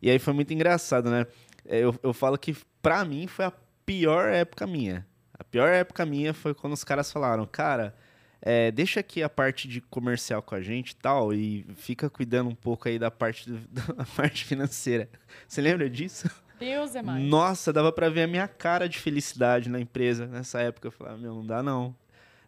E 0.00 0.10
aí 0.10 0.18
foi 0.18 0.32
muito 0.32 0.52
engraçado, 0.54 1.10
né? 1.10 1.26
É, 1.66 1.80
eu, 1.80 1.94
eu 2.02 2.12
falo 2.12 2.38
que 2.38 2.56
para 2.80 3.04
mim 3.04 3.26
foi 3.26 3.44
a 3.44 3.52
pior 3.84 4.28
época 4.28 4.66
minha. 4.66 5.06
A 5.38 5.44
pior 5.44 5.68
época 5.68 6.06
minha 6.06 6.32
foi 6.32 6.54
quando 6.54 6.72
os 6.72 6.84
caras 6.84 7.12
falaram, 7.12 7.46
cara, 7.46 7.94
é, 8.40 8.70
deixa 8.70 9.00
aqui 9.00 9.22
a 9.22 9.28
parte 9.28 9.66
de 9.66 9.80
comercial 9.80 10.40
com 10.42 10.54
a 10.54 10.60
gente 10.60 10.90
e 10.90 10.96
tal, 10.96 11.32
e 11.34 11.66
fica 11.76 12.08
cuidando 12.08 12.48
um 12.48 12.54
pouco 12.54 12.88
aí 12.88 12.98
da 12.98 13.10
parte, 13.10 13.50
do, 13.50 13.58
da 13.94 14.04
parte 14.04 14.44
financeira. 14.44 15.08
Você 15.46 15.60
lembra 15.60 15.90
disso? 15.90 16.30
Deus 16.58 16.94
é 16.94 17.02
mais. 17.02 17.24
Nossa, 17.24 17.72
dava 17.72 17.92
para 17.92 18.08
ver 18.08 18.22
a 18.22 18.26
minha 18.26 18.48
cara 18.48 18.88
de 18.88 18.98
felicidade 18.98 19.68
na 19.68 19.80
empresa 19.80 20.26
nessa 20.26 20.60
época. 20.60 20.88
Eu 20.88 20.92
falava, 20.92 21.16
meu, 21.16 21.34
não 21.34 21.46
dá 21.46 21.62
não. 21.62 21.94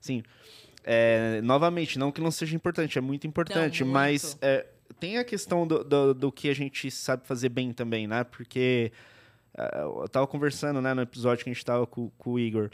Assim, 0.00 0.22
é, 0.84 1.40
novamente, 1.42 1.98
não 1.98 2.10
que 2.10 2.20
não 2.20 2.30
seja 2.30 2.56
importante, 2.56 2.98
é 2.98 3.00
muito 3.00 3.26
importante, 3.26 3.80
não, 3.80 3.88
muito. 3.88 3.94
mas 3.94 4.38
é, 4.40 4.66
tem 4.98 5.18
a 5.18 5.24
questão 5.24 5.66
do, 5.66 5.84
do, 5.84 6.14
do, 6.14 6.32
que 6.32 6.48
a 6.48 6.54
gente 6.54 6.90
sabe 6.90 7.26
fazer 7.26 7.48
bem 7.48 7.72
também, 7.72 8.06
né? 8.06 8.24
Porque 8.24 8.92
é, 9.56 9.82
eu 9.82 10.08
tava 10.08 10.26
conversando 10.26 10.80
né, 10.80 10.94
no 10.94 11.02
episódio 11.02 11.44
que 11.44 11.50
a 11.50 11.52
gente 11.52 11.64
tava 11.64 11.86
com, 11.86 12.10
com 12.18 12.32
o 12.32 12.38
Igor. 12.38 12.70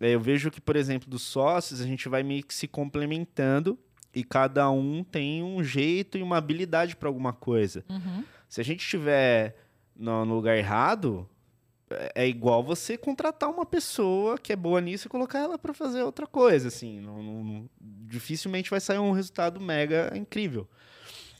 É, 0.00 0.10
eu 0.10 0.20
vejo 0.20 0.50
que, 0.50 0.60
por 0.60 0.76
exemplo, 0.76 1.08
dos 1.08 1.22
sócios, 1.22 1.80
a 1.80 1.86
gente 1.86 2.08
vai 2.08 2.22
meio 2.22 2.44
que 2.44 2.54
se 2.54 2.66
complementando 2.66 3.78
e 4.14 4.24
cada 4.24 4.70
um 4.70 5.04
tem 5.04 5.42
um 5.42 5.62
jeito 5.62 6.16
e 6.16 6.22
uma 6.22 6.36
habilidade 6.36 6.96
para 6.96 7.08
alguma 7.08 7.32
coisa. 7.32 7.84
Uhum. 7.88 8.24
Se 8.48 8.60
a 8.60 8.64
gente 8.64 8.80
estiver 8.80 9.56
no, 9.94 10.24
no 10.24 10.34
lugar 10.34 10.56
errado, 10.56 11.28
é, 12.14 12.26
igual 12.26 12.62
você 12.62 12.96
contratar 12.96 13.50
uma 13.50 13.66
pessoa 13.66 14.38
que 14.38 14.52
é 14.52 14.56
boa 14.56 14.80
nisso 14.80 15.06
e 15.06 15.10
colocar 15.10 15.38
ela 15.38 15.58
para 15.58 15.74
fazer 15.74 16.02
outra 16.02 16.26
coisa, 16.26 16.68
assim. 16.68 17.00
Não, 17.00 17.22
não, 17.22 17.70
dificilmente 17.80 18.70
vai 18.70 18.80
sair 18.80 18.98
um 18.98 19.12
resultado 19.12 19.60
mega 19.60 20.12
incrível. 20.16 20.68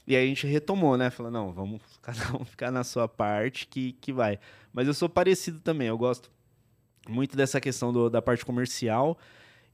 E 0.06 0.14
aí 0.14 0.24
a 0.24 0.28
gente 0.28 0.46
retomou, 0.46 0.96
né? 0.96 1.10
Falou, 1.10 1.32
não, 1.32 1.52
vamos 1.52 1.80
cada 2.02 2.36
um 2.36 2.44
ficar 2.44 2.70
na 2.70 2.84
sua 2.84 3.08
parte 3.08 3.66
que, 3.66 3.92
que 4.00 4.12
vai. 4.12 4.38
Mas 4.72 4.86
eu 4.86 4.94
sou 4.94 5.08
parecido 5.08 5.60
também, 5.60 5.88
eu 5.88 5.98
gosto 5.98 6.30
muito 7.08 7.36
dessa 7.36 7.60
questão 7.60 7.92
do, 7.92 8.08
da 8.08 8.22
parte 8.22 8.44
comercial. 8.44 9.18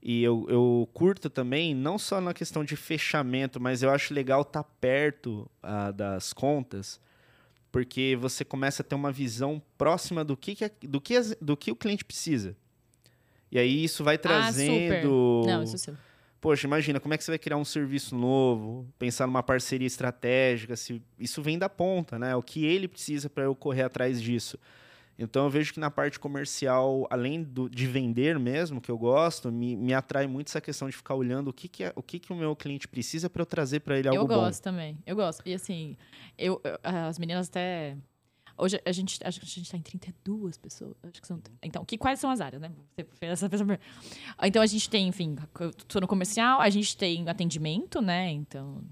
E 0.03 0.23
eu, 0.23 0.47
eu 0.49 0.89
curto 0.93 1.29
também, 1.29 1.75
não 1.75 1.99
só 1.99 2.19
na 2.19 2.33
questão 2.33 2.63
de 2.63 2.75
fechamento, 2.75 3.59
mas 3.59 3.83
eu 3.83 3.91
acho 3.91 4.13
legal 4.13 4.41
estar 4.41 4.63
tá 4.63 4.69
perto 4.79 5.49
uh, 5.63 5.93
das 5.93 6.33
contas 6.33 6.99
porque 7.71 8.17
você 8.19 8.43
começa 8.43 8.81
a 8.81 8.85
ter 8.85 8.95
uma 8.95 9.11
visão 9.11 9.61
próxima 9.77 10.23
do 10.23 10.35
que, 10.35 10.55
que, 10.55 10.69
do 10.87 10.99
que, 10.99 11.19
do 11.39 11.55
que 11.55 11.71
o 11.71 11.75
cliente 11.75 12.03
precisa. 12.03 12.55
E 13.51 13.59
aí 13.59 13.83
isso 13.83 14.03
vai 14.03 14.15
ah, 14.15 14.19
trazendo. 14.19 15.43
Ah, 15.45 15.51
Não, 15.57 15.63
isso 15.63 15.77
sim. 15.77 15.95
Poxa, 16.39 16.65
imagina, 16.65 16.99
como 16.99 17.13
é 17.13 17.17
que 17.17 17.23
você 17.23 17.31
vai 17.31 17.37
criar 17.37 17.57
um 17.57 17.65
serviço 17.65 18.15
novo, 18.15 18.87
pensar 18.97 19.27
numa 19.27 19.43
parceria 19.43 19.85
estratégica, 19.85 20.75
se 20.75 20.99
isso 21.19 21.39
vem 21.39 21.57
da 21.59 21.69
ponta, 21.69 22.17
né? 22.17 22.35
O 22.35 22.41
que 22.41 22.65
ele 22.65 22.87
precisa 22.87 23.29
para 23.29 23.43
eu 23.43 23.53
correr 23.53 23.83
atrás 23.83 24.19
disso. 24.19 24.57
Então 25.23 25.43
eu 25.43 25.49
vejo 25.49 25.71
que 25.73 25.79
na 25.79 25.91
parte 25.91 26.19
comercial, 26.19 27.07
além 27.09 27.43
do, 27.43 27.69
de 27.69 27.85
vender 27.85 28.39
mesmo, 28.39 28.81
que 28.81 28.89
eu 28.89 28.97
gosto, 28.97 29.51
me, 29.51 29.75
me 29.75 29.93
atrai 29.93 30.25
muito 30.25 30.47
essa 30.47 30.59
questão 30.59 30.89
de 30.89 30.95
ficar 30.95 31.13
olhando 31.13 31.49
o 31.49 31.53
que, 31.53 31.67
que, 31.67 31.83
é, 31.83 31.93
o, 31.95 32.01
que, 32.01 32.17
que 32.17 32.33
o 32.33 32.35
meu 32.35 32.55
cliente 32.55 32.87
precisa 32.87 33.29
para 33.29 33.41
eu 33.41 33.45
trazer 33.45 33.81
para 33.81 33.99
ele 33.99 34.07
algo 34.07 34.27
bom. 34.27 34.33
Eu 34.33 34.39
gosto 34.39 34.59
bom. 34.59 34.63
também, 34.63 34.97
eu 35.05 35.15
gosto. 35.15 35.43
E 35.45 35.53
assim, 35.53 35.95
eu, 36.37 36.59
eu, 36.63 36.79
as 36.83 37.19
meninas 37.19 37.49
até. 37.49 37.95
Hoje 38.57 38.81
a 38.83 38.91
gente, 38.91 39.19
acho 39.23 39.39
que 39.39 39.45
a 39.45 39.49
gente 39.49 39.65
está 39.65 39.77
em 39.77 39.81
32 39.81 40.57
pessoas. 40.57 40.95
Acho 41.03 41.21
que 41.21 41.27
são. 41.27 41.39
Então, 41.61 41.85
que, 41.85 41.97
quais 41.97 42.19
são 42.19 42.31
as 42.31 42.41
áreas, 42.41 42.61
né? 42.61 42.71
Você 42.89 43.07
fez 43.19 43.31
essa 43.31 43.49
pessoa. 43.49 43.79
Então 44.43 44.61
a 44.61 44.65
gente 44.65 44.89
tem, 44.89 45.07
enfim, 45.07 45.35
estou 45.77 46.01
no 46.01 46.07
comercial, 46.07 46.59
a 46.59 46.69
gente 46.69 46.97
tem 46.97 47.29
atendimento, 47.29 48.01
né? 48.01 48.31
Então, 48.31 48.83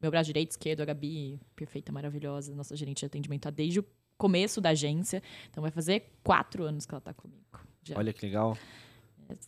meu 0.00 0.10
braço 0.10 0.26
direito, 0.26 0.52
esquerdo, 0.52 0.82
a 0.82 0.84
Gabi, 0.84 1.40
perfeita, 1.54 1.90
maravilhosa, 1.90 2.54
nossa 2.54 2.76
gerente 2.76 3.00
de 3.00 3.06
atendimento 3.06 3.42
tá 3.42 3.50
desde 3.50 3.80
o 3.80 3.84
começo 4.16 4.60
da 4.60 4.70
agência. 4.70 5.22
Então 5.50 5.62
vai 5.62 5.70
fazer 5.70 6.10
quatro 6.22 6.64
anos 6.64 6.86
que 6.86 6.94
ela 6.94 7.00
tá 7.00 7.14
comigo. 7.14 7.42
Já. 7.82 7.96
Olha 7.96 8.12
que 8.12 8.26
legal. 8.26 8.56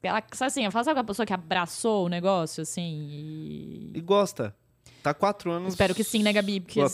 Ela, 0.03 0.23
assim, 0.41 0.65
eu 0.65 0.73
falo, 0.73 0.85
sabe 0.85 0.93
aquela 0.93 1.07
pessoa 1.07 1.27
que 1.27 1.33
abraçou 1.33 2.07
o 2.07 2.09
negócio, 2.09 2.63
assim, 2.63 3.09
e... 3.11 3.93
E 3.95 4.01
gosta. 4.01 4.55
Tá 5.03 5.15
quatro 5.15 5.53
anos... 5.53 5.75
Espero 5.75 5.95
que 5.95 6.03
sim, 6.03 6.23
né, 6.23 6.33
Gabi? 6.33 6.61
Porque... 6.61 6.81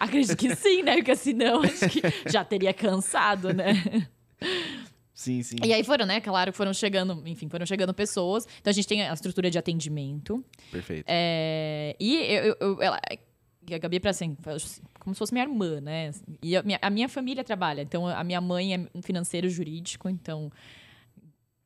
Acredito 0.00 0.36
que 0.36 0.54
sim, 0.56 0.82
né? 0.82 0.96
Porque 0.96 1.14
senão 1.14 1.62
acho 1.62 1.88
que 1.88 2.02
já 2.28 2.44
teria 2.44 2.74
cansado, 2.74 3.54
né? 3.54 4.08
Sim, 5.14 5.42
sim. 5.42 5.56
E 5.64 5.72
aí 5.72 5.84
foram, 5.84 6.04
né? 6.04 6.20
Claro, 6.20 6.52
foram 6.52 6.74
chegando, 6.74 7.22
enfim, 7.26 7.48
foram 7.48 7.64
chegando 7.64 7.94
pessoas. 7.94 8.46
Então 8.60 8.70
a 8.70 8.74
gente 8.74 8.88
tem 8.88 9.08
a 9.08 9.12
estrutura 9.12 9.48
de 9.48 9.56
atendimento. 9.56 10.44
Perfeito. 10.70 11.04
É, 11.06 11.94
e 12.00 12.16
eu, 12.16 12.56
eu, 12.60 12.82
ela, 12.82 13.00
a 13.70 13.78
Gabi 13.78 14.00
é 14.02 14.08
assim, 14.08 14.36
como 14.98 15.14
se 15.14 15.18
fosse 15.18 15.32
minha 15.32 15.44
irmã, 15.44 15.80
né? 15.80 16.10
E 16.42 16.56
a 16.56 16.62
minha, 16.62 16.78
a 16.82 16.90
minha 16.90 17.08
família 17.08 17.44
trabalha. 17.44 17.82
Então, 17.82 18.06
a 18.06 18.24
minha 18.24 18.40
mãe 18.40 18.74
é 18.74 18.88
um 18.94 19.02
financeiro 19.02 19.48
jurídico, 19.48 20.08
então 20.08 20.50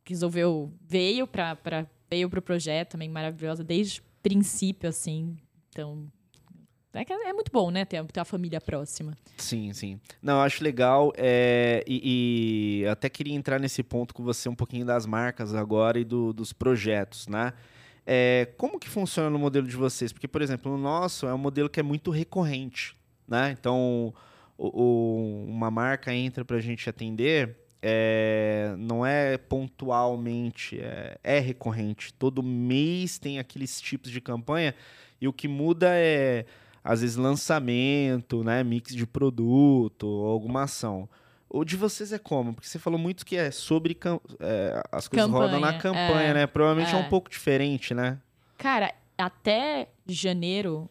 resolveu, 0.05 0.73
veio 0.89 1.27
para 1.27 1.87
veio 2.09 2.31
pro 2.31 2.41
projeto 2.41 2.93
também 2.93 3.09
maravilhosa 3.09 3.65
desde 3.65 4.01
princípio, 4.23 4.89
assim. 4.89 5.37
Então, 5.69 6.07
é, 6.93 7.29
é 7.29 7.33
muito 7.33 7.51
bom, 7.53 7.71
né? 7.71 7.85
Ter, 7.85 8.05
ter 8.07 8.21
a 8.21 8.25
família 8.25 8.61
próxima. 8.61 9.17
Sim, 9.37 9.73
sim. 9.73 10.01
Não, 10.23 10.35
eu 10.35 10.41
acho 10.41 10.65
legal. 10.65 11.13
É, 11.17 11.85
e, 11.87 12.83
e 12.83 12.87
até 12.87 13.09
queria 13.09 13.35
entrar 13.35 13.59
nesse 13.59 13.83
ponto 13.83 14.15
com 14.15 14.23
você 14.23 14.49
um 14.49 14.55
pouquinho 14.55 14.87
das 14.87 15.05
marcas 15.05 15.55
agora 15.55 15.99
e 15.99 16.05
do, 16.05 16.33
dos 16.33 16.53
projetos, 16.53 17.27
né? 17.29 17.53
É, 18.07 18.49
como 18.57 18.79
que 18.79 18.89
funciona 18.89 19.29
no 19.29 19.39
modelo 19.39 19.67
de 19.67 19.75
vocês? 19.75 20.13
Porque, 20.13 20.29
por 20.29 20.41
exemplo, 20.41 20.73
o 20.73 20.79
nosso 20.79 21.27
é 21.27 21.35
um 21.35 21.39
modelo 21.39 21.69
que 21.69 21.81
é 21.81 21.83
muito 21.83 22.11
recorrente, 22.11 22.97
né? 23.27 23.51
Então, 23.59 24.15
o, 24.57 24.83
o, 24.83 25.45
uma 25.49 25.71
marca 25.71 26.15
entra 26.15 26.45
para 26.45 26.57
a 26.57 26.61
gente 26.61 26.89
atender, 26.89 27.57
é, 27.83 28.75
não 28.79 29.05
é 29.05 29.37
pontualmente, 29.37 30.79
é, 30.81 31.19
é, 31.23 31.39
recorrente. 31.41 32.15
Todo 32.15 32.43
mês 32.43 33.19
tem 33.19 33.41
aqueles 33.41 33.81
tipos 33.81 34.11
de 34.11 34.21
campanha 34.21 34.73
e 35.21 35.27
o 35.27 35.33
que 35.33 35.49
muda 35.49 35.89
é, 35.91 36.47
às 36.85 37.01
vezes, 37.01 37.17
lançamento, 37.17 38.45
né? 38.45 38.63
mix 38.63 38.95
de 38.95 39.05
produto, 39.05 40.07
alguma 40.07 40.63
ação. 40.63 41.09
O 41.49 41.65
de 41.65 41.77
vocês 41.77 42.13
é 42.13 42.19
como? 42.19 42.55
Porque 42.55 42.69
você 42.69 42.79
falou 42.79 42.99
muito 42.99 43.25
que 43.25 43.37
é 43.37 43.51
sobre 43.51 43.97
é, 44.41 44.83
as 44.91 45.07
coisas 45.07 45.27
campanha, 45.27 45.45
rodam 45.47 45.61
na 45.61 45.79
campanha, 45.79 46.31
é, 46.31 46.35
né? 46.35 46.47
Provavelmente 46.47 46.95
é. 46.95 46.99
é. 46.99 47.01
um 47.01 47.09
pouco 47.09 47.31
diferente, 47.31 47.95
né? 47.95 48.19
Cara, 48.59 48.93
até 49.17 49.89
janeiro. 50.07 50.89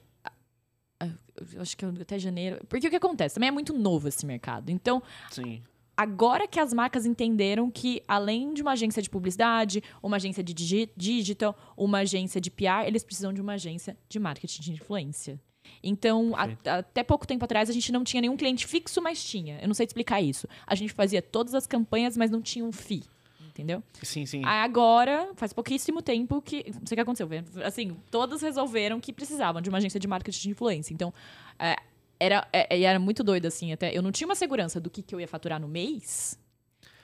Acho 1.60 1.76
que 1.76 1.86
até 1.86 2.18
janeiro. 2.18 2.66
Porque 2.70 2.88
o 2.88 2.90
que 2.90 2.96
acontece? 2.96 3.36
Também 3.36 3.50
é 3.50 3.52
muito 3.52 3.74
novo 3.74 4.08
esse 4.08 4.26
mercado. 4.26 4.70
Então. 4.70 5.04
Sim. 5.30 5.62
Agora 5.98 6.46
que 6.46 6.60
as 6.60 6.74
marcas 6.74 7.06
entenderam 7.06 7.72
que, 7.72 8.04
além 8.06 8.54
de 8.54 8.62
uma 8.62 8.74
agência 8.74 9.02
de 9.02 9.10
publicidade, 9.10 9.82
uma 10.04 10.18
agência 10.18 10.44
de 10.44 10.54
digital, 10.96 11.56
uma 11.78 12.00
agência 12.00 12.42
de 12.42 12.52
PR, 12.52 12.86
eles 12.86 13.02
precisam 13.02 13.32
de 13.32 13.40
uma 13.40 13.54
agência 13.54 13.96
de 14.10 14.20
marketing 14.20 14.62
de 14.62 14.74
influência. 14.74 15.40
Então, 15.84 16.34
a, 16.36 16.78
até 16.80 17.04
pouco 17.04 17.28
tempo 17.28 17.46
atrás, 17.46 17.70
a 17.70 17.74
gente 17.74 17.92
não 17.92 18.04
tinha 18.04 18.22
nenhum 18.22 18.36
cliente 18.38 18.66
fixo, 18.66 19.02
mas 19.02 19.24
tinha. 19.24 19.60
Eu 19.62 19.68
não 19.68 19.74
sei 19.74 19.86
explicar 19.86 20.22
isso. 20.22 20.48
A 20.66 20.76
gente 20.76 20.94
fazia 20.94 21.22
todas 21.22 21.54
as 21.54 21.68
campanhas, 21.68 22.18
mas 22.18 22.32
não 22.32 22.42
tinha 22.42 22.66
um 22.66 22.72
FII. 22.72 23.04
entendeu? 23.48 23.82
Sim, 24.04 24.26
sim. 24.26 24.42
Aí 24.44 24.64
agora, 24.64 25.30
faz 25.36 25.54
pouquíssimo 25.54 26.02
tempo 26.02 26.42
que. 26.42 26.66
Não 26.68 26.86
sei 26.86 26.96
o 26.96 26.98
que 26.98 27.02
aconteceu. 27.02 27.30
Assim, 27.64 27.96
todas 28.12 28.42
resolveram 28.42 29.00
que 29.00 29.14
precisavam 29.14 29.62
de 29.62 29.70
uma 29.70 29.78
agência 29.78 30.00
de 30.00 30.08
marketing 30.08 30.42
de 30.42 30.50
influência. 30.50 30.94
Então, 30.94 31.14
é, 31.58 31.76
era, 32.20 32.48
é, 32.52 32.82
era 32.82 33.00
muito 33.00 33.24
doido, 33.24 33.46
assim, 33.46 33.72
até. 33.72 33.96
Eu 33.96 34.02
não 34.02 34.12
tinha 34.12 34.28
uma 34.28 34.36
segurança 34.36 34.80
do 34.80 34.90
que, 34.90 35.02
que 35.02 35.14
eu 35.14 35.20
ia 35.20 35.28
faturar 35.28 35.60
no 35.60 35.68
mês. 35.68 36.38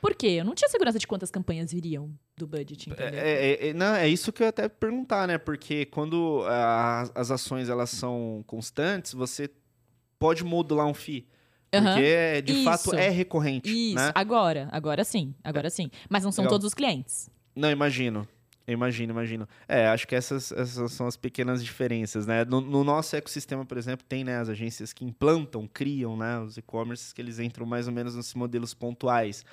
Por 0.01 0.15
quê? 0.15 0.27
Eu 0.39 0.45
não 0.45 0.55
tinha 0.55 0.67
segurança 0.67 0.97
de 0.97 1.05
quantas 1.05 1.29
campanhas 1.29 1.71
viriam 1.71 2.11
do 2.35 2.47
budget, 2.47 2.89
entendeu? 2.89 3.19
É, 3.19 3.51
é, 3.51 3.67
é- 3.69 3.73
não, 3.73 3.93
é 3.95 4.07
isso 4.07 4.33
que 4.33 4.41
eu 4.41 4.45
ia 4.45 4.49
até 4.49 4.67
perguntar, 4.67 5.27
né? 5.27 5.37
Porque 5.37 5.85
quando 5.85 6.43
a- 6.47 7.03
as 7.13 7.29
ações 7.29 7.69
elas 7.69 7.91
são 7.91 8.43
constantes, 8.47 9.13
você 9.13 9.49
pode 10.17 10.43
modular 10.43 10.87
um 10.87 10.93
FII. 10.93 11.27
Aham. 11.73 11.83
Porque, 11.93 12.41
de 12.41 12.51
Isso. 12.53 12.63
fato, 12.63 12.93
é 12.95 13.09
recorrente, 13.09 13.69
Isso, 13.69 13.95
né? 13.95 14.11
agora, 14.13 14.67
agora 14.71 15.03
sim, 15.05 15.33
agora 15.43 15.69
sim. 15.69 15.89
Mas 16.09 16.23
não 16.23 16.31
são 16.31 16.43
Legal. 16.43 16.55
todos 16.55 16.65
os 16.67 16.73
clientes. 16.73 17.29
Não, 17.55 17.69
imagino. 17.71 18.27
Imagino, 18.67 19.11
imagino. 19.11 19.47
É, 19.67 19.87
acho 19.87 20.07
que 20.07 20.15
essas, 20.15 20.51
essas 20.51 20.91
são 20.93 21.07
as 21.07 21.15
pequenas 21.17 21.63
diferenças, 21.63 22.25
né? 22.25 22.45
No, 22.45 22.59
no 22.61 22.83
nosso 22.83 23.15
ecossistema, 23.15 23.65
por 23.65 23.77
exemplo, 23.77 24.05
tem 24.07 24.23
né, 24.23 24.37
as 24.37 24.49
agências 24.49 24.93
que 24.93 25.03
implantam, 25.05 25.67
criam, 25.67 26.15
né? 26.17 26.39
Os 26.39 26.57
e-commerces 26.57 27.11
que 27.13 27.21
eles 27.21 27.39
entram 27.39 27.65
mais 27.65 27.87
ou 27.87 27.93
menos 27.93 28.15
nesses 28.15 28.33
modelos 28.33 28.73
pontuais. 28.73 29.43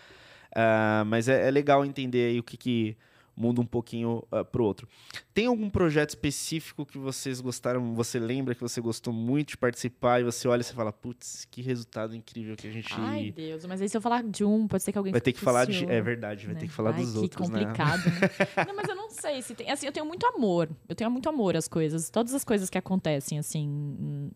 Ah, 0.55 1.05
mas 1.07 1.29
é, 1.29 1.49
é 1.49 1.51
legal 1.51 1.85
entender 1.85 2.31
aí 2.31 2.39
o 2.41 2.43
que, 2.43 2.57
que 2.57 2.97
muda 3.39 3.61
um 3.61 3.67
pouquinho 3.67 4.25
uh, 4.33 4.45
pro 4.45 4.65
outro. 4.65 4.89
Tem 5.33 5.47
algum 5.47 5.71
projeto 5.71 6.11
específico 6.11 6.85
que 6.85 6.99
vocês 6.99 7.41
gostaram, 7.41 7.95
você 7.95 8.19
lembra 8.19 8.55
que 8.55 8.61
você 8.61 8.81
gostou 8.81 9.13
muito 9.13 9.51
de 9.51 9.57
participar 9.57 10.21
e 10.21 10.25
você 10.25 10.49
olha 10.49 10.61
e 10.61 10.65
você 10.65 10.75
fala, 10.75 10.93
putz, 10.93 11.47
que 11.51 11.63
resultado 11.63 12.15
incrível 12.15 12.57
que 12.57 12.67
a 12.67 12.73
gente... 12.73 12.93
Ai, 12.97 13.31
Deus, 13.31 13.65
mas 13.67 13.81
aí 13.81 13.89
se 13.89 13.97
eu 13.97 14.01
falar 14.01 14.25
de 14.25 14.45
um, 14.45 14.67
pode 14.67 14.83
ser 14.83 14.93
que 14.93 14.99
alguém 14.99 15.13
vai 15.13 15.21
ter 15.21 15.33
que 15.33 15.41
falar 15.41 15.67
de... 15.67 15.85
É 15.85 16.01
verdade, 16.01 16.47
vai 16.47 16.55
né? 16.55 16.61
ter 16.61 16.67
que 16.67 16.73
falar 16.73 16.95
Ai, 16.95 17.03
dos 17.03 17.13
que 17.13 17.19
outros, 17.19 17.49
né? 17.49 17.61
complicado, 17.61 18.05
né? 18.07 18.65
não, 18.67 18.75
mas 18.75 18.89
eu 18.89 18.95
não 18.97 19.11
sei 19.11 19.43
se 19.43 19.55
tem. 19.55 19.71
Assim, 19.71 19.87
eu 19.87 19.93
tenho 19.93 20.07
muito 20.07 20.27
amor. 20.27 20.69
Eu 20.89 20.95
tenho 20.95 21.11
muito 21.11 21.29
amor 21.29 21.57
às 21.57 21.69
coisas. 21.69 22.11
Todas 22.11 22.35
as 22.35 22.45
coisas 22.45 22.69
que 22.69 22.79
acontecem, 22.79 23.39
assim, 23.39 24.31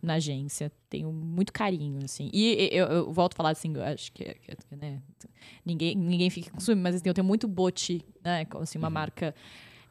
na 0.00 0.14
agência. 0.14 0.70
Tenho 0.88 1.12
muito 1.12 1.52
carinho, 1.52 2.04
assim. 2.04 2.30
E 2.32 2.68
eu, 2.72 2.86
eu 2.86 3.12
volto 3.12 3.34
a 3.34 3.36
falar 3.36 3.50
assim, 3.50 3.72
eu 3.74 3.82
acho 3.82 4.12
que, 4.12 4.24
que, 4.24 4.76
né? 4.76 5.00
Ninguém, 5.64 5.94
ninguém 5.94 6.30
fica 6.30 6.50
com 6.50 6.60
ciúme, 6.60 6.82
mas 6.82 6.96
assim, 6.96 7.08
eu 7.08 7.14
tenho 7.14 7.26
muito 7.26 7.48
bote, 7.48 8.04
né? 8.24 8.41
Assim, 8.60 8.78
uma 8.78 8.90
marca. 8.90 9.34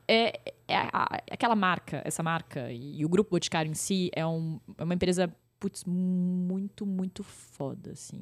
É, 0.08 0.40
é 0.68 0.76
a- 0.78 1.22
aquela 1.32 1.56
marca, 1.56 2.02
essa 2.04 2.22
marca 2.24 2.72
e, 2.72 3.06
o 3.06 3.10
Grupo 3.10 3.32
Boticário 3.32 3.72
em 3.72 3.76
si 3.76 4.10
é, 4.14 4.26
um, 4.26 4.60
é 4.78 4.84
uma 4.84 4.94
empresa, 4.94 5.34
putz, 5.60 5.84
muito, 5.86 6.86
muito 6.86 7.24
foda, 7.24 7.92
assim. 7.92 8.22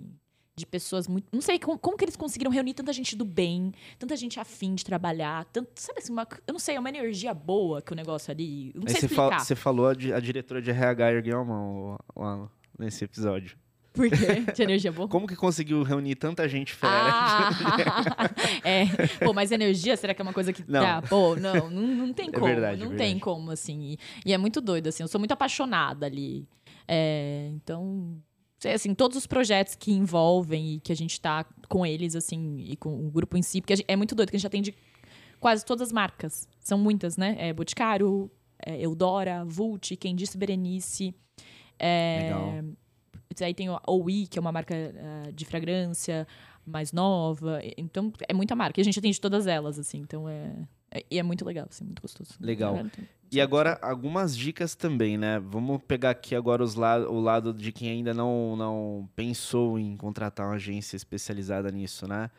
De 0.55 0.65
pessoas 0.65 1.07
muito. 1.07 1.25
Não 1.31 1.41
sei 1.41 1.57
como, 1.57 1.79
como 1.79 1.95
que 1.97 2.03
eles 2.03 2.17
conseguiram 2.17 2.51
reunir 2.51 2.73
tanta 2.73 2.91
gente 2.91 3.15
do 3.15 3.23
bem, 3.23 3.71
tanta 3.97 4.15
gente 4.17 4.39
afim 4.39 4.75
de 4.75 4.83
trabalhar, 4.83 5.45
tanto, 5.45 5.69
sabe 5.75 5.99
assim, 5.99 6.11
uma, 6.11 6.27
eu 6.45 6.51
não 6.51 6.59
sei, 6.59 6.75
é 6.75 6.79
uma 6.79 6.89
energia 6.89 7.33
boa 7.33 7.81
que 7.81 7.93
o 7.93 7.95
negócio 7.95 8.29
ali. 8.29 8.71
Não 8.75 8.83
Aí 8.85 8.93
sei 8.93 9.07
você, 9.07 9.15
você 9.39 9.55
falou 9.55 9.87
a, 9.87 9.91
a 9.91 10.19
diretora 10.19 10.61
de 10.61 10.69
RH 10.69 11.13
ergueu 11.13 11.39
a 11.39 11.45
mão 11.45 11.97
lá 12.15 12.49
nesse 12.77 13.05
episódio. 13.05 13.57
Por 13.93 14.09
quê? 14.09 14.41
De 14.55 14.61
energia 14.63 14.91
boa? 14.91 15.07
Como 15.07 15.25
que 15.27 15.35
conseguiu 15.35 15.81
reunir 15.83 16.15
tanta 16.15 16.47
gente 16.47 16.73
fera? 16.73 17.09
Ah, 17.11 17.49
é. 18.63 18.85
Pô, 19.25 19.33
mas 19.33 19.51
energia, 19.51 19.97
será 19.97 20.13
que 20.13 20.21
é 20.21 20.23
uma 20.23 20.33
coisa 20.33 20.53
que 20.53 20.63
Não. 20.67 20.81
dá? 20.81 21.01
Pô, 21.01 21.35
não, 21.35 21.69
não, 21.69 21.87
não 22.07 22.13
tem 22.13 22.29
É 22.29 22.31
como. 22.31 22.45
verdade, 22.45 22.75
é 22.81 22.83
não 22.83 22.89
verdade. 22.89 23.09
tem 23.11 23.19
como, 23.19 23.51
assim. 23.51 23.81
E, 23.93 23.99
e 24.29 24.33
é 24.33 24.37
muito 24.37 24.61
doido, 24.61 24.87
assim. 24.87 25.03
Eu 25.03 25.07
sou 25.07 25.19
muito 25.19 25.31
apaixonada 25.31 26.05
ali. 26.05 26.47
É, 26.87 27.49
então, 27.53 28.17
sei, 28.59 28.73
assim, 28.73 28.93
todos 28.93 29.17
os 29.17 29.25
projetos 29.27 29.75
que 29.75 29.91
envolvem 29.91 30.75
e 30.75 30.79
que 30.79 30.91
a 30.91 30.95
gente 30.95 31.19
tá 31.19 31.45
com 31.67 31.85
eles, 31.85 32.15
assim, 32.15 32.57
e 32.59 32.75
com 32.75 33.07
o 33.07 33.09
grupo 33.11 33.37
em 33.37 33.41
si, 33.41 33.59
porque 33.61 33.75
gente- 33.75 33.85
é 33.87 33.95
muito 33.95 34.13
doido, 34.15 34.29
que 34.29 34.35
a 34.35 34.39
gente 34.39 34.47
atende 34.47 34.75
quase 35.39 35.65
todas 35.65 35.87
as 35.87 35.91
marcas. 35.91 36.47
São 36.59 36.77
muitas, 36.77 37.17
né? 37.17 37.35
É 37.39 37.53
Boticário, 37.53 38.29
é 38.63 38.79
Eudora, 38.79 39.43
Vult, 39.45 39.95
Quem 39.97 40.15
Disse 40.15 40.37
Berenice. 40.37 41.13
É, 41.77 42.19
Legal. 42.23 42.63
Aí 43.41 43.53
tem 43.53 43.67
a 43.69 43.79
OI, 43.87 44.25
que 44.27 44.39
é 44.39 44.41
uma 44.41 44.51
marca 44.51 44.73
ah, 44.75 45.31
de 45.31 45.45
fragrância 45.45 46.27
mais 46.65 46.91
nova. 46.91 47.59
Então, 47.77 48.11
é 48.27 48.33
muita 48.33 48.55
marca. 48.55 48.79
E 48.79 48.81
a 48.81 48.83
gente 48.83 48.97
atende 48.99 49.19
todas 49.21 49.45
elas, 49.47 49.77
assim. 49.77 49.99
Então, 49.99 50.27
é... 50.27 50.51
é- 50.91 51.05
E 51.11 51.19
é 51.19 51.23
muito 51.23 51.45
legal, 51.45 51.67
assim, 51.69 51.85
muito 51.85 52.01
gostoso. 52.01 52.31
Legal. 52.39 52.75
É, 52.77 52.81
então, 52.81 53.03
E 53.31 53.39
agora, 53.39 53.77
algumas 53.81 54.35
dicas 54.35 54.73
também, 54.75 55.17
né? 55.17 55.39
Vamos 55.39 55.79
pegar 55.87 56.09
aqui 56.09 56.35
agora 56.35 56.63
os 56.63 56.73
la 56.73 56.97
o 57.07 57.19
lado 57.19 57.53
de 57.53 57.71
quem 57.71 57.89
ainda 57.89 58.13
não, 58.13 58.55
não 58.55 59.09
pensou 59.15 59.77
em 59.77 59.95
contratar 59.95 60.47
uma 60.47 60.55
agência 60.55 60.95
especializada 60.97 61.71
nisso, 61.71 62.07
né? 62.07 62.31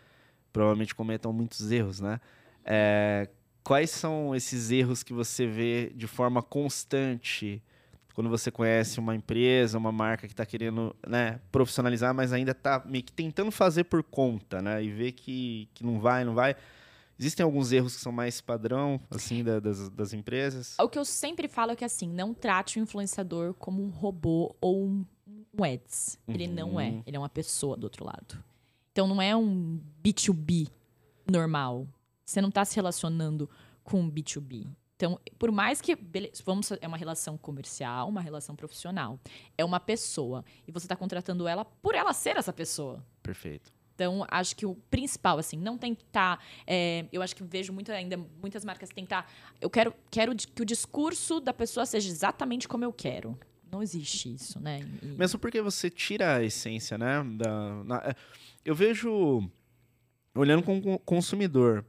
Provavelmente 0.52 0.92
cometam 0.94 1.32
muitos 1.32 1.70
erros, 1.70 2.00
né? 2.00 2.20
É, 2.64 3.28
quais 3.62 3.90
são 3.90 4.34
esses 4.34 4.70
erros 4.72 5.04
que 5.04 5.12
você 5.12 5.46
vê 5.46 5.92
de 5.94 6.08
forma 6.08 6.42
constante 6.42 7.62
quando 8.20 8.28
você 8.28 8.50
conhece 8.50 9.00
uma 9.00 9.16
empresa, 9.16 9.78
uma 9.78 9.90
marca 9.90 10.26
que 10.26 10.34
está 10.34 10.44
querendo 10.44 10.94
né, 11.08 11.40
profissionalizar, 11.50 12.14
mas 12.14 12.34
ainda 12.34 12.50
está 12.50 12.82
meio 12.84 13.02
que 13.02 13.12
tentando 13.12 13.50
fazer 13.50 13.84
por 13.84 14.02
conta, 14.02 14.60
né? 14.60 14.84
E 14.84 14.90
vê 14.92 15.10
que, 15.10 15.70
que 15.72 15.82
não 15.82 15.98
vai, 15.98 16.22
não 16.22 16.34
vai. 16.34 16.54
Existem 17.18 17.42
alguns 17.42 17.72
erros 17.72 17.96
que 17.96 18.02
são 18.02 18.12
mais 18.12 18.38
padrão, 18.42 19.00
assim, 19.10 19.42
da- 19.42 19.58
das, 19.58 19.88
das 19.88 20.12
empresas? 20.12 20.76
O 20.78 20.86
que 20.86 20.98
eu 20.98 21.04
sempre 21.06 21.48
falo 21.48 21.72
é 21.72 21.76
que, 21.76 21.84
assim, 21.84 22.08
não 22.08 22.34
trate 22.34 22.78
o 22.78 22.82
influenciador 22.82 23.54
como 23.54 23.82
um 23.82 23.88
robô 23.88 24.54
ou 24.60 24.84
um, 24.84 25.04
um 25.58 25.64
ads. 25.64 26.18
Ele 26.28 26.46
não 26.46 26.78
é. 26.78 26.90
Uhum. 26.90 27.02
Ele 27.06 27.16
é 27.16 27.18
uma 27.18 27.28
pessoa 27.30 27.74
do 27.74 27.84
outro 27.84 28.04
lado. 28.04 28.42
Então, 28.92 29.06
não 29.06 29.20
é 29.22 29.34
um 29.34 29.80
B2B 30.04 30.68
normal. 31.30 31.86
Você 32.26 32.42
não 32.42 32.50
está 32.50 32.66
se 32.66 32.76
relacionando 32.76 33.48
com 33.82 34.00
um 34.02 34.10
B2B. 34.10 34.66
Então, 35.00 35.18
por 35.38 35.50
mais 35.50 35.80
que. 35.80 35.96
beleza, 35.96 36.42
vamos, 36.44 36.70
é 36.72 36.86
uma 36.86 36.98
relação 36.98 37.38
comercial, 37.38 38.06
uma 38.06 38.20
relação 38.20 38.54
profissional. 38.54 39.18
É 39.56 39.64
uma 39.64 39.80
pessoa. 39.80 40.44
E 40.68 40.70
você 40.70 40.84
está 40.84 40.94
contratando 40.94 41.48
ela 41.48 41.64
por 41.64 41.94
ela 41.94 42.12
ser 42.12 42.36
essa 42.36 42.52
pessoa. 42.52 43.02
Perfeito. 43.22 43.72
Então, 43.94 44.26
acho 44.30 44.54
que 44.54 44.66
o 44.66 44.74
principal, 44.90 45.38
assim, 45.38 45.56
não 45.56 45.78
tentar. 45.78 46.38
é, 46.66 47.06
eu 47.10 47.22
acho 47.22 47.34
que 47.34 47.42
vejo 47.42 47.72
muito 47.72 47.90
ainda 47.90 48.18
muitas 48.42 48.62
marcas 48.62 48.90
tentar. 48.90 49.26
Eu 49.58 49.70
quero, 49.70 49.94
quero 50.10 50.36
que 50.36 50.60
o 50.60 50.66
discurso 50.66 51.40
da 51.40 51.54
pessoa 51.54 51.86
seja 51.86 52.10
exatamente 52.10 52.68
como 52.68 52.84
eu 52.84 52.92
quero. 52.92 53.38
Não 53.72 53.82
existe 53.82 54.34
isso, 54.34 54.60
né? 54.60 54.80
E- 55.02 55.06
Mesmo 55.06 55.38
porque 55.38 55.62
você 55.62 55.88
tira 55.88 56.36
a 56.36 56.44
essência, 56.44 56.98
né? 56.98 57.24
Da, 57.38 57.84
na- 57.84 58.02
é, 58.04 58.14
eu 58.66 58.74
vejo, 58.74 59.50
olhando 60.34 60.62
como 60.62 60.98
consumidor, 61.00 61.84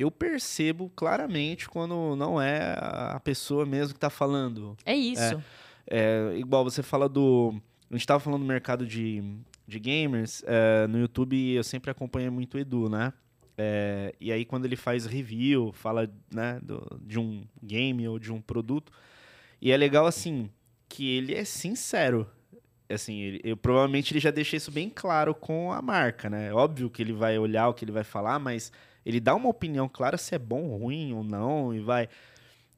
eu 0.00 0.10
percebo 0.10 0.90
claramente 0.94 1.68
quando 1.68 2.14
não 2.16 2.40
é 2.40 2.74
a 2.80 3.20
pessoa 3.22 3.64
mesmo 3.66 3.94
que 3.94 3.98
está 3.98 4.10
falando. 4.10 4.76
É 4.84 4.94
isso. 4.94 5.42
É, 5.86 6.34
igual 6.36 6.64
você 6.64 6.82
fala 6.82 7.08
do. 7.08 7.54
A 7.90 7.94
gente 7.94 8.02
estava 8.02 8.20
falando 8.20 8.42
do 8.42 8.46
mercado 8.46 8.86
de, 8.86 9.22
de 9.66 9.78
gamers. 9.78 10.42
é, 10.46 10.86
no 10.86 10.98
YouTube 11.00 11.36
eu 11.54 11.64
sempre 11.64 11.90
acompanho 11.90 12.30
muito 12.30 12.54
o 12.56 12.60
Edu, 12.60 12.88
né? 12.88 13.12
É, 13.58 14.14
e 14.20 14.30
aí 14.32 14.44
quando 14.44 14.64
ele 14.64 14.76
faz 14.76 15.04
review, 15.04 15.72
fala 15.72 16.10
né, 16.32 16.58
do- 16.62 16.98
de 17.04 17.18
um 17.18 17.42
game 17.62 18.06
ou 18.08 18.18
de 18.18 18.32
um 18.32 18.40
produto. 18.40 18.92
E 19.60 19.70
é 19.72 19.76
legal 19.76 20.06
assim, 20.06 20.48
que 20.88 21.06
ele 21.16 21.34
é 21.34 21.44
sincero. 21.44 22.26
Assim, 22.88 23.20
ele, 23.20 23.40
eu, 23.44 23.56
provavelmente 23.56 24.12
ele 24.12 24.20
já 24.20 24.30
deixa 24.30 24.56
isso 24.56 24.70
bem 24.70 24.88
claro 24.88 25.34
com 25.34 25.72
a 25.72 25.82
marca, 25.82 26.30
né? 26.30 26.52
Óbvio 26.52 26.88
que 26.88 27.02
ele 27.02 27.12
vai 27.12 27.38
olhar 27.38 27.68
o 27.68 27.74
que 27.74 27.84
ele 27.84 27.92
vai 27.92 28.02
falar, 28.04 28.38
mas 28.38 28.72
ele 29.04 29.20
dá 29.20 29.34
uma 29.34 29.48
opinião 29.48 29.88
clara 29.88 30.16
se 30.16 30.34
é 30.34 30.38
bom, 30.38 30.76
ruim 30.76 31.12
ou 31.14 31.24
não, 31.24 31.74
e 31.74 31.80
vai. 31.80 32.08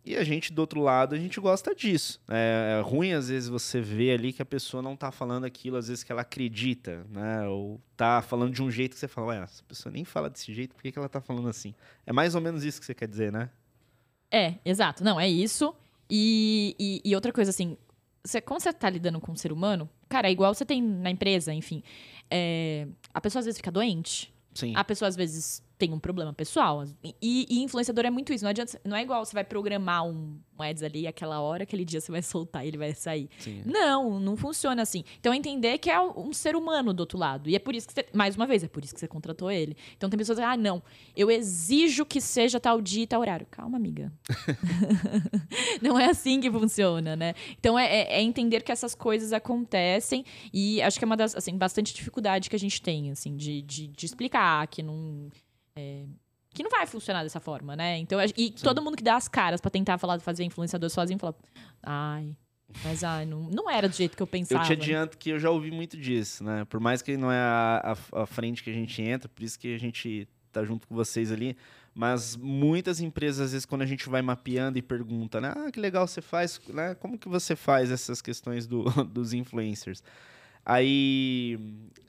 E 0.05 0.17
a 0.17 0.25
gente, 0.25 0.53
do 0.53 0.59
outro 0.59 0.81
lado, 0.81 1.15
a 1.15 1.19
gente 1.19 1.39
gosta 1.39 1.75
disso. 1.75 2.21
É, 2.29 2.79
é 2.79 2.83
ruim, 2.83 3.13
às 3.13 3.29
vezes, 3.29 3.49
você 3.49 3.81
vê 3.81 4.11
ali 4.11 4.33
que 4.33 4.43
a 4.43 4.45
pessoa 4.45 4.83
não 4.83 4.97
tá 4.97 5.13
falando 5.13 5.45
aquilo, 5.45 5.77
às 5.77 5.87
vezes, 5.87 6.03
que 6.03 6.11
ela 6.11 6.23
acredita, 6.23 7.07
né? 7.09 7.47
Ou 7.47 7.81
tá 7.97 8.21
falando 8.21 8.53
de 8.53 8.61
um 8.63 8.69
jeito 8.69 8.95
que 8.95 8.99
você 8.99 9.07
fala, 9.07 9.29
ué, 9.29 9.39
essa 9.39 9.63
pessoa 9.63 9.93
nem 9.93 10.05
fala 10.05 10.29
desse 10.29 10.53
jeito, 10.53 10.75
por 10.75 10.83
que, 10.83 10.91
que 10.91 10.99
ela 10.99 11.09
tá 11.09 11.21
falando 11.21 11.49
assim? 11.49 11.73
É 12.05 12.13
mais 12.13 12.35
ou 12.35 12.41
menos 12.41 12.65
isso 12.65 12.81
que 12.81 12.87
você 12.87 12.95
quer 12.95 13.07
dizer, 13.07 13.31
né? 13.31 13.49
É, 14.29 14.55
exato. 14.65 15.05
Não, 15.05 15.21
é 15.21 15.29
isso. 15.29 15.73
E, 16.11 16.75
e, 16.81 17.01
e 17.05 17.15
outra 17.15 17.33
coisa, 17.33 17.51
assim, 17.51 17.77
você, 18.25 18.41
como 18.41 18.59
você 18.59 18.73
tá 18.73 18.91
lidando 18.91 19.21
com 19.21 19.31
um 19.33 19.37
ser 19.37 19.53
humano, 19.53 19.89
cara, 20.09 20.29
é 20.29 20.33
igual 20.33 20.53
você 20.53 20.65
tem 20.65 20.83
na 20.83 21.11
empresa, 21.11 21.53
enfim. 21.55 21.83
é, 22.31 22.89
a 23.13 23.21
pessoa 23.21 23.41
às 23.41 23.47
vezes 23.47 23.59
fica 23.59 23.71
doente, 23.71 24.33
Sim. 24.55 24.73
a 24.75 24.83
pessoa 24.83 25.09
às 25.09 25.15
vezes 25.17 25.63
tem 25.79 25.93
um 25.93 25.99
problema 25.99 26.33
pessoal. 26.33 26.85
E, 27.03 27.47
e 27.51 27.61
influenciador 27.63 28.05
é 28.07 28.11
muito 28.11 28.33
isso. 28.33 28.45
Não, 28.45 28.51
adianta, 28.51 28.81
não 28.85 28.97
é 28.97 29.03
igual 29.03 29.25
você 29.25 29.33
vai 29.33 29.45
programar 29.45 30.05
um, 30.07 30.39
um 30.59 30.63
ads 30.63 30.83
ali, 30.83 31.07
aquela 31.07 31.41
hora, 31.41 31.65
aquele 31.65 31.85
dia 31.85 32.01
você 32.01 32.13
vai 32.13 32.23
soltar 32.23 32.65
e 32.65 32.69
ele 32.69 32.79
vai 32.79 32.95
sair. 32.95 33.29
sim. 33.39 33.63
Não, 33.65 34.21
não 34.21 34.37
funciona 34.37 34.83
assim. 34.83 35.05
Então, 35.19 35.35
entender 35.35 35.79
que 35.79 35.91
é 35.91 36.01
um 36.01 36.33
ser 36.33 36.55
humano 36.57 36.93
do 36.95 37.01
outro 37.01 37.19
lado. 37.19 37.49
E 37.51 37.57
é 37.57 37.59
por 37.59 37.75
isso 37.75 37.87
que 37.89 37.95
você, 37.95 38.07
mais 38.13 38.37
uma 38.37 38.47
vez, 38.47 38.63
é 38.63 38.69
por 38.69 38.85
isso 38.85 38.95
que 38.95 39.01
você 39.01 39.09
contratou 39.09 39.51
ele. 39.51 39.77
Então, 39.97 40.09
tem 40.09 40.17
pessoas 40.19 40.39
que 40.39 40.45
ah, 40.45 40.57
não, 40.57 40.83
eu 41.17 41.31
exijo 41.31 42.05
que 42.07 42.21
seja 42.21 42.61
tal 42.61 42.81
dia 42.81 43.03
e 43.03 43.07
tal 43.07 43.21
horário. 43.21 43.47
Calma, 43.51 43.77
amiga. 43.77 44.13
não 45.83 45.99
é 45.99 46.07
assim 46.07 46.41
que 46.41 46.51
funciona, 46.51 47.17
né? 47.17 47.35
Então, 47.59 47.79
é, 47.79 47.85
é- 47.87 48.13
é 48.19 48.23
entender 48.23 48.63
que 48.63 48.73
essas 48.73 48.95
coisas 48.95 49.33
acontecem 49.33 50.25
e 50.53 50.81
acho 50.83 50.99
que 50.99 51.05
é 51.05 51.07
uma 51.07 51.17
das, 51.17 51.35
assim, 51.35 51.57
bastante 51.57 51.95
dificuldade 51.95 52.49
que 52.51 52.57
a 52.57 52.59
gente 52.59 52.81
tem, 52.81 53.11
assim, 53.11 53.37
de, 53.37 53.63
de, 53.63 53.89
de 53.89 54.07
explicar 54.07 54.67
que 54.69 54.83
não... 54.83 55.29
é, 55.77 56.05
que 56.55 56.63
não 56.63 56.71
vai 56.71 56.87
funcionar 56.87 57.23
dessa 57.23 57.41
forma, 57.41 57.75
né? 57.75 57.99
Então, 57.99 58.19
e 58.23 58.29
Sim. 58.29 58.55
todo 58.63 58.83
mundo 58.83 58.97
que 58.97 59.03
dá 59.03 59.17
as 59.17 59.29
caras 59.29 59.61
para 59.61 59.71
tentar 59.71 59.99
falar, 59.99 60.21
fazer 60.21 60.45
influenciador 60.45 60.91
sozinho, 60.91 61.19
fala, 61.19 61.35
ai, 61.83 62.37
mas 62.85 63.05
ai, 63.05 63.27
não, 63.27 63.43
não 63.51 63.71
era 63.71 63.89
do 63.89 63.95
jeito 63.95 64.17
que 64.17 64.23
eu 64.23 64.27
pensava. 64.27 64.63
Eu 64.63 64.67
te 64.67 64.73
adianto 64.73 65.19
que 65.19 65.31
eu 65.31 65.39
já 65.39 65.51
ouvi 65.51 65.71
muito 65.71 65.97
disso, 65.97 66.45
né? 66.45 66.65
Por 66.67 66.81
mais 66.81 67.03
que 67.03 67.17
não 67.17 67.31
é 67.31 67.39
a, 67.39 67.97
a, 68.13 68.23
a 68.23 68.27
frente 68.27 68.63
que 68.63 68.71
a 68.71 68.75
gente 68.75 69.01
entra, 69.03 69.29
por 69.29 69.43
isso 69.43 69.59
que 69.59 69.75
a 69.75 69.79
gente 69.79 70.29
tá 70.51 70.65
junto 70.65 70.87
com 70.87 70.95
vocês 70.95 71.33
ali. 71.33 71.57
Mas 71.95 72.37
muitas 72.37 73.01
empresas, 73.01 73.47
às 73.47 73.53
vezes, 73.53 73.67
quando 73.67 73.83
a 73.83 73.87
gente 73.87 74.09
vai 74.09 74.23
mapeando 74.23 74.79
e 74.79 74.83
pergunta, 74.83 75.41
né? 75.41 75.53
Ah, 75.55 75.71
que 75.71 75.79
legal 75.79 76.07
você 76.07 76.23
faz, 76.23 76.61
né? 76.69 76.95
Como 76.95 77.19
que 77.19 77.29
você 77.29 77.55
faz 77.55 77.91
essas 77.91 78.23
questões 78.23 78.67
do, 78.67 78.85
dos 79.05 79.35
influencers? 79.35 80.03
Aí, 80.65 81.59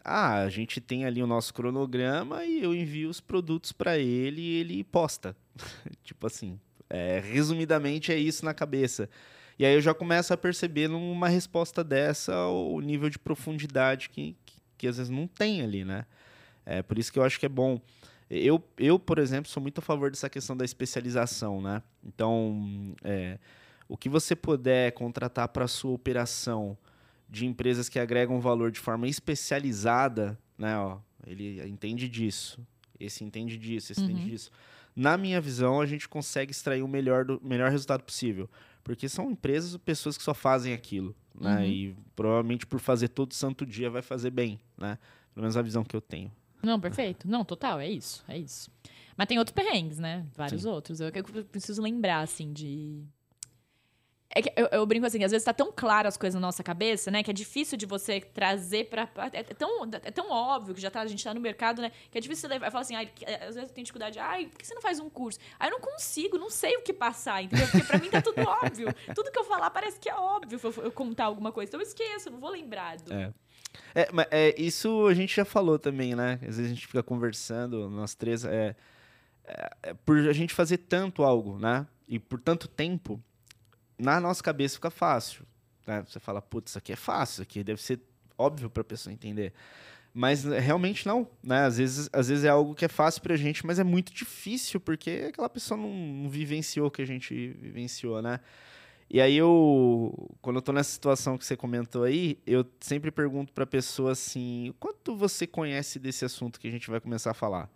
ah, 0.03 0.41
a 0.41 0.49
gente 0.49 0.79
tem 0.79 1.05
ali 1.05 1.23
o 1.23 1.27
nosso 1.27 1.53
cronograma 1.53 2.45
e 2.45 2.63
eu 2.63 2.73
envio 2.73 3.09
os 3.09 3.19
produtos 3.19 3.71
para 3.71 3.97
ele 3.97 4.41
e 4.41 4.55
ele 4.59 4.83
posta. 4.83 5.35
tipo 6.03 6.27
assim, 6.27 6.59
é, 6.89 7.19
resumidamente 7.19 8.11
é 8.11 8.17
isso 8.17 8.45
na 8.45 8.53
cabeça. 8.53 9.09
E 9.57 9.65
aí 9.65 9.73
eu 9.73 9.81
já 9.81 9.93
começo 9.93 10.33
a 10.33 10.37
perceber 10.37 10.87
numa 10.87 11.27
resposta 11.27 11.83
dessa 11.83 12.47
o 12.47 12.79
nível 12.81 13.09
de 13.09 13.19
profundidade 13.19 14.09
que, 14.09 14.35
que, 14.45 14.55
que 14.77 14.87
às 14.87 14.97
vezes 14.97 15.09
não 15.09 15.27
tem 15.27 15.61
ali, 15.61 15.85
né? 15.85 16.05
É 16.65 16.81
por 16.81 16.97
isso 16.97 17.11
que 17.11 17.19
eu 17.19 17.23
acho 17.23 17.39
que 17.39 17.45
é 17.45 17.49
bom. 17.49 17.79
Eu, 18.29 18.63
eu, 18.77 18.97
por 18.97 19.19
exemplo, 19.19 19.49
sou 19.49 19.61
muito 19.61 19.79
a 19.79 19.81
favor 19.81 20.09
dessa 20.09 20.29
questão 20.29 20.57
da 20.57 20.65
especialização, 20.65 21.61
né? 21.61 21.83
Então, 22.03 22.95
é, 23.03 23.37
o 23.87 23.95
que 23.95 24.09
você 24.09 24.35
puder 24.35 24.91
contratar 24.93 25.47
para 25.49 25.67
sua 25.67 25.91
operação 25.91 26.77
de 27.33 27.47
empresas 27.47 27.89
que 27.89 27.97
agregam 27.97 28.39
valor 28.39 28.71
de 28.71 28.79
forma 28.79 29.07
especializada, 29.07 30.37
né? 30.55 30.77
Ó, 30.77 30.99
ele 31.25 31.67
entende 31.67 32.07
disso, 32.07 32.61
esse 32.99 33.23
entende 33.23 33.57
disso, 33.57 33.91
esse 33.91 34.01
uhum. 34.01 34.11
entende 34.11 34.29
disso. 34.29 34.51
Na 34.95 35.17
minha 35.17 35.41
visão, 35.41 35.81
a 35.81 35.85
gente 35.87 36.07
consegue 36.07 36.51
extrair 36.51 36.83
o 36.83 36.87
melhor, 36.87 37.25
do, 37.25 37.41
melhor 37.43 37.71
resultado 37.71 38.03
possível. 38.03 38.47
Porque 38.83 39.09
são 39.09 39.31
empresas 39.31 39.75
pessoas 39.77 40.15
que 40.15 40.21
só 40.21 40.35
fazem 40.35 40.73
aquilo, 40.73 41.15
né? 41.33 41.57
Uhum. 41.57 41.65
E 41.65 41.95
provavelmente 42.15 42.67
por 42.67 42.79
fazer 42.79 43.07
todo 43.07 43.33
santo 43.33 43.65
dia 43.65 43.89
vai 43.89 44.03
fazer 44.03 44.29
bem, 44.29 44.59
né? 44.77 44.99
Pelo 45.33 45.41
menos 45.41 45.57
a 45.57 45.61
visão 45.63 45.83
que 45.83 45.95
eu 45.95 46.01
tenho. 46.01 46.31
Não, 46.61 46.79
perfeito. 46.79 47.27
Não, 47.27 47.43
total, 47.43 47.79
é 47.79 47.89
isso, 47.89 48.23
é 48.27 48.37
isso. 48.37 48.69
Mas 49.17 49.25
tem 49.25 49.39
outros 49.39 49.55
perrengues, 49.55 49.97
né? 49.97 50.27
Vários 50.35 50.61
Sim. 50.61 50.69
outros. 50.69 50.99
Eu, 50.99 51.07
eu 51.07 51.45
preciso 51.45 51.81
lembrar, 51.81 52.21
assim, 52.21 52.53
de 52.53 53.03
é 54.35 54.41
que 54.41 54.51
eu, 54.55 54.67
eu, 54.71 54.85
brinco 54.85 55.05
assim, 55.05 55.23
às 55.23 55.31
vezes 55.31 55.45
tá 55.45 55.53
tão 55.53 55.71
claro 55.71 56.07
as 56.07 56.17
coisas 56.17 56.33
na 56.33 56.47
nossa 56.47 56.63
cabeça, 56.63 57.11
né? 57.11 57.21
Que 57.21 57.29
é 57.29 57.33
difícil 57.33 57.77
de 57.77 57.85
você 57.85 58.19
trazer 58.19 58.85
pra. 58.85 59.07
É, 59.31 59.39
é 59.39 59.43
tão, 59.43 59.83
é 59.85 60.11
tão 60.11 60.31
óbvio 60.31 60.73
que 60.73 60.81
já 60.81 60.89
tá, 60.89 61.01
a 61.01 61.07
gente 61.07 61.23
tá 61.23 61.33
no 61.33 61.39
mercado, 61.39 61.81
né? 61.81 61.91
Que 62.11 62.17
é 62.17 62.21
difícil 62.21 62.49
levar. 62.49 62.67
Eu 62.67 62.71
falo 62.71 62.81
assim, 62.81 62.95
ai, 62.95 63.09
é, 63.21 63.35
às 63.45 63.55
vezes 63.55 63.69
eu 63.69 63.75
tenho 63.75 63.85
dificuldade. 63.85 64.17
Ai, 64.17 64.47
por 64.47 64.57
que 64.57 64.65
você 64.65 64.73
não 64.73 64.81
faz 64.81 64.99
um 64.99 65.09
curso? 65.09 65.39
Aí 65.59 65.69
eu 65.69 65.71
não 65.73 65.79
consigo, 65.79 66.37
não 66.37 66.49
sei 66.49 66.75
o 66.77 66.81
que 66.81 66.91
passar, 66.91 67.43
entendeu? 67.43 67.67
Porque 67.67 67.85
pra 67.85 67.99
mim 67.99 68.09
tá 68.09 68.21
tudo 68.21 68.41
óbvio. 68.41 68.87
Tudo 69.13 69.31
que 69.31 69.37
eu 69.37 69.43
falar 69.43 69.69
parece 69.69 69.99
que 69.99 70.09
é 70.09 70.15
óbvio 70.15 70.59
eu, 70.63 70.83
eu 70.83 70.91
contar 70.91 71.25
alguma 71.25 71.51
coisa. 71.51 71.69
Então 71.69 71.79
eu 71.79 71.85
esqueço, 71.85 72.31
não 72.31 72.39
vou 72.39 72.49
lembrar. 72.49 72.97
Do... 72.97 73.13
É. 73.13 73.31
É, 73.93 74.09
mas 74.11 74.27
é, 74.31 74.59
isso 74.59 75.07
a 75.07 75.13
gente 75.13 75.35
já 75.35 75.45
falou 75.45 75.77
também, 75.77 76.15
né? 76.15 76.33
Às 76.41 76.57
vezes 76.57 76.65
a 76.65 76.69
gente 76.69 76.87
fica 76.87 77.03
conversando, 77.03 77.89
nós 77.89 78.15
três, 78.15 78.43
é, 78.45 78.75
é, 79.45 79.69
é 79.83 79.93
por 79.93 80.17
a 80.17 80.33
gente 80.33 80.53
fazer 80.53 80.77
tanto 80.77 81.23
algo, 81.23 81.59
né? 81.59 81.85
E 82.07 82.19
por 82.19 82.39
tanto 82.39 82.67
tempo, 82.67 83.21
na 83.97 84.19
nossa 84.19 84.43
cabeça 84.43 84.75
fica 84.75 84.89
fácil. 84.89 85.45
Né? 85.85 86.03
Você 86.07 86.19
fala, 86.19 86.41
putz, 86.41 86.71
isso 86.71 86.77
aqui 86.77 86.93
é 86.93 86.95
fácil, 86.95 87.33
isso 87.33 87.41
aqui 87.43 87.63
deve 87.63 87.81
ser 87.81 87.99
óbvio 88.37 88.69
para 88.69 88.81
a 88.81 88.85
pessoa 88.85 89.13
entender. 89.13 89.53
Mas 90.13 90.45
eh, 90.45 90.59
realmente 90.59 91.07
não, 91.07 91.27
né? 91.41 91.65
Às 91.65 91.77
vezes, 91.77 92.09
às 92.13 92.27
vezes 92.27 92.45
é 92.45 92.49
algo 92.49 92.75
que 92.75 92.85
é 92.85 92.87
fácil 92.87 93.21
para 93.21 93.33
a 93.33 93.37
gente, 93.37 93.65
mas 93.65 93.79
é 93.79 93.83
muito 93.83 94.13
difícil, 94.13 94.79
porque 94.79 95.25
aquela 95.29 95.49
pessoa 95.49 95.77
não, 95.77 96.29
vivenciou 96.29 96.87
o 96.87 96.91
que 96.91 97.01
a 97.01 97.05
gente 97.05 97.33
vivenciou, 97.59 98.21
né? 98.21 98.39
E 99.09 99.19
aí 99.21 99.35
eu, 99.35 100.31
quando 100.41 100.57
eu 100.57 100.61
tô 100.61 100.71
nessa 100.71 100.91
situação 100.91 101.37
que 101.37 101.45
você 101.45 101.57
comentou 101.57 102.03
aí, 102.03 102.39
eu 102.45 102.65
sempre 102.79 103.11
pergunto 103.11 103.53
para 103.53 103.63
a 103.63 103.67
pessoa 103.67 104.11
assim, 104.11 104.73
quanto 104.79 105.15
você 105.15 105.45
conhece 105.45 105.99
desse 105.99 106.25
assunto 106.25 106.59
que 106.59 106.67
a 106.67 106.71
gente 106.71 106.89
vai 106.89 106.99
começar 106.99 107.31
a 107.31 107.33
falar? 107.33 107.69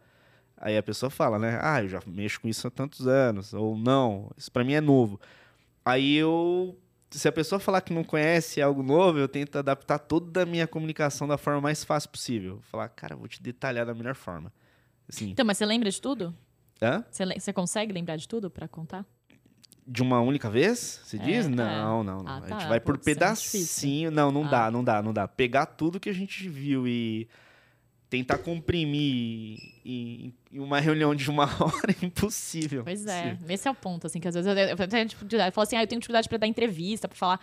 Aí 0.57 0.77
a 0.77 0.83
pessoa 0.83 1.09
fala, 1.09 1.37
né? 1.37 1.59
Ah, 1.61 1.83
eu 1.83 1.89
já 1.89 1.99
mexo 2.07 2.41
com 2.41 2.47
isso 2.47 2.67
há 2.67 2.71
tantos 2.71 3.07
anos, 3.07 3.53
ou 3.53 3.77
não, 3.77 4.31
isso 4.37 4.51
para 4.51 4.63
mim 4.63 4.73
é 4.73 4.81
novo. 4.81 5.19
Aí 5.87 6.15
eu. 6.15 6.77
Se 7.09 7.25
a 7.29 7.31
pessoa 7.31 7.59
falar 7.59 7.79
que 7.79 7.93
não 7.93 8.03
conhece 8.03 8.61
algo 8.61 8.83
novo, 8.83 9.17
eu 9.17 9.29
tento 9.29 9.57
adaptar 9.57 9.97
toda 9.97 10.43
a 10.43 10.45
minha 10.45 10.67
comunicação 10.67 11.25
da 11.25 11.37
forma 11.37 11.61
mais 11.61 11.81
fácil 11.85 12.09
possível. 12.09 12.59
Falar, 12.63 12.89
cara, 12.89 13.15
vou 13.15 13.29
te 13.29 13.41
detalhar 13.41 13.85
da 13.85 13.93
melhor 13.93 14.13
forma. 14.13 14.51
Assim. 15.07 15.29
Então, 15.29 15.45
mas 15.45 15.57
você 15.57 15.65
lembra 15.65 15.89
de 15.89 16.01
tudo? 16.01 16.35
Hã? 16.81 17.05
Você, 17.09 17.25
você 17.25 17.53
consegue 17.53 17.93
lembrar 17.93 18.17
de 18.17 18.27
tudo 18.27 18.49
para 18.49 18.67
contar? 18.67 19.05
De 19.87 20.01
uma 20.01 20.19
única 20.19 20.49
vez? 20.49 20.99
Você 21.05 21.15
é, 21.15 21.19
diz? 21.19 21.45
É. 21.45 21.49
Não, 21.49 22.03
não, 22.03 22.21
não. 22.21 22.27
Ah, 22.27 22.41
tá. 22.41 22.57
A 22.57 22.59
gente 22.59 22.67
vai 22.67 22.81
por 22.81 22.95
é 22.95 22.97
pedacinho. 22.97 24.09
É 24.09 24.11
não, 24.11 24.29
não 24.29 24.43
ah. 24.43 24.49
dá, 24.49 24.71
não 24.71 24.83
dá, 24.83 25.01
não 25.01 25.13
dá. 25.13 25.25
Pegar 25.25 25.67
tudo 25.67 26.01
que 26.01 26.09
a 26.09 26.13
gente 26.13 26.49
viu 26.49 26.85
e 26.85 27.29
tentar 28.09 28.37
comprimir 28.37 29.59
em, 29.85 30.33
em, 30.51 30.59
uma 30.59 30.79
reunião 30.79 31.13
de 31.13 31.29
uma 31.29 31.43
hora 31.61 31.95
é 32.01 32.05
impossível. 32.05 32.83
Pois 32.83 33.05
é, 33.05 33.37
esse 33.49 33.67
é 33.67 33.71
o 33.71 33.75
ponto, 33.75 34.07
assim, 34.07 34.19
que 34.19 34.27
às 34.27 34.35
vezes 34.35 34.47
eu, 34.47 34.55
eu, 34.55 34.87
tenho 34.87 35.05
dificuldade. 35.05 35.49
Eu 35.49 35.53
falo 35.53 35.63
assim, 35.63 35.75
ah, 35.75 35.83
eu 35.83 35.87
tenho 35.87 35.99
dificuldade 35.99 36.29
para 36.29 36.37
dar 36.37 36.47
entrevista, 36.47 37.07
para 37.07 37.17
falar. 37.17 37.39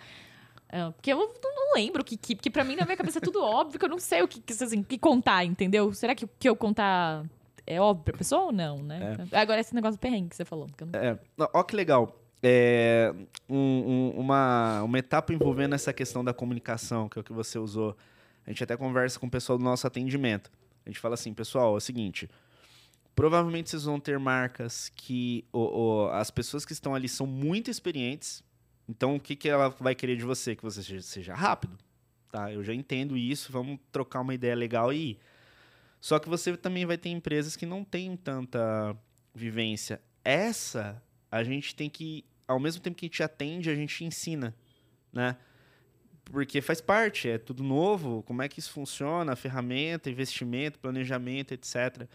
Uh, 0.67 0.91
porque 0.93 1.13
eu 1.13 1.17
não 1.43 1.73
lembro 1.75 2.03
que, 2.03 2.17
que, 2.17 2.35
porque 2.35 2.49
pra 2.49 2.63
mim 2.63 2.75
na 2.75 2.85
minha 2.85 2.97
cabeça 2.97 3.19
é 3.19 3.21
tudo 3.21 3.41
óbvio, 3.43 3.79
que 3.79 3.85
eu 3.85 3.89
não 3.89 3.99
sei 3.99 4.23
o 4.23 4.27
que, 4.27 4.41
que, 4.41 4.51
assim, 4.51 4.81
que 4.81 4.97
contar, 4.97 5.45
entendeu? 5.45 5.93
Será 5.93 6.15
que 6.15 6.25
o 6.25 6.29
que 6.39 6.49
eu 6.49 6.55
contar 6.55 7.23
é 7.67 7.79
óbvio 7.79 8.05
pra 8.05 8.17
pessoa 8.17 8.45
ou 8.45 8.51
não, 8.51 8.77
né? 8.79 9.17
É. 9.31 9.39
Agora 9.39 9.59
esse 9.59 9.75
negócio 9.75 9.97
do 9.97 10.01
perrengue 10.01 10.29
que 10.29 10.35
você 10.35 10.45
falou. 10.45 10.67
Não... 10.81 10.99
É, 10.99 11.17
ó 11.53 11.63
que 11.63 11.75
legal. 11.75 12.19
É, 12.41 13.13
um, 13.49 13.57
um, 13.57 14.19
uma, 14.19 14.83
uma 14.83 14.99
etapa 14.99 15.33
envolvendo 15.33 15.73
essa 15.73 15.91
questão 15.93 16.23
da 16.23 16.33
comunicação, 16.33 17.09
que 17.09 17.17
é 17.17 17.21
o 17.21 17.23
que 17.23 17.33
você 17.33 17.57
usou 17.57 17.95
a 18.45 18.49
gente 18.49 18.63
até 18.63 18.77
conversa 18.77 19.19
com 19.19 19.27
o 19.27 19.31
pessoal 19.31 19.57
do 19.57 19.63
nosso 19.63 19.87
atendimento. 19.87 20.51
A 20.85 20.89
gente 20.89 20.99
fala 20.99 21.15
assim, 21.15 21.33
pessoal, 21.33 21.73
é 21.73 21.77
o 21.77 21.79
seguinte. 21.79 22.29
Provavelmente 23.15 23.69
vocês 23.69 23.83
vão 23.83 23.99
ter 23.99 24.19
marcas 24.19 24.89
que 24.95 25.45
o, 25.51 25.59
o, 25.59 26.09
as 26.09 26.29
pessoas 26.29 26.65
que 26.65 26.73
estão 26.73 26.93
ali 26.93 27.09
são 27.09 27.25
muito 27.25 27.71
experientes. 27.71 28.43
Então, 28.87 29.15
o 29.15 29.19
que, 29.19 29.35
que 29.35 29.49
ela 29.49 29.69
vai 29.69 29.95
querer 29.95 30.15
de 30.15 30.23
você? 30.23 30.55
Que 30.55 30.61
você 30.61 30.83
seja, 30.83 31.01
seja 31.01 31.33
rápido. 31.33 31.77
Tá? 32.31 32.51
Eu 32.51 32.63
já 32.63 32.73
entendo 32.73 33.17
isso, 33.17 33.51
vamos 33.51 33.79
trocar 33.91 34.21
uma 34.21 34.33
ideia 34.33 34.53
legal 34.53 34.93
e 34.93 35.11
ir. 35.11 35.19
Só 35.99 36.19
que 36.19 36.29
você 36.29 36.55
também 36.55 36.85
vai 36.85 36.97
ter 36.97 37.09
empresas 37.09 37.55
que 37.55 37.65
não 37.65 37.83
têm 37.83 38.15
tanta 38.15 38.95
vivência. 39.33 39.99
Essa, 40.23 41.01
a 41.31 41.43
gente 41.43 41.73
tem 41.73 41.89
que, 41.89 42.23
ao 42.47 42.59
mesmo 42.59 42.81
tempo 42.81 42.95
que 42.95 43.05
a 43.05 43.07
gente 43.07 43.23
atende, 43.23 43.69
a 43.71 43.75
gente 43.75 44.03
ensina, 44.03 44.55
né? 45.11 45.35
Porque 46.25 46.61
faz 46.61 46.81
parte, 46.81 47.29
é 47.29 47.37
tudo 47.37 47.63
novo, 47.63 48.23
como 48.23 48.41
é 48.41 48.49
que 48.49 48.59
isso 48.59 48.71
funciona, 48.71 49.35
ferramenta, 49.35 50.09
investimento, 50.09 50.79
planejamento, 50.79 51.53
etc. 51.53 52.07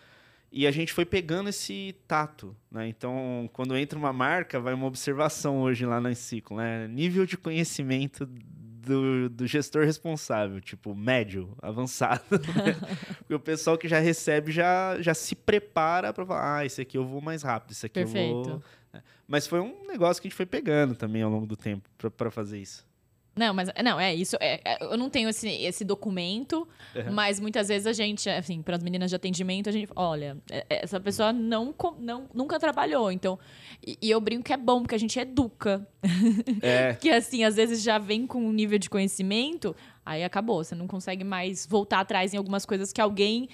E 0.52 0.66
a 0.66 0.70
gente 0.70 0.92
foi 0.92 1.04
pegando 1.04 1.48
esse 1.48 1.94
tato, 2.08 2.56
né? 2.70 2.88
Então, 2.88 3.48
quando 3.52 3.76
entra 3.76 3.98
uma 3.98 4.12
marca, 4.12 4.58
vai 4.58 4.74
uma 4.74 4.86
observação 4.86 5.60
hoje 5.60 5.86
lá 5.86 6.00
no 6.00 6.12
ciclo, 6.14 6.56
né? 6.56 6.88
Nível 6.88 7.24
de 7.24 7.38
conhecimento 7.38 8.26
do, 8.26 9.28
do 9.30 9.46
gestor 9.46 9.84
responsável, 9.84 10.60
tipo, 10.60 10.92
médio, 10.92 11.56
avançado. 11.62 12.24
Né? 12.32 12.74
Porque 13.18 13.34
o 13.34 13.40
pessoal 13.40 13.78
que 13.78 13.86
já 13.86 14.00
recebe 14.00 14.50
já, 14.50 15.00
já 15.00 15.14
se 15.14 15.36
prepara 15.36 16.12
para 16.12 16.26
falar, 16.26 16.58
ah, 16.58 16.66
esse 16.66 16.80
aqui 16.80 16.98
eu 16.98 17.04
vou 17.04 17.20
mais 17.20 17.42
rápido, 17.42 17.70
esse 17.70 17.86
aqui 17.86 17.94
Perfeito. 17.94 18.34
eu 18.34 18.44
vou... 18.44 18.62
Né? 18.92 19.02
Mas 19.28 19.46
foi 19.46 19.60
um 19.60 19.86
negócio 19.86 20.20
que 20.20 20.26
a 20.26 20.30
gente 20.30 20.36
foi 20.36 20.46
pegando 20.46 20.96
também 20.96 21.22
ao 21.22 21.30
longo 21.30 21.46
do 21.46 21.56
tempo 21.56 21.88
para 22.16 22.30
fazer 22.30 22.58
isso. 22.58 22.89
Não, 23.34 23.54
mas 23.54 23.70
não, 23.82 23.98
é 23.98 24.14
isso. 24.14 24.36
É, 24.40 24.60
é, 24.64 24.78
eu 24.84 24.96
não 24.96 25.08
tenho 25.08 25.28
esse, 25.28 25.48
esse 25.48 25.84
documento, 25.84 26.66
uhum. 26.94 27.12
mas 27.12 27.38
muitas 27.38 27.68
vezes 27.68 27.86
a 27.86 27.92
gente, 27.92 28.28
assim, 28.28 28.60
para 28.60 28.76
as 28.76 28.82
meninas 28.82 29.08
de 29.08 29.16
atendimento, 29.16 29.68
a 29.68 29.72
gente, 29.72 29.90
olha, 29.94 30.36
é, 30.50 30.66
é, 30.68 30.84
essa 30.84 31.00
pessoa 31.00 31.32
não, 31.32 31.74
não 31.98 32.28
nunca 32.34 32.58
trabalhou, 32.58 33.10
então. 33.10 33.38
E, 33.86 33.96
e 34.02 34.10
eu 34.10 34.20
brinco 34.20 34.44
que 34.44 34.52
é 34.52 34.56
bom, 34.56 34.82
porque 34.82 34.94
a 34.94 34.98
gente 34.98 35.18
educa. 35.18 35.86
É. 36.62 36.94
que 37.00 37.10
assim, 37.10 37.44
às 37.44 37.56
vezes 37.56 37.82
já 37.82 37.98
vem 37.98 38.26
com 38.26 38.44
um 38.44 38.52
nível 38.52 38.78
de 38.78 38.90
conhecimento, 38.90 39.74
aí 40.04 40.24
acabou. 40.24 40.62
Você 40.62 40.74
não 40.74 40.86
consegue 40.86 41.24
mais 41.24 41.66
voltar 41.66 42.00
atrás 42.00 42.34
em 42.34 42.36
algumas 42.36 42.66
coisas 42.66 42.92
que 42.92 43.00
alguém, 43.00 43.48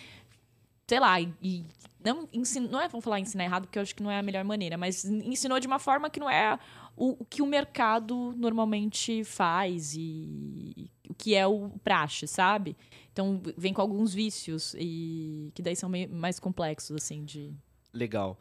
sei 0.88 0.98
lá, 0.98 1.20
e, 1.20 1.64
não, 2.04 2.28
ensina, 2.32 2.68
não 2.68 2.80
é, 2.80 2.88
vamos 2.88 3.04
falar 3.04 3.20
ensinar 3.20 3.44
errado, 3.44 3.66
porque 3.66 3.78
eu 3.78 3.82
acho 3.82 3.94
que 3.94 4.02
não 4.02 4.10
é 4.10 4.18
a 4.18 4.22
melhor 4.22 4.44
maneira, 4.44 4.76
mas 4.76 5.04
ensinou 5.04 5.58
de 5.58 5.66
uma 5.66 5.78
forma 5.78 6.08
que 6.08 6.20
não 6.20 6.30
é 6.30 6.58
o, 6.96 7.22
o 7.22 7.24
que 7.24 7.42
o 7.42 7.46
mercado 7.46 8.34
normalmente 8.36 9.22
faz 9.24 9.94
e 9.96 10.90
o 11.08 11.14
que 11.14 11.34
é 11.34 11.46
o 11.46 11.70
praxe, 11.84 12.26
sabe? 12.26 12.76
Então 13.12 13.40
vem 13.56 13.72
com 13.72 13.80
alguns 13.82 14.12
vícios 14.14 14.74
e 14.78 15.50
que 15.54 15.62
daí 15.62 15.76
são 15.76 15.88
meio 15.88 16.08
mais 16.10 16.40
complexos 16.40 16.96
assim 16.96 17.24
de 17.24 17.52
legal. 17.92 18.38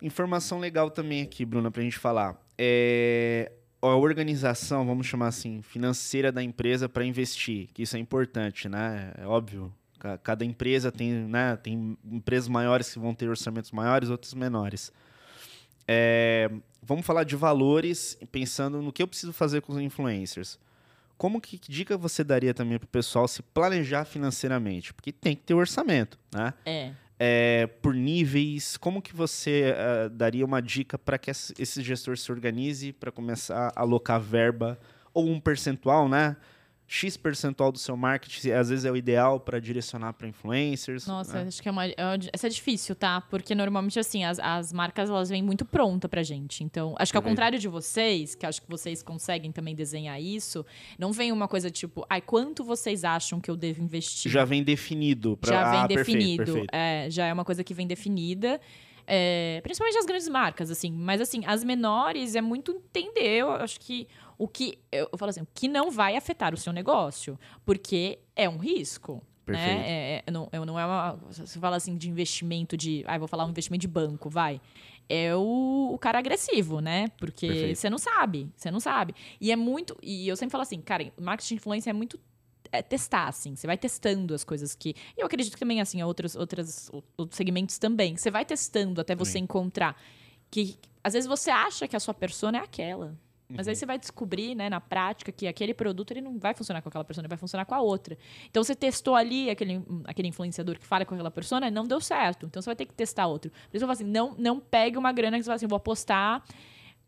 Informação 0.00 0.58
legal 0.58 0.90
também 0.90 1.22
aqui, 1.22 1.44
Bruna, 1.44 1.70
para 1.70 1.80
a 1.80 1.84
gente 1.84 1.98
falar. 1.98 2.40
É 2.58 3.52
a 3.80 3.96
organização, 3.96 4.86
vamos 4.86 5.06
chamar 5.08 5.26
assim, 5.28 5.60
financeira 5.62 6.30
da 6.30 6.40
empresa 6.42 6.88
para 6.88 7.04
investir, 7.04 7.68
que 7.74 7.82
isso 7.82 7.96
é 7.96 7.98
importante, 7.98 8.68
né? 8.68 9.12
É 9.18 9.26
óbvio. 9.26 9.72
Ca- 9.98 10.18
Cada 10.18 10.44
empresa 10.44 10.90
tem, 10.92 11.10
né, 11.12 11.56
tem 11.56 11.96
empresas 12.04 12.48
maiores 12.48 12.92
que 12.92 12.98
vão 13.00 13.12
ter 13.14 13.28
orçamentos 13.28 13.72
maiores, 13.72 14.08
outras 14.08 14.34
menores. 14.34 14.92
É, 15.86 16.48
vamos 16.82 17.06
falar 17.06 17.24
de 17.24 17.36
valores, 17.36 18.18
pensando 18.30 18.82
no 18.82 18.92
que 18.92 19.02
eu 19.02 19.08
preciso 19.08 19.32
fazer 19.32 19.62
com 19.62 19.72
os 19.72 19.78
influencers. 19.78 20.58
Como 21.16 21.40
que, 21.40 21.56
que 21.56 21.70
dica 21.70 21.96
você 21.96 22.24
daria 22.24 22.52
também 22.52 22.78
para 22.78 22.86
o 22.86 22.88
pessoal 22.88 23.28
se 23.28 23.42
planejar 23.42 24.04
financeiramente? 24.04 24.92
Porque 24.92 25.12
tem 25.12 25.36
que 25.36 25.42
ter 25.42 25.54
orçamento, 25.54 26.18
né? 26.34 26.52
É. 26.66 26.92
É, 27.24 27.68
por 27.80 27.94
níveis, 27.94 28.76
como 28.76 29.00
que 29.00 29.14
você 29.14 29.72
eh, 29.76 30.08
daria 30.08 30.44
uma 30.44 30.60
dica 30.60 30.98
para 30.98 31.16
que 31.16 31.30
esse 31.30 31.80
gestor 31.80 32.18
se 32.18 32.32
organize 32.32 32.92
para 32.92 33.12
começar 33.12 33.72
a 33.76 33.82
alocar 33.82 34.20
verba 34.20 34.76
ou 35.14 35.28
um 35.28 35.38
percentual, 35.38 36.08
né? 36.08 36.36
X 36.92 37.16
percentual 37.16 37.72
do 37.72 37.78
seu 37.78 37.96
marketing, 37.96 38.50
às 38.50 38.68
vezes 38.68 38.84
é 38.84 38.92
o 38.92 38.96
ideal 38.96 39.40
para 39.40 39.58
direcionar 39.58 40.12
para 40.12 40.28
influencers. 40.28 41.06
Nossa, 41.06 41.40
né? 41.40 41.48
acho 41.48 41.62
que 41.62 41.66
é 41.66 41.72
uma. 41.72 41.86
é 41.86 41.94
uma- 42.04 42.18
Essa 42.30 42.48
é 42.48 42.50
difícil, 42.50 42.94
tá? 42.94 43.18
Porque 43.22 43.54
normalmente, 43.54 43.98
assim, 43.98 44.24
as, 44.24 44.38
as 44.38 44.74
marcas 44.74 45.08
elas 45.08 45.30
vêm 45.30 45.42
muito 45.42 45.64
pronta 45.64 46.06
pra 46.06 46.22
gente. 46.22 46.62
Então, 46.62 46.94
acho 46.98 47.10
que 47.10 47.16
ao 47.16 47.22
Perfeito. 47.22 47.32
contrário 47.34 47.58
de 47.58 47.66
vocês, 47.66 48.34
que 48.34 48.44
acho 48.44 48.60
que 48.60 48.68
vocês 48.68 49.02
conseguem 49.02 49.50
também 49.50 49.74
desenhar 49.74 50.20
isso, 50.20 50.66
não 50.98 51.12
vem 51.12 51.32
uma 51.32 51.48
coisa 51.48 51.70
tipo, 51.70 52.04
ai, 52.10 52.20
quanto 52.20 52.62
vocês 52.62 53.04
acham 53.04 53.40
que 53.40 53.50
eu 53.50 53.56
devo 53.56 53.82
investir? 53.82 54.30
Já 54.30 54.44
vem 54.44 54.62
definido. 54.62 55.38
Pra... 55.38 55.50
já 55.50 55.70
vem 55.70 55.80
ah, 55.80 55.88
perfeito, 55.88 56.18
definido. 56.18 56.44
perfeito. 56.44 56.74
É, 56.74 57.06
já 57.08 57.24
é 57.24 57.32
uma 57.32 57.44
coisa 57.44 57.64
que 57.64 57.72
vem 57.72 57.86
definida. 57.86 58.60
É, 59.06 59.60
principalmente 59.62 59.98
as 59.98 60.06
grandes 60.06 60.28
marcas, 60.28 60.70
assim. 60.70 60.92
Mas, 60.92 61.20
assim, 61.22 61.42
as 61.46 61.64
menores 61.64 62.34
é 62.34 62.40
muito 62.42 62.70
entender. 62.72 63.38
Eu 63.38 63.50
acho 63.50 63.80
que 63.80 64.06
o 64.42 64.48
que. 64.48 64.78
Eu, 64.90 65.08
falo 65.16 65.30
assim, 65.30 65.46
que 65.54 65.68
não 65.68 65.90
vai 65.90 66.16
afetar 66.16 66.52
o 66.52 66.56
seu 66.56 66.72
negócio. 66.72 67.38
Porque 67.64 68.18
é 68.34 68.48
um 68.48 68.56
risco. 68.58 69.22
Perfeito. 69.44 69.78
Né? 69.78 70.22
É, 70.26 70.30
não, 70.30 70.48
é- 70.50 70.58
não 70.64 70.78
é 70.78 70.84
uma. 70.84 71.12
Você 71.30 71.58
fala 71.60 71.76
assim 71.76 71.96
de 71.96 72.08
investimento 72.10 72.76
de. 72.76 73.04
Ah, 73.06 73.18
vou 73.18 73.28
falar 73.28 73.44
um 73.46 73.50
investimento 73.50 73.82
de 73.82 73.88
banco, 73.88 74.28
vai. 74.28 74.60
É 75.08 75.34
o, 75.36 75.90
o 75.92 75.98
cara 75.98 76.18
agressivo, 76.18 76.80
né? 76.80 77.08
Porque 77.18 77.46
Perfeito. 77.46 77.76
você 77.78 77.90
não 77.90 77.98
sabe. 77.98 78.48
Você 78.56 78.70
não 78.70 78.80
sabe. 78.80 79.14
E 79.40 79.52
é 79.52 79.56
muito. 79.56 79.96
E 80.02 80.26
eu 80.26 80.36
sempre 80.36 80.52
falo 80.52 80.62
assim, 80.62 80.80
cara, 80.80 81.12
marketing 81.20 81.54
de 81.54 81.60
influência 81.60 81.90
é 81.90 81.92
muito 81.92 82.18
é 82.72 82.80
testar, 82.82 83.28
assim. 83.28 83.54
Você 83.54 83.66
vai 83.66 83.76
testando 83.76 84.34
as 84.34 84.42
coisas 84.42 84.74
que. 84.74 84.94
E 85.16 85.20
eu 85.20 85.26
acredito 85.26 85.52
que 85.54 85.60
também, 85.60 85.80
assim, 85.80 86.02
outros, 86.02 86.34
outros, 86.34 86.90
outros 87.16 87.36
segmentos 87.36 87.78
também. 87.78 88.16
Você 88.16 88.30
vai 88.30 88.44
testando 88.44 89.00
até 89.00 89.14
você 89.14 89.32
Também. 89.32 89.44
encontrar. 89.44 90.00
Que 90.50 90.78
às 91.04 91.12
vezes 91.12 91.28
você 91.28 91.50
acha 91.50 91.86
que 91.86 91.96
a 91.96 92.00
sua 92.00 92.14
persona 92.14 92.58
é 92.58 92.60
aquela. 92.62 93.14
Mas 93.56 93.66
Uhum. 93.66 93.70
aí 93.70 93.76
você 93.76 93.86
vai 93.86 93.98
descobrir, 93.98 94.54
né, 94.54 94.68
na 94.68 94.80
prática, 94.80 95.30
que 95.30 95.46
aquele 95.46 95.74
produto 95.74 96.10
ele 96.10 96.20
não 96.20 96.38
vai 96.38 96.54
funcionar 96.54 96.82
com 96.82 96.88
aquela 96.88 97.04
pessoa, 97.04 97.22
ele 97.22 97.28
vai 97.28 97.38
funcionar 97.38 97.64
com 97.64 97.74
a 97.74 97.80
outra. 97.80 98.16
Então 98.50 98.62
você 98.62 98.74
testou 98.74 99.14
ali 99.14 99.50
aquele, 99.50 99.82
aquele 100.04 100.28
influenciador 100.28 100.78
que 100.78 100.86
fala 100.86 101.04
com 101.04 101.14
aquela 101.14 101.30
persona 101.30 101.68
e 101.68 101.70
não 101.70 101.84
deu 101.86 102.00
certo. 102.00 102.46
Então 102.46 102.60
você 102.60 102.66
vai 102.66 102.76
ter 102.76 102.86
que 102.86 102.94
testar 102.94 103.26
outro. 103.26 103.50
Por 103.50 103.76
isso 103.76 103.84
eu 103.84 103.88
falo 103.88 103.92
assim: 103.92 104.04
não, 104.04 104.34
não 104.38 104.58
pegue 104.60 104.96
uma 104.96 105.12
grana 105.12 105.36
que 105.36 105.42
você 105.42 105.46
fala 105.46 105.56
assim, 105.56 105.66
vou 105.66 105.76
apostar 105.76 106.42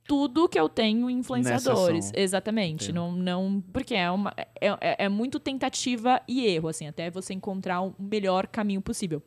tudo 0.07 0.49
que 0.49 0.59
eu 0.61 0.68
tenho 0.68 1.09
em 1.09 1.18
influenciadores. 1.18 2.12
Exatamente. 2.14 2.90
Entendo. 2.90 2.95
Não, 2.97 3.12
não, 3.12 3.64
porque 3.72 3.95
é, 3.95 4.11
uma, 4.11 4.34
é, 4.36 4.68
é, 4.80 5.05
é 5.05 5.09
muito 5.09 5.40
tentativa 5.40 6.20
e 6.28 6.47
erro, 6.47 6.68
assim, 6.68 6.86
até 6.86 7.11
você 7.11 7.32
encontrar 7.32 7.80
o 7.80 7.95
melhor 7.99 8.47
caminho 8.47 8.82
possível. 8.82 9.22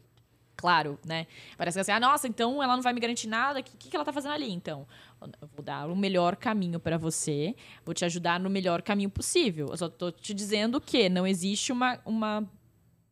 Claro, 0.57 0.99
né? 1.05 1.27
Parece 1.55 1.77
que 1.77 1.81
assim, 1.81 1.91
ah, 1.91 1.99
nossa, 1.99 2.27
então 2.27 2.61
ela 2.61 2.75
não 2.75 2.81
vai 2.81 2.91
me 2.91 2.99
garantir 2.99 3.27
nada, 3.27 3.59
o 3.59 3.63
que, 3.63 3.89
que 3.89 3.95
ela 3.95 4.03
tá 4.03 4.11
fazendo 4.11 4.33
ali, 4.33 4.51
então? 4.51 4.87
Eu 5.21 5.47
vou 5.55 5.63
dar 5.63 5.87
o 5.87 5.95
melhor 5.95 6.35
caminho 6.35 6.79
para 6.79 6.97
você, 6.97 7.55
vou 7.85 7.93
te 7.93 8.03
ajudar 8.03 8.39
no 8.39 8.49
melhor 8.49 8.81
caminho 8.81 9.09
possível. 9.09 9.67
Eu 9.69 9.77
só 9.77 9.87
tô 9.87 10.11
te 10.11 10.33
dizendo 10.33 10.81
que 10.81 11.07
não 11.09 11.25
existe 11.27 11.71
uma, 11.71 11.99
uma 12.03 12.43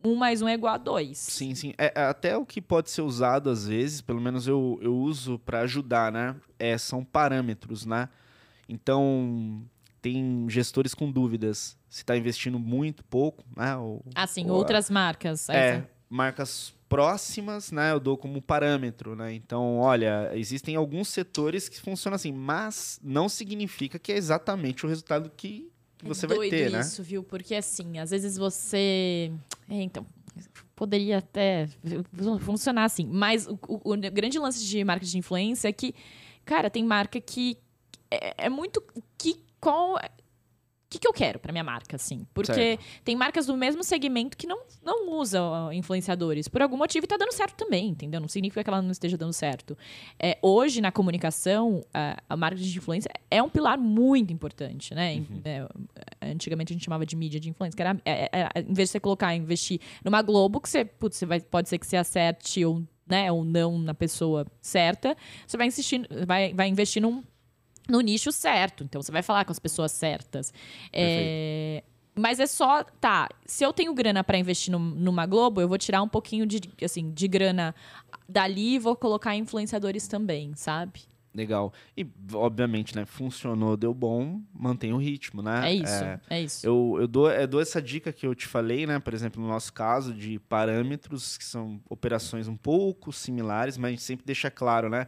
um 0.04 0.16
mais 0.16 0.42
um 0.42 0.48
é 0.48 0.54
igual 0.54 0.74
a 0.74 0.78
dois. 0.78 1.18
Sim, 1.18 1.56
sim. 1.56 1.74
É, 1.78 1.92
é 1.96 2.06
até 2.06 2.36
o 2.38 2.46
que 2.46 2.62
pode 2.62 2.90
ser 2.92 3.02
usado 3.02 3.50
às 3.50 3.68
vezes, 3.68 4.02
pelo 4.02 4.20
menos 4.22 4.48
eu, 4.48 4.78
eu 4.82 4.96
uso 4.96 5.40
para 5.40 5.62
ajudar, 5.62 6.12
né? 6.12 6.36
É, 6.60 6.78
são 6.78 7.04
parâmetros, 7.04 7.86
né? 7.86 8.10
Então, 8.68 9.64
tem 10.02 10.46
gestores 10.50 10.94
com 10.94 11.12
dúvidas 11.12 11.78
se 11.90 12.02
está 12.02 12.16
investindo 12.18 12.60
muito, 12.60 13.04
pouco, 13.06 13.44
né? 13.56 13.76
Ou, 13.78 14.04
Assim, 14.14 14.50
ou- 14.50 14.58
outras 14.58 14.90
marcas. 14.90 15.50
É, 15.50 15.84
marcas 16.10 16.74
próximas, 16.88 17.72
né? 17.72 17.92
Eu 17.92 18.00
dou 18.00 18.18
como 18.18 18.42
parâmetro, 18.42 19.16
né? 19.16 19.34
Então, 19.34 19.80
olha, 19.80 20.32
existem 20.34 20.76
alguns 20.76 21.08
setores 21.10 21.68
que 21.68 21.80
funcionam 21.80 22.16
assim, 22.16 22.32
mas 22.32 23.00
não 23.04 23.28
significa 23.28 23.98
que 24.00 24.12
é 24.12 24.18
exatamente 24.18 24.86
o 24.86 24.90
resultado 24.90 25.32
que, 25.36 25.70
você 26.04 26.26
é 26.26 26.30
vai 26.30 26.50
ter, 26.50 26.70
né? 26.72 26.82
isso, 26.82 27.02
viu? 27.02 27.24
Porque 27.24 27.56
assim, 27.56 27.98
às 28.00 28.12
vezes 28.12 28.38
você. 28.38 29.32
É, 29.70 29.82
então. 29.82 30.06
Poderia 30.76 31.20
até 31.20 31.70
funcionar 32.42 32.84
assim. 32.84 33.06
Mas 33.10 33.48
o, 33.48 33.58
o- 33.68 33.94
o 33.94 33.98
grande 34.12 34.38
lance 34.38 34.62
de 34.66 34.84
marketing 34.84 35.12
de 35.14 35.18
influência 35.20 35.70
é 35.70 35.72
que, 35.72 35.96
cara, 36.44 36.70
tem 36.70 36.84
marca 36.84 37.20
que 37.22 37.58
é, 38.12 38.46
é 38.46 38.50
muito. 38.50 38.84
Que, 39.18 39.40
qual. 39.60 39.98
O 40.96 40.98
que, 40.98 41.00
que 41.00 41.08
eu 41.10 41.14
quero 41.14 41.40
pra 41.40 41.52
minha 41.52 41.64
marca, 41.64 41.98
assim? 41.98 42.26
Porque 42.34 42.54
Certo. 42.54 42.84
tem 43.04 43.18
marcas 43.18 43.46
do 43.46 43.58
mesmo 43.58 43.84
segmento 43.84 44.38
que 44.38 44.48
não, 44.48 44.62
não 44.82 45.12
usam 45.12 45.74
influenciadores. 45.74 46.48
Por 46.48 46.62
algum 46.62 46.78
motivo 46.78 47.04
e 47.04 47.08
tá 47.08 47.18
dando 47.18 47.34
certo 47.34 47.56
também, 47.56 47.90
entendeu? 47.90 48.22
Não 48.22 48.30
significa 48.30 48.64
que 48.64 48.70
ela 48.70 48.82
não 48.82 48.92
esteja 48.92 49.18
dando 49.18 49.34
certo. 49.34 49.78
É, 50.18 50.38
hoje, 50.42 50.80
na 50.80 50.94
comunicação, 50.94 51.86
a, 51.94 52.18
a 52.30 52.38
marketing 52.38 52.70
de 52.70 52.78
influência 52.78 53.12
é 53.30 53.44
um 53.44 53.50
pilar 53.50 53.78
muito 53.78 54.32
importante, 54.32 54.96
né? 54.96 55.16
Uhum. 55.16 55.42
É, 55.44 55.68
antigamente 56.32 56.72
a 56.72 56.76
gente 56.76 56.86
chamava 56.86 57.06
de 57.06 57.16
mídia 57.16 57.42
de 57.42 57.50
influência, 57.50 57.76
que 57.76 57.82
era, 57.82 58.00
é, 58.06 58.30
é, 58.32 58.50
é, 58.56 58.62
em 58.62 58.74
vez 58.74 58.88
de 58.88 58.94
você 58.94 59.00
colocar, 59.02 59.36
investir 59.36 59.82
numa 60.04 60.22
Globo, 60.22 60.62
que 60.62 60.70
você, 60.70 60.86
putz, 60.86 61.18
você 61.18 61.26
vai, 61.26 61.42
pode 61.42 61.68
ser 61.68 61.78
que 61.78 61.86
você 61.86 61.98
acerte 61.98 62.64
ou, 62.64 62.82
né, 63.06 63.30
ou 63.30 63.44
não 63.44 63.78
na 63.78 63.94
pessoa 63.94 64.46
certa, 64.62 65.18
você 65.46 65.58
vai 65.58 65.68
insistir, 65.68 66.08
vai, 66.26 66.54
vai 66.54 66.70
investir 66.70 67.02
num, 67.02 67.22
no 67.90 68.02
nicho 68.02 68.32
certo. 68.32 68.84
Então 68.84 69.02
você 69.02 69.12
vai 69.12 69.22
falar 69.22 69.46
com 69.46 69.52
as 69.52 69.60
pessoas 69.60 69.92
certas. 69.92 70.54
É, 70.92 71.84
mas 72.16 72.40
é 72.40 72.48
só, 72.48 72.84
tá, 72.84 73.30
se 73.46 73.64
eu 73.64 73.74
tenho 73.74 73.94
grana 73.94 74.24
para 74.24 74.38
investir 74.38 74.72
num- 74.72 74.80
numa 74.80 75.26
Globo, 75.26 75.60
eu 75.62 75.68
vou 75.68 75.78
tirar 75.78 76.02
um 76.02 76.08
pouquinho 76.08 76.46
de, 76.46 76.62
assim, 76.84 77.12
de 77.12 77.28
grana 77.28 77.76
dali 78.28 78.76
e 78.76 78.80
vou 78.80 78.96
colocar 78.96 79.36
influenciadores 79.36 80.08
também, 80.08 80.54
sabe? 80.56 81.02
Legal. 81.34 81.74
E, 81.98 82.08
obviamente, 82.34 82.96
né? 82.96 83.04
Funcionou, 83.06 83.76
deu 83.76 83.94
bom, 83.94 84.40
mantém 84.54 84.94
o 84.94 84.98
ritmo, 84.98 85.42
né? 85.42 85.70
É 85.70 85.74
isso, 85.74 86.04
é, 86.30 86.42
isso. 86.42 86.66
Eu, 86.66 86.96
eu, 87.02 87.08
dou, 87.10 87.30
eu 87.30 87.46
dou 87.46 87.60
essa 87.60 87.82
dica 87.82 88.14
que 88.14 88.26
eu 88.26 88.34
te 88.34 88.48
falei, 88.48 88.88
né? 88.88 89.00
Por 89.00 89.14
exemplo, 89.14 89.42
no 89.42 89.50
nosso 89.50 89.74
caso, 89.74 90.14
de 90.14 90.40
parâmetros, 90.40 91.38
que 91.38 91.44
são 91.44 91.82
operações 91.90 92.48
um 92.48 92.56
pouco 92.56 93.12
similares, 93.12 93.78
mas 93.78 93.90
a 93.90 93.92
gente 93.92 94.04
sempre 94.04 94.26
deixa 94.26 94.50
claro, 94.50 94.90
né? 94.90 95.08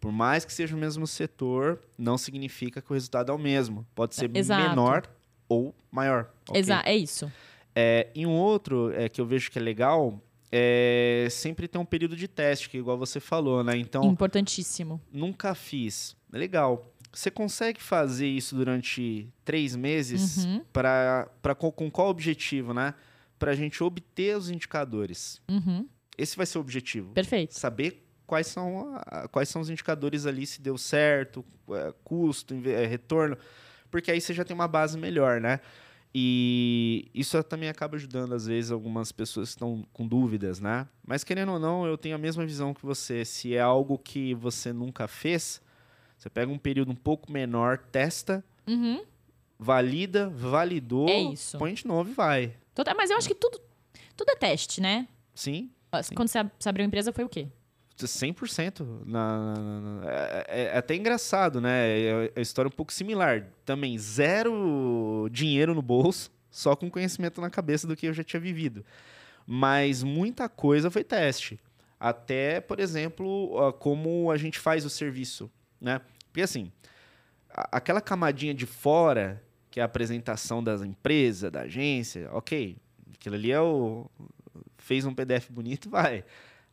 Por 0.00 0.12
mais 0.12 0.44
que 0.44 0.52
seja 0.52 0.76
o 0.76 0.78
mesmo 0.78 1.06
setor, 1.06 1.80
não 1.96 2.16
significa 2.16 2.80
que 2.80 2.90
o 2.90 2.94
resultado 2.94 3.32
é 3.32 3.34
o 3.34 3.38
mesmo. 3.38 3.86
Pode 3.94 4.14
ser 4.14 4.30
Exato. 4.34 4.68
menor 4.68 5.08
ou 5.48 5.74
maior. 5.90 6.30
ok? 6.48 6.60
Exa 6.60 6.82
é 6.84 6.96
isso. 6.96 7.30
É, 7.74 8.08
e 8.14 8.26
um 8.26 8.32
outro 8.32 8.92
é, 8.94 9.08
que 9.08 9.20
eu 9.20 9.26
vejo 9.26 9.50
que 9.50 9.58
é 9.58 9.62
legal 9.62 10.20
é 10.50 11.28
sempre 11.30 11.68
ter 11.68 11.78
um 11.78 11.84
período 11.84 12.16
de 12.16 12.26
teste, 12.26 12.68
que 12.70 12.78
igual 12.78 12.96
você 12.96 13.20
falou, 13.20 13.62
né? 13.62 13.76
Então, 13.76 14.04
Importantíssimo. 14.04 15.00
nunca 15.12 15.54
fiz. 15.54 16.16
Legal. 16.32 16.92
Você 17.12 17.30
consegue 17.30 17.80
fazer 17.82 18.26
isso 18.28 18.54
durante 18.54 19.28
três 19.44 19.74
meses 19.74 20.44
Uhum, 20.44 20.62
para 20.72 21.28
com 21.54 21.90
qual 21.90 22.08
objetivo, 22.08 22.72
né? 22.74 22.94
Para 23.38 23.52
a 23.52 23.54
gente 23.54 23.82
obter 23.82 24.36
os 24.36 24.50
indicadores. 24.50 25.40
uhum. 25.48 25.86
Esse 26.16 26.36
vai 26.36 26.44
ser 26.46 26.58
o 26.58 26.60
objetivo. 26.60 27.12
Perfeito. 27.12 27.54
Saber 27.54 28.04
quais 28.28 28.46
são, 28.46 28.94
a- 29.06 29.26
quais 29.26 29.48
são 29.48 29.60
os 29.60 29.70
indicadores 29.70 30.26
ali, 30.26 30.46
se 30.46 30.60
deu 30.60 30.76
certo, 30.78 31.44
é, 31.70 31.92
custo, 32.04 32.54
é, 32.66 32.86
retorno, 32.86 33.36
porque 33.90 34.10
aí 34.12 34.20
você 34.20 34.32
já 34.34 34.44
tem 34.44 34.54
uma 34.54 34.68
base 34.68 34.96
melhor, 34.98 35.40
né? 35.40 35.58
E 36.14 37.10
isso 37.14 37.42
também 37.42 37.68
acaba 37.68 37.96
ajudando, 37.96 38.34
às 38.34 38.46
vezes, 38.46 38.70
algumas 38.70 39.12
pessoas 39.12 39.48
que 39.48 39.54
estão 39.56 39.86
com 39.92 40.06
dúvidas, 40.06 40.60
né? 40.60 40.86
Mas 41.06 41.24
querendo 41.24 41.52
ou 41.52 41.58
não, 41.58 41.86
eu 41.86 41.96
tenho 41.98 42.14
a 42.14 42.18
mesma 42.18 42.44
visão 42.46 42.72
que 42.74 42.84
você. 42.84 43.24
Se 43.24 43.54
é 43.54 43.60
algo 43.60 43.98
que 43.98 44.34
você 44.34 44.72
nunca 44.72 45.06
fez, 45.08 45.60
você 46.16 46.28
pega 46.30 46.50
um 46.52 46.58
período 46.58 46.90
um 46.92 46.96
pouco 46.96 47.30
menor, 47.32 47.78
testa, 47.78 48.44
Uhum. 48.66 49.02
valida, 49.58 50.28
validou, 50.30 51.08
É 51.08 51.20
põe 51.58 51.74
de 51.74 51.86
novo 51.86 52.10
e 52.10 52.14
vai. 52.14 52.54
Mas 52.96 53.10
eu 53.10 53.16
acho 53.16 53.28
que 53.28 53.34
tudo, 53.34 53.60
tudo 54.16 54.30
é 54.30 54.36
teste, 54.36 54.80
né? 54.80 55.08
Sim, 55.34 55.70
Quando 56.14 56.28
ab- 56.38 56.50
você 56.58 56.68
abriu 56.68 56.84
a 56.84 56.86
empresa, 56.86 57.12
foi 57.12 57.24
o 57.24 57.28
quê? 57.28 57.48
100%. 58.06 59.02
Na, 59.06 59.54
na- 59.54 59.80
na- 59.80 60.10
é, 60.10 60.44
é- 60.48 60.64
é 60.74 60.78
até 60.78 60.94
engraçado, 60.94 61.60
né? 61.60 62.00
É 62.00 62.32
a 62.36 62.40
história 62.40 62.68
um 62.68 62.72
pouco 62.72 62.92
similar. 62.92 63.46
Também 63.64 63.98
zero 63.98 65.28
dinheiro 65.32 65.74
no 65.74 65.82
bolso, 65.82 66.30
só 66.50 66.76
com 66.76 66.90
conhecimento 66.90 67.40
na 67.40 67.50
cabeça 67.50 67.86
do 67.86 67.96
que 67.96 68.06
eu 68.06 68.12
já 68.12 68.22
tinha 68.22 68.40
vivido. 68.40 68.84
Mas 69.46 70.02
muita 70.02 70.48
coisa 70.48 70.90
foi 70.90 71.02
teste. 71.02 71.58
Até, 71.98 72.60
por 72.60 72.78
exemplo, 72.78 73.72
como 73.80 74.30
a 74.30 74.36
gente 74.36 74.58
faz 74.58 74.84
o 74.84 74.90
serviço, 74.90 75.50
né? 75.80 76.00
Porque 76.30 76.42
assim, 76.42 76.70
aquela 77.50 78.00
camadinha 78.00 78.54
de 78.54 78.66
fora, 78.66 79.42
que 79.70 79.80
é 79.80 79.82
a 79.82 79.86
apresentação 79.86 80.62
das 80.62 80.82
empresas, 80.82 81.50
da 81.50 81.62
agência, 81.62 82.28
ok. 82.32 82.76
Aquilo 83.14 83.34
ali 83.34 83.50
é 83.50 83.60
o 83.60 84.08
fez 84.76 85.04
um 85.04 85.12
PDF 85.14 85.50
bonito, 85.50 85.90
vai. 85.90 86.24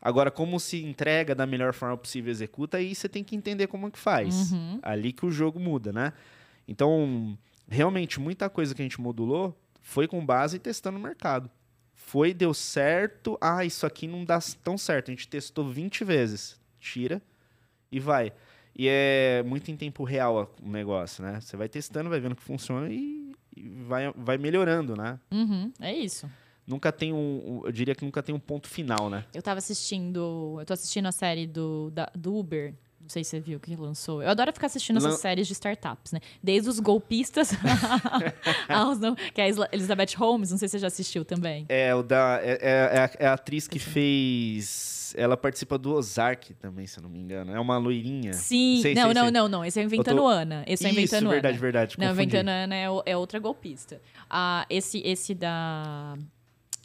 Agora, 0.06 0.30
como 0.30 0.60
se 0.60 0.84
entrega 0.84 1.34
da 1.34 1.48
melhor 1.48 1.74
forma 1.74 1.98
possível 1.98 2.30
e 2.30 2.32
executa, 2.32 2.78
aí 2.78 2.94
você 2.94 3.10
tem 3.10 3.24
que 3.24 3.36
entender 3.36 3.66
como 3.66 3.90
que 3.90 3.98
faz. 3.98 4.52
Uhum. 4.52 4.78
Ali 4.84 5.12
que 5.12 5.26
o 5.26 5.32
jogo 5.32 5.60
muda, 5.60 5.92
né? 5.92 6.14
Então, 6.68 7.36
realmente, 7.68 8.20
muita 8.20 8.48
coisa 8.48 8.76
que 8.76 8.84
a 8.84 8.86
gente 8.86 9.02
modulou 9.02 9.60
foi 9.82 10.08
com 10.08 10.24
base 10.24 10.60
testando 10.60 11.00
o 11.00 11.02
mercado. 11.02 11.50
Foi, 11.96 12.36
deu 12.36 12.54
certo. 12.54 13.36
Ah, 13.42 13.66
isso 13.66 13.84
aqui 13.84 14.06
não 14.06 14.24
dá 14.24 14.38
tão 14.64 14.78
certo. 14.78 15.10
A 15.10 15.12
gente 15.12 15.28
testou 15.28 15.68
20 15.68 16.04
vezes. 16.04 16.56
Tira 16.80 17.20
e 17.92 18.00
vai. 18.00 18.32
E 18.76 18.88
é 18.88 19.42
muito 19.44 19.72
em 19.72 19.76
tempo 19.76 20.04
real 20.04 20.56
o 20.62 20.70
negócio, 20.70 21.24
né? 21.24 21.42
Você 21.42 21.58
vai 21.58 21.68
testando, 21.68 22.12
vai 22.12 22.20
vendo 22.20 22.36
que 22.36 22.44
funciona 22.44 22.94
e, 22.94 23.34
e 23.58 23.70
vai, 23.88 24.14
vai 24.16 24.38
melhorando, 24.38 24.96
né? 24.96 25.20
Uhum, 25.32 25.74
é 25.82 25.92
isso. 25.92 26.30
Nunca 26.68 26.92
tem 26.92 27.14
um. 27.14 27.62
Eu 27.66 27.72
diria 27.72 27.94
que 27.94 28.04
nunca 28.04 28.24
tem 28.24 28.34
um 28.34 28.40
ponto 28.40 28.68
final, 28.68 29.10
né? 29.10 29.26
Eu 29.34 29.42
tava 29.42 29.60
assistindo. 29.60 30.58
Eu 30.60 30.66
tô 30.66 30.74
assistindo 30.74 31.06
a 31.08 31.12
série 31.12 31.46
do, 31.46 31.92
da- 31.92 32.12
do 32.16 32.36
Uber. 32.36 32.74
Não 33.00 33.10
sei 33.10 33.24
se 33.24 33.30
você 33.30 33.40
viu 33.40 33.60
que 33.60 33.76
lançou. 33.76 34.24
Eu 34.24 34.30
adoro 34.30 34.52
ficar 34.52 34.66
assistindo 34.66 35.00
Lan- 35.00 35.10
essas 35.10 35.22
séries 35.22 35.46
de 35.46 35.54
startups, 35.54 36.12
né? 36.12 36.20
Desde 36.42 36.68
os 36.68 36.80
golpistas 36.80 37.52
aos 38.68 39.00
não, 39.00 39.14
que 39.16 39.40
é 39.40 39.44
a 39.46 39.48
Elizabeth 39.72 40.16
Holmes, 40.18 40.50
não 40.50 40.58
sei 40.58 40.68
se 40.68 40.72
você 40.74 40.80
já 40.80 40.88
assistiu 40.88 41.24
também. 41.24 41.68
É, 41.70 41.94
o 41.94 42.02
da. 42.02 42.40
É, 42.42 42.54
é- 42.54 42.98
é 42.98 43.00
a, 43.00 43.12
é 43.20 43.28
atriz 43.28 43.68
que 43.68 43.78
fez. 43.78 45.14
Ela 45.18 45.38
participa 45.38 45.78
do 45.78 45.94
Ozark 45.94 46.54
também, 46.56 46.86
se 46.88 46.98
eu 46.98 47.04
não 47.04 47.10
me 47.10 47.20
engano. 47.20 47.54
É 47.56 47.60
uma 47.60 47.78
loirinha. 47.78 48.34
Sim, 48.34 48.80
Sei, 48.82 48.94
não, 48.96 49.04
sei, 49.04 49.14
não, 49.14 49.22
sei. 49.24 49.32
não, 49.32 49.48
não. 49.48 49.64
Esse 49.66 49.80
é 49.80 49.84
o 49.84 49.86
Inventando 49.86 50.18
tô- 50.18 50.28
Ana. 50.28 50.64
Esse 50.68 50.84
é 50.84 50.88
o 50.88 50.90
Isso, 50.90 51.00
Inventando 51.00 51.30
verdade, 51.30 51.54
Ana. 51.54 51.62
verdade. 51.62 51.96
Não, 52.00 52.08
confundi. 52.08 52.24
Inventando 52.24 52.50
Ana 52.50 52.76
é, 52.76 52.88
é 53.06 53.16
outra 53.18 53.40
golpista. 53.40 54.02
Ah, 54.30 54.66
esse, 54.70 55.02
esse 55.06 55.34
da, 55.34 56.18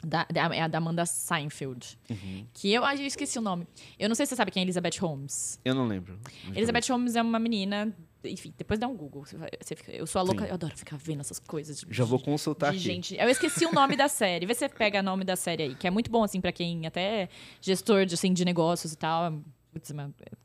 da, 0.04 0.26
da- 0.32 0.54
é 0.54 0.62
a 0.62 0.68
da 0.68 0.78
Amanda 0.78 1.04
Seinfeld. 1.06 1.98
Uhum. 2.10 2.46
Que 2.54 2.72
eu, 2.72 2.84
ah, 2.84 2.94
eu 2.94 3.06
esqueci 3.06 3.38
o 3.38 3.42
nome. 3.42 3.66
Eu 3.98 4.08
não 4.08 4.14
sei 4.14 4.26
se 4.26 4.30
você 4.30 4.36
sabe 4.36 4.50
quem 4.50 4.60
é 4.60 4.64
Elizabeth 4.64 4.98
Holmes. 5.00 5.60
Eu 5.64 5.74
não 5.74 5.86
lembro. 5.86 6.18
Elizabeth 6.54 6.86
Holmes 6.90 7.16
é 7.16 7.22
uma 7.22 7.38
menina. 7.38 7.94
Enfim, 8.22 8.52
depois 8.58 8.78
dá 8.78 8.86
um 8.86 8.94
Google. 8.96 9.24
Você 9.24 9.74
fica- 9.76 9.92
eu 9.92 10.06
sou 10.06 10.20
a 10.20 10.22
louca, 10.22 10.42
Sim. 10.42 10.48
eu 10.48 10.54
adoro 10.54 10.76
ficar 10.76 10.96
vendo 10.98 11.20
essas 11.20 11.38
coisas. 11.38 11.80
De, 11.80 11.86
Já 11.90 12.04
vou 12.04 12.18
consultar 12.18 12.70
de 12.72 12.76
aqui. 12.76 12.84
gente. 12.84 13.16
Eu 13.16 13.28
esqueci 13.30 13.64
o 13.64 13.72
nome 13.72 13.96
da 13.96 14.08
série. 14.08 14.44
Vê 14.44 14.52
se 14.52 14.60
você 14.60 14.68
pega 14.68 15.00
o 15.00 15.02
nome 15.02 15.24
da 15.24 15.36
série 15.36 15.62
aí, 15.62 15.74
que 15.74 15.86
é 15.86 15.90
muito 15.90 16.10
bom, 16.10 16.22
assim, 16.22 16.38
pra 16.40 16.52
quem 16.52 16.86
até 16.86 17.22
é 17.22 17.28
gestor 17.62 18.04
de, 18.04 18.14
assim, 18.14 18.32
de 18.34 18.44
negócios 18.44 18.92
e 18.92 18.96
tal. 18.96 19.40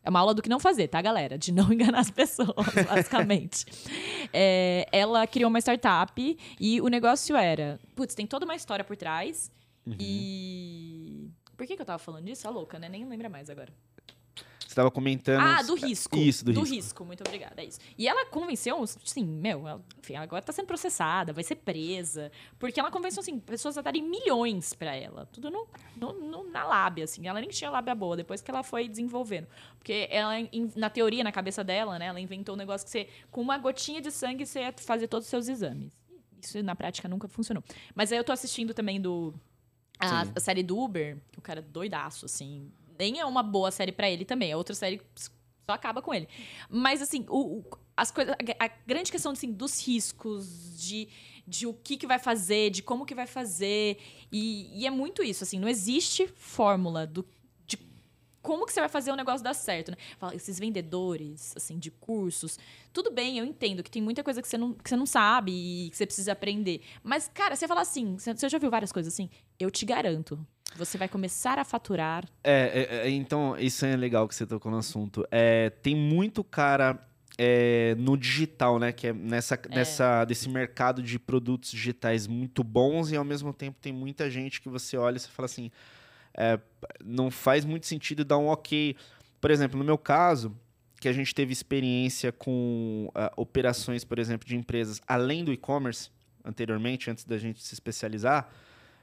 É 0.03 0.09
uma 0.09 0.19
aula 0.19 0.33
do 0.33 0.41
que 0.41 0.49
não 0.49 0.59
fazer, 0.59 0.87
tá, 0.87 1.01
galera? 1.01 1.37
De 1.37 1.51
não 1.51 1.71
enganar 1.73 1.99
as 1.99 2.11
pessoas, 2.11 2.73
basicamente. 2.87 3.65
É, 4.37 4.87
ela 4.91 5.25
criou 5.27 5.49
uma 5.49 5.59
startup 5.59 6.37
e 6.59 6.81
o 6.81 6.87
negócio 6.87 7.37
era: 7.37 7.79
putz, 7.95 8.13
tem 8.13 8.27
toda 8.27 8.43
uma 8.43 8.55
história 8.55 8.83
por 8.83 8.97
trás. 8.97 9.49
Uhum. 9.85 9.95
E. 9.99 11.29
Por 11.55 11.65
que, 11.65 11.75
que 11.75 11.81
eu 11.81 11.85
tava 11.85 11.99
falando 11.99 12.25
disso? 12.25 12.45
A 12.45 12.51
louca, 12.51 12.77
né? 12.77 12.89
Nem 12.89 13.05
lembra 13.05 13.29
mais 13.29 13.49
agora. 13.49 13.71
Você 14.59 14.69
estava 14.81 14.89
comentando. 14.91 15.41
Ah, 15.41 15.61
do 15.61 15.75
risco. 15.75 16.17
Isso, 16.17 16.43
do 16.43 16.51
risco. 16.51 16.75
risco. 16.75 17.05
muito 17.05 17.21
obrigada, 17.21 17.61
é 17.61 17.65
isso. 17.65 17.79
E 17.97 18.07
ela 18.07 18.25
convenceu, 18.25 18.81
assim, 18.83 19.23
meu, 19.23 19.67
ela, 19.67 19.81
enfim, 19.99 20.15
agora 20.15 20.41
tá 20.41 20.51
sendo 20.51 20.65
processada, 20.65 21.31
vai 21.31 21.43
ser 21.43 21.55
presa. 21.55 22.31
Porque 22.59 22.79
ela 22.79 22.89
convenceu, 22.91 23.21
assim, 23.21 23.39
pessoas 23.39 23.77
a 23.77 23.81
darem 23.81 24.01
milhões 24.03 24.73
pra 24.73 24.93
ela. 24.95 25.27
Tudo 25.31 25.49
no, 25.49 25.67
no- 25.95 26.13
no- 26.13 26.51
na 26.51 26.65
lábia, 26.65 27.03
assim. 27.05 27.25
Ela 27.27 27.39
nem 27.39 27.49
tinha 27.49 27.69
lábia 27.69 27.93
boa, 27.95 28.17
depois 28.17 28.41
que 28.41 28.49
ela 28.51 28.63
foi 28.63 28.89
desenvolvendo. 28.89 29.47
Porque 29.77 30.07
ela, 30.11 30.33
na 30.75 30.89
teoria, 30.89 31.23
na 31.23 31.31
cabeça 31.31 31.63
dela, 31.63 31.97
né, 31.99 32.07
ela 32.07 32.19
inventou 32.19 32.55
um 32.55 32.57
negócio 32.57 32.83
que 32.85 32.91
você, 32.91 33.07
com 33.31 33.41
uma 33.41 33.57
gotinha 33.57 34.01
de 34.01 34.11
sangue, 34.11 34.45
você 34.45 34.59
ia 34.61 34.73
fazer 34.77 35.07
todos 35.07 35.25
os 35.27 35.29
seus 35.29 35.47
exames. 35.47 35.93
Isso 36.41 36.61
na 36.63 36.75
prática 36.75 37.07
nunca 37.07 37.27
funcionou. 37.27 37.63
Mas 37.93 38.11
aí 38.11 38.17
eu 38.17 38.23
tô 38.23 38.31
assistindo 38.33 38.73
também 38.73 38.99
do. 38.99 39.33
A, 39.97 40.23
a 40.35 40.39
série 40.41 40.61
do 40.63 40.77
Uber, 40.77 41.17
que 41.31 41.39
o 41.39 41.41
cara 41.41 41.59
é 41.59 41.63
doidaço, 41.63 42.25
assim. 42.25 42.69
Nem 42.97 43.19
é 43.19 43.25
uma 43.25 43.43
boa 43.43 43.71
série 43.71 43.91
pra 43.91 44.09
ele 44.09 44.25
também. 44.25 44.51
É 44.51 44.57
outra 44.57 44.75
série 44.75 44.97
que 44.99 45.05
só 45.21 45.31
acaba 45.73 46.01
com 46.01 46.13
ele. 46.13 46.27
Mas, 46.69 47.01
assim, 47.01 47.25
o, 47.29 47.59
o- 47.59 47.65
as 47.97 48.11
coisas. 48.11 48.35
A, 48.59 48.67
grande 48.85 49.11
questão 49.11 49.31
assim, 49.31 49.51
dos 49.51 49.85
riscos, 49.85 50.79
de, 50.79 51.07
de 51.47 51.65
o 51.67 51.73
que, 51.73 51.97
que 51.97 52.07
vai 52.07 52.19
fazer, 52.19 52.69
de 52.69 52.81
como 52.83 53.05
que 53.05 53.15
vai 53.15 53.27
fazer. 53.27 53.97
E, 54.31 54.81
e 54.81 54.85
é 54.87 54.91
muito 54.91 55.23
isso, 55.23 55.43
assim, 55.43 55.59
não 55.59 55.67
existe 55.67 56.27
fórmula 56.35 57.05
do. 57.07 57.25
de 57.65 57.77
como 58.41 58.65
que 58.65 58.73
você 58.73 58.79
vai 58.79 58.89
fazer 58.89 59.11
o 59.11 59.15
negócio 59.15 59.43
dar 59.43 59.53
certo, 59.55 59.89
né? 59.91 59.97
Fala, 60.19 60.35
esses 60.35 60.59
vendedores, 60.59 61.53
assim, 61.55 61.79
de 61.79 61.89
cursos, 61.89 62.59
tudo 62.93 63.09
bem, 63.11 63.39
eu 63.39 63.45
entendo 63.45 63.81
que 63.81 63.89
tem 63.89 64.01
muita 64.01 64.23
coisa 64.23 64.41
que 64.41 64.47
você 64.47 64.57
não, 64.57 64.73
que 64.73 64.87
você 64.89 64.95
não 64.95 65.05
sabe 65.07 65.51
e 65.51 65.89
que 65.89 65.97
você 65.97 66.05
precisa 66.05 66.31
aprender. 66.33 66.81
Mas, 67.03 67.27
cara, 67.33 67.55
você 67.55 67.67
fala 67.67 67.81
assim, 67.81 68.17
você 68.17 68.47
já 68.47 68.57
ouviu 68.57 68.69
várias 68.69 68.91
coisas 68.91 69.11
assim? 69.13 69.29
Eu 69.59 69.71
te 69.71 69.83
garanto, 69.85 70.45
você 70.77 70.97
vai 70.97 71.07
começar 71.07 71.57
a 71.57 71.65
faturar. 71.65 72.25
É, 72.43 72.87
é, 72.91 73.07
é, 73.07 73.09
então, 73.09 73.57
isso 73.57 73.85
é 73.85 73.95
legal 73.95 74.27
que 74.27 74.35
você 74.35 74.45
tocou 74.45 74.71
no 74.71 74.77
assunto. 74.77 75.25
É, 75.31 75.69
tem 75.69 75.95
muito 75.95 76.43
cara 76.43 76.99
é, 77.37 77.95
no 77.97 78.17
digital, 78.17 78.79
né? 78.79 78.91
Que 78.91 79.07
é 79.07 79.13
nessa, 79.13 79.59
nessa, 79.69 80.25
desse 80.25 80.49
mercado 80.49 81.01
de 81.01 81.17
produtos 81.19 81.71
digitais 81.71 82.27
muito 82.27 82.63
bons 82.63 83.11
e 83.11 83.15
ao 83.15 83.25
mesmo 83.25 83.53
tempo 83.53 83.77
tem 83.81 83.93
muita 83.93 84.29
gente 84.29 84.61
que 84.61 84.69
você 84.69 84.97
olha 84.97 85.17
e 85.17 85.19
você 85.19 85.29
fala 85.29 85.45
assim, 85.45 85.71
é, 86.33 86.59
não 87.03 87.31
faz 87.31 87.65
muito 87.65 87.85
sentido 87.85 88.23
dar 88.23 88.37
um 88.37 88.47
ok. 88.47 88.95
Por 89.39 89.51
exemplo, 89.51 89.77
no 89.77 89.85
meu 89.85 89.97
caso, 89.97 90.55
que 90.99 91.07
a 91.07 91.13
gente 91.13 91.35
teve 91.35 91.53
experiência 91.53 92.31
com 92.31 93.11
ah, 93.13 93.31
operações, 93.37 94.03
por 94.03 94.17
exemplo, 94.17 94.47
de 94.47 94.55
empresas 94.55 95.01
além 95.07 95.43
do 95.43 95.53
e-commerce, 95.53 96.09
anteriormente, 96.43 97.09
antes 97.09 97.25
da 97.25 97.37
gente 97.37 97.61
se 97.63 97.73
especializar, 97.73 98.49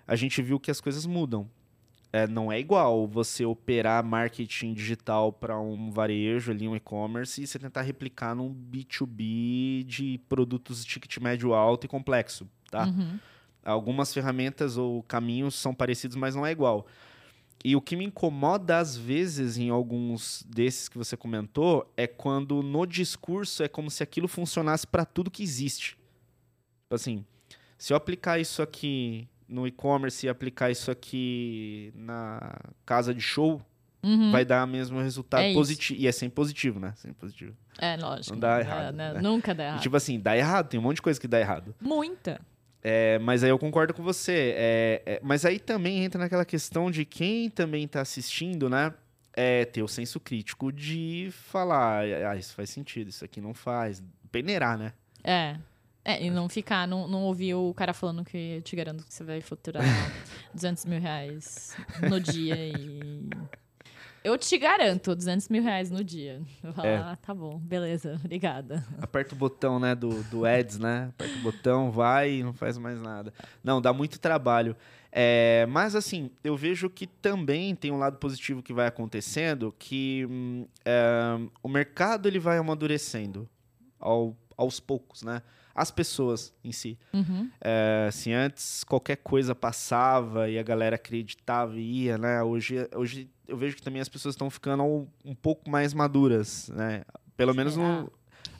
a 0.06 0.16
gente 0.16 0.40
viu 0.42 0.58
que 0.58 0.70
as 0.70 0.80
coisas 0.80 1.06
mudam. 1.06 1.48
É, 2.12 2.26
não 2.26 2.52
é 2.52 2.60
igual 2.60 3.06
você 3.08 3.42
operar 3.44 4.04
marketing 4.04 4.74
digital 4.74 5.32
para 5.32 5.58
um 5.58 5.90
varejo 5.90 6.52
ali, 6.52 6.68
um 6.68 6.76
e-commerce, 6.76 7.42
e 7.42 7.46
você 7.46 7.58
tentar 7.58 7.80
replicar 7.80 8.34
num 8.34 8.54
B2B 8.54 9.82
de 9.84 10.20
produtos 10.28 10.84
de 10.84 10.90
ticket 10.90 11.16
médio 11.18 11.54
alto 11.54 11.86
e 11.86 11.88
complexo, 11.88 12.46
tá? 12.70 12.84
Uhum. 12.84 13.18
Algumas 13.64 14.12
ferramentas 14.12 14.76
ou 14.76 15.02
caminhos 15.04 15.54
são 15.54 15.74
parecidos, 15.74 16.14
mas 16.14 16.34
não 16.34 16.44
é 16.44 16.50
igual. 16.50 16.86
E 17.64 17.76
o 17.76 17.80
que 17.80 17.96
me 17.96 18.04
incomoda 18.04 18.78
às 18.78 18.96
vezes 18.96 19.56
em 19.56 19.70
alguns 19.70 20.44
desses 20.48 20.88
que 20.88 20.98
você 20.98 21.16
comentou 21.16 21.90
é 21.96 22.06
quando 22.06 22.62
no 22.62 22.84
discurso 22.84 23.62
é 23.62 23.68
como 23.68 23.90
se 23.90 24.02
aquilo 24.02 24.26
funcionasse 24.26 24.86
para 24.86 25.04
tudo 25.04 25.30
que 25.30 25.44
existe. 25.44 25.90
Tipo 26.82 26.94
assim, 26.94 27.24
se 27.78 27.92
eu 27.92 27.96
aplicar 27.96 28.40
isso 28.40 28.60
aqui 28.60 29.28
no 29.52 29.66
e-commerce 29.66 30.26
e 30.26 30.28
aplicar 30.28 30.70
isso 30.70 30.90
aqui 30.90 31.92
na 31.94 32.56
casa 32.86 33.14
de 33.14 33.20
show, 33.20 33.60
Uhum. 34.04 34.32
vai 34.32 34.44
dar 34.44 34.64
o 34.64 34.66
mesmo 34.66 35.00
resultado 35.00 35.44
É 35.44 35.52
positivo. 35.54 36.00
E 36.00 36.08
é 36.08 36.12
sempre 36.12 36.34
positivo, 36.34 36.80
né? 36.80 36.92
Sempre 36.96 37.18
positivo. 37.20 37.54
É, 37.78 37.96
lógico. 37.96 38.32
Não 38.32 38.40
dá 38.40 38.58
É, 38.58 38.60
errado, 38.62 38.94
né? 38.96 39.12
né? 39.12 39.20
Nunca 39.20 39.54
dá 39.54 39.62
E, 39.62 39.66
errado. 39.68 39.80
tipo 39.80 39.96
assim, 39.96 40.18
dá 40.18 40.36
errado, 40.36 40.68
tem 40.68 40.80
um 40.80 40.82
monte 40.82 40.96
de 40.96 41.02
coisa 41.02 41.20
que 41.20 41.28
dá 41.28 41.38
errado. 41.38 41.72
Muita. 41.80 42.40
É, 42.82 43.20
mas 43.20 43.44
aí 43.44 43.50
eu 43.50 43.58
concordo 43.60 43.94
com 43.94 44.02
você. 44.02 44.54
É, 44.56 45.02
é, 45.06 45.20
mas 45.22 45.44
aí 45.44 45.60
também 45.60 46.02
entra 46.04 46.18
naquela 46.20 46.44
questão 46.44 46.90
de 46.90 47.04
quem 47.04 47.48
também 47.48 47.84
está 47.84 48.00
assistindo, 48.00 48.68
né? 48.68 48.92
É 49.34 49.64
ter 49.64 49.82
o 49.84 49.88
senso 49.88 50.18
crítico 50.18 50.72
de 50.72 51.28
falar, 51.30 52.02
ah, 52.28 52.36
isso 52.36 52.54
faz 52.54 52.70
sentido, 52.70 53.08
isso 53.08 53.24
aqui 53.24 53.40
não 53.40 53.54
faz. 53.54 54.02
Peneirar, 54.32 54.76
né? 54.76 54.92
É. 55.22 55.56
É, 56.04 56.24
e 56.24 56.30
não 56.30 56.48
ficar, 56.48 56.86
não, 56.88 57.06
não 57.06 57.22
ouvir 57.22 57.54
o 57.54 57.72
cara 57.74 57.92
falando 57.94 58.24
que 58.24 58.36
eu 58.56 58.62
te 58.62 58.74
garanto 58.74 59.04
que 59.04 59.14
você 59.14 59.22
vai 59.22 59.40
faturar 59.40 59.82
200 60.52 60.84
mil 60.86 61.00
reais 61.00 61.76
no 62.00 62.18
dia 62.20 62.56
e. 62.56 63.30
Eu 64.24 64.38
te 64.38 64.56
garanto 64.56 65.16
200 65.16 65.48
mil 65.48 65.62
reais 65.64 65.90
no 65.90 66.02
dia. 66.04 66.40
Eu 66.62 66.72
falo, 66.72 66.86
É. 66.88 66.96
ah, 66.96 67.18
tá 67.20 67.34
bom, 67.34 67.58
beleza, 67.58 68.20
obrigada. 68.24 68.84
Aperta 69.00 69.34
o 69.34 69.38
botão, 69.38 69.80
né, 69.80 69.96
do, 69.96 70.22
do 70.24 70.44
ads, 70.46 70.78
né? 70.78 71.08
Aperta 71.10 71.38
o 71.38 71.42
botão, 71.42 71.90
vai 71.90 72.34
e 72.34 72.42
não 72.44 72.52
faz 72.52 72.78
mais 72.78 73.00
nada. 73.00 73.32
Não, 73.64 73.80
dá 73.80 73.92
muito 73.92 74.20
trabalho. 74.20 74.76
É, 75.10 75.66
mas, 75.68 75.96
assim, 75.96 76.30
eu 76.44 76.56
vejo 76.56 76.88
que 76.88 77.06
também 77.06 77.74
tem 77.74 77.90
um 77.90 77.98
lado 77.98 78.16
positivo 78.16 78.62
que 78.62 78.72
vai 78.72 78.86
acontecendo, 78.86 79.74
que 79.76 80.24
hum, 80.30 80.66
é, 80.84 81.36
o 81.60 81.68
mercado 81.68 82.26
ele 82.28 82.38
vai 82.38 82.58
amadurecendo 82.58 83.48
ao- 83.98 84.36
aos 84.56 84.78
poucos, 84.78 85.22
né? 85.24 85.42
As 85.74 85.90
pessoas 85.90 86.52
em 86.62 86.72
si. 86.72 86.98
Uhum. 87.12 87.50
É, 87.60 88.08
se 88.12 88.32
antes 88.32 88.84
qualquer 88.84 89.16
coisa 89.16 89.54
passava 89.54 90.48
e 90.48 90.58
a 90.58 90.62
galera 90.62 90.96
acreditava 90.96 91.76
e 91.76 92.04
ia, 92.04 92.18
né? 92.18 92.42
Hoje, 92.42 92.88
hoje 92.94 93.30
eu 93.48 93.56
vejo 93.56 93.76
que 93.76 93.82
também 93.82 94.00
as 94.00 94.08
pessoas 94.08 94.34
estão 94.34 94.50
ficando 94.50 94.82
um, 94.82 95.06
um 95.24 95.34
pouco 95.34 95.70
mais 95.70 95.94
maduras, 95.94 96.68
né? 96.74 97.04
Pelo 97.36 97.54
menos 97.54 97.76
no. 97.76 98.12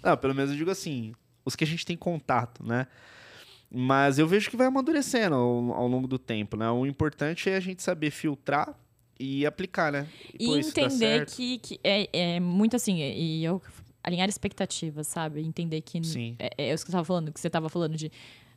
Não, 0.03 0.17
pelo 0.17 0.35
menos 0.35 0.51
eu 0.51 0.57
digo 0.57 0.71
assim, 0.71 1.15
os 1.45 1.55
que 1.55 1.65
a 1.65 1.67
gente 1.67 1.87
tem 1.87 1.97
contato, 1.97 2.65
né? 2.65 2.87
Mas 3.71 4.19
eu 4.19 4.27
vejo 4.27 4.51
que 4.51 4.57
vai 4.57 4.67
amadurecendo 4.67 5.35
ao, 5.35 5.73
ao 5.73 5.89
longo 5.89 6.07
do 6.07 6.19
tempo, 6.19 6.57
né? 6.57 6.71
O 6.71 6.85
importante 6.85 7.49
é 7.49 7.57
a 7.57 7.61
gente 7.61 7.83
saber 7.83 8.11
filtrar 8.11 8.77
e 9.19 9.47
aplicar, 9.47 9.93
né? 9.93 10.07
E 10.39 10.47
dá 10.49 10.59
entender 10.59 11.27
que, 11.27 11.59
que 11.59 11.81
é, 11.83 12.09
é 12.35 12.41
muito 12.41 12.77
assim, 12.77 12.99
e 13.01 13.45
eu 13.45 13.63
alinhar 14.03 14.29
expectativas, 14.29 15.07
sabe? 15.07 15.41
Entender 15.41 15.81
que 15.81 16.03
Sim. 16.05 16.37
é, 16.39 16.51
é 16.59 16.73
isso 16.75 16.85
que 16.85 16.91
eu 16.91 16.93
tava 16.93 17.05
falando, 17.05 17.33
que 17.33 17.41
você 17.41 17.49
tava 17.51 17.69
falando 17.69 17.97
de 17.97 18.11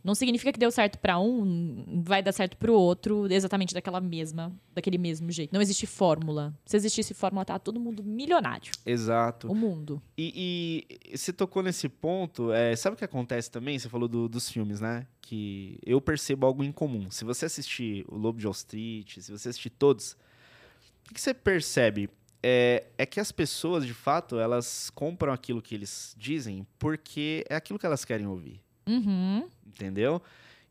Não 0.04 0.14
significa 0.14 0.54
que 0.54 0.60
deu 0.60 0.70
certo 0.70 1.00
para 1.00 1.18
um, 1.20 2.02
vai 2.04 2.22
dar 2.22 2.32
certo 2.32 2.56
para 2.58 2.72
o 2.72 2.76
outro 2.76 3.26
exatamente 3.32 3.74
daquela 3.74 4.00
mesma, 4.00 4.52
daquele 4.74 5.00
mesmo 5.00 5.32
jeito. 5.32 5.52
Não 5.52 5.60
existe 5.62 5.88
fórmula. 5.88 6.54
Se 6.64 6.78
existisse 6.78 7.14
fórmula, 7.16 7.44
tá 7.44 7.58
todo 7.58 7.80
mundo 7.80 8.04
milionário. 8.04 8.72
Exato. 8.86 9.52
O 9.52 9.56
mundo. 9.56 10.00
E, 10.16 10.86
e 11.12 11.18
você 11.18 11.34
tocou 11.34 11.64
nesse 11.64 11.90
ponto, 11.90 12.52
é, 12.52 12.76
sabe 12.76 12.94
o 12.94 12.98
que 12.98 13.04
acontece 13.06 13.50
também? 13.50 13.80
Você 13.80 13.90
falou 13.90 14.08
do- 14.08 14.30
dos 14.30 14.48
filmes, 14.48 14.80
né? 14.80 15.08
Que 15.22 15.80
eu 15.84 16.00
percebo 16.00 16.46
algo 16.46 16.64
em 16.64 16.72
comum. 16.72 17.10
Se 17.10 17.26
você 17.26 17.46
assistir 17.48 18.06
o 18.08 18.16
Lobo 18.16 18.38
de 18.38 18.46
Wall 18.46 18.54
Street, 18.54 19.18
se 19.20 19.32
você 19.32 19.50
assistir 19.50 19.72
todos, 19.72 20.12
o 20.12 21.08
que 21.08 21.14
que 21.16 21.22
você 21.22 21.34
percebe? 21.34 22.10
É, 22.48 22.84
é 22.96 23.08
que 23.08 23.20
as 23.20 23.32
pessoas, 23.32 23.88
de 23.88 23.94
fato, 23.96 24.38
elas 24.38 24.92
compram 24.92 25.34
aquilo 25.34 25.64
que 25.64 25.74
eles 25.74 26.16
dizem 26.16 26.64
porque 26.78 27.44
é 27.50 27.56
aquilo 27.56 27.80
que 27.80 27.88
elas 27.88 28.06
querem 28.06 28.28
ouvir. 28.28 28.62
Uhum. 28.88 29.50
Entendeu? 29.66 30.22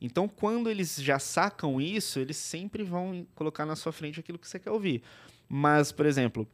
Então, 0.00 0.28
quando 0.28 0.70
eles 0.70 0.94
já 1.02 1.18
sacam 1.18 1.80
isso, 1.80 2.20
eles 2.20 2.36
sempre 2.36 2.84
vão 2.84 3.26
colocar 3.34 3.66
na 3.66 3.74
sua 3.74 3.90
frente 3.90 4.20
aquilo 4.20 4.38
que 4.38 4.46
você 4.46 4.60
quer 4.60 4.70
ouvir. 4.70 5.02
Mas, 5.48 5.90
por 5.90 6.06
exemplo, 6.06 6.46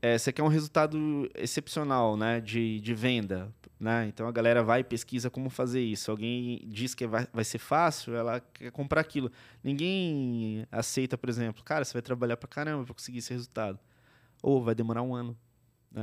eh, 0.00 0.16
você 0.16 0.32
quer 0.32 0.44
um 0.44 0.48
resultado 0.48 1.28
excepcional, 1.34 2.16
né, 2.16 2.40
de, 2.40 2.78
de 2.78 2.94
venda, 2.94 3.52
né? 3.80 4.06
Então 4.06 4.28
a 4.28 4.32
galera 4.32 4.62
vai 4.62 4.80
e 4.80 4.84
pesquisa 4.84 5.28
como 5.28 5.50
fazer 5.50 5.80
isso. 5.80 6.08
Alguém 6.08 6.62
diz 6.68 6.94
que 6.94 7.04
vai, 7.04 7.26
vai 7.32 7.44
ser 7.44 7.58
fácil, 7.58 8.14
ela 8.14 8.40
quer 8.54 8.70
comprar 8.70 9.00
aquilo. 9.00 9.32
Ninguém 9.60 10.64
aceita, 10.70 11.18
por 11.18 11.28
exemplo, 11.28 11.64
cara, 11.64 11.84
você 11.84 11.94
vai 11.94 12.02
trabalhar 12.02 12.36
pra 12.36 12.48
caramba 12.48 12.84
pra 12.84 12.94
conseguir 12.94 13.18
esse 13.18 13.32
resultado. 13.32 13.76
Ou 14.42 14.62
vai 14.62 14.74
demorar 14.74 15.02
um 15.02 15.14
ano. 15.14 15.36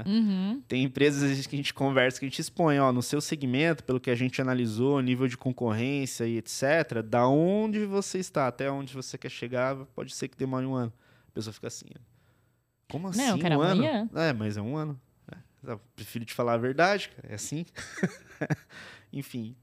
Uhum. 0.06 0.62
Tem 0.68 0.84
empresas 0.84 1.46
que 1.46 1.56
a 1.56 1.58
gente 1.58 1.74
conversa, 1.74 2.20
que 2.20 2.26
a 2.26 2.30
gente 2.30 2.40
expõe, 2.40 2.80
ó, 2.80 2.92
no 2.92 3.02
seu 3.02 3.22
segmento, 3.22 3.84
pelo 3.84 4.00
que 4.00 4.10
a 4.10 4.16
gente 4.16 4.42
analisou, 4.42 5.00
nível 5.02 5.28
de 5.28 5.38
concorrência 5.38 6.26
e 6.26 6.38
etc., 6.38 7.02
da 7.06 7.28
onde 7.28 7.86
você 7.86 8.18
está 8.18 8.48
até 8.48 8.70
onde 8.70 8.94
você 8.94 9.18
quer 9.18 9.30
chegar, 9.30 9.76
pode 9.96 10.14
ser 10.14 10.28
que 10.28 10.38
demore 10.38 10.66
um 10.66 10.74
ano. 10.74 10.92
A 11.28 11.32
pessoa 11.32 11.54
fica 11.54 11.68
assim, 11.68 11.86
ó, 11.96 12.00
como 12.92 13.08
assim 13.08 13.20
Não, 13.20 13.30
eu 13.36 13.38
quero 13.40 13.58
um 13.58 13.62
ano? 13.62 13.84
amanhã. 13.84 14.10
É, 14.16 14.34
mas 14.34 14.58
é 14.58 14.62
um 14.62 14.76
ano. 14.76 15.00
É, 15.32 15.72
eu 15.72 15.80
prefiro 15.96 16.26
te 16.26 16.34
falar 16.34 16.54
a 16.54 16.58
verdade, 16.58 17.10
cara, 17.10 17.30
é 17.32 17.36
assim. 17.36 17.66
Enfim, 19.14 19.56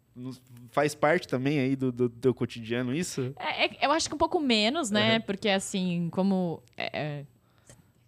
faz 0.71 0.95
parte 0.95 1.27
também 1.29 1.59
aí 1.59 1.77
do, 1.77 1.91
do 1.91 2.09
teu 2.09 2.33
cotidiano 2.33 2.95
isso? 2.95 3.35
É, 3.39 3.67
é- 3.67 3.87
eu 3.87 3.91
acho 3.93 4.09
que 4.09 4.15
um 4.15 4.19
pouco 4.19 4.41
menos, 4.41 4.91
né? 4.91 5.17
Uhum. 5.17 5.21
Porque, 5.23 5.49
assim, 5.49 6.09
como. 6.11 6.63
é, 6.77 6.99
é, 6.99 7.27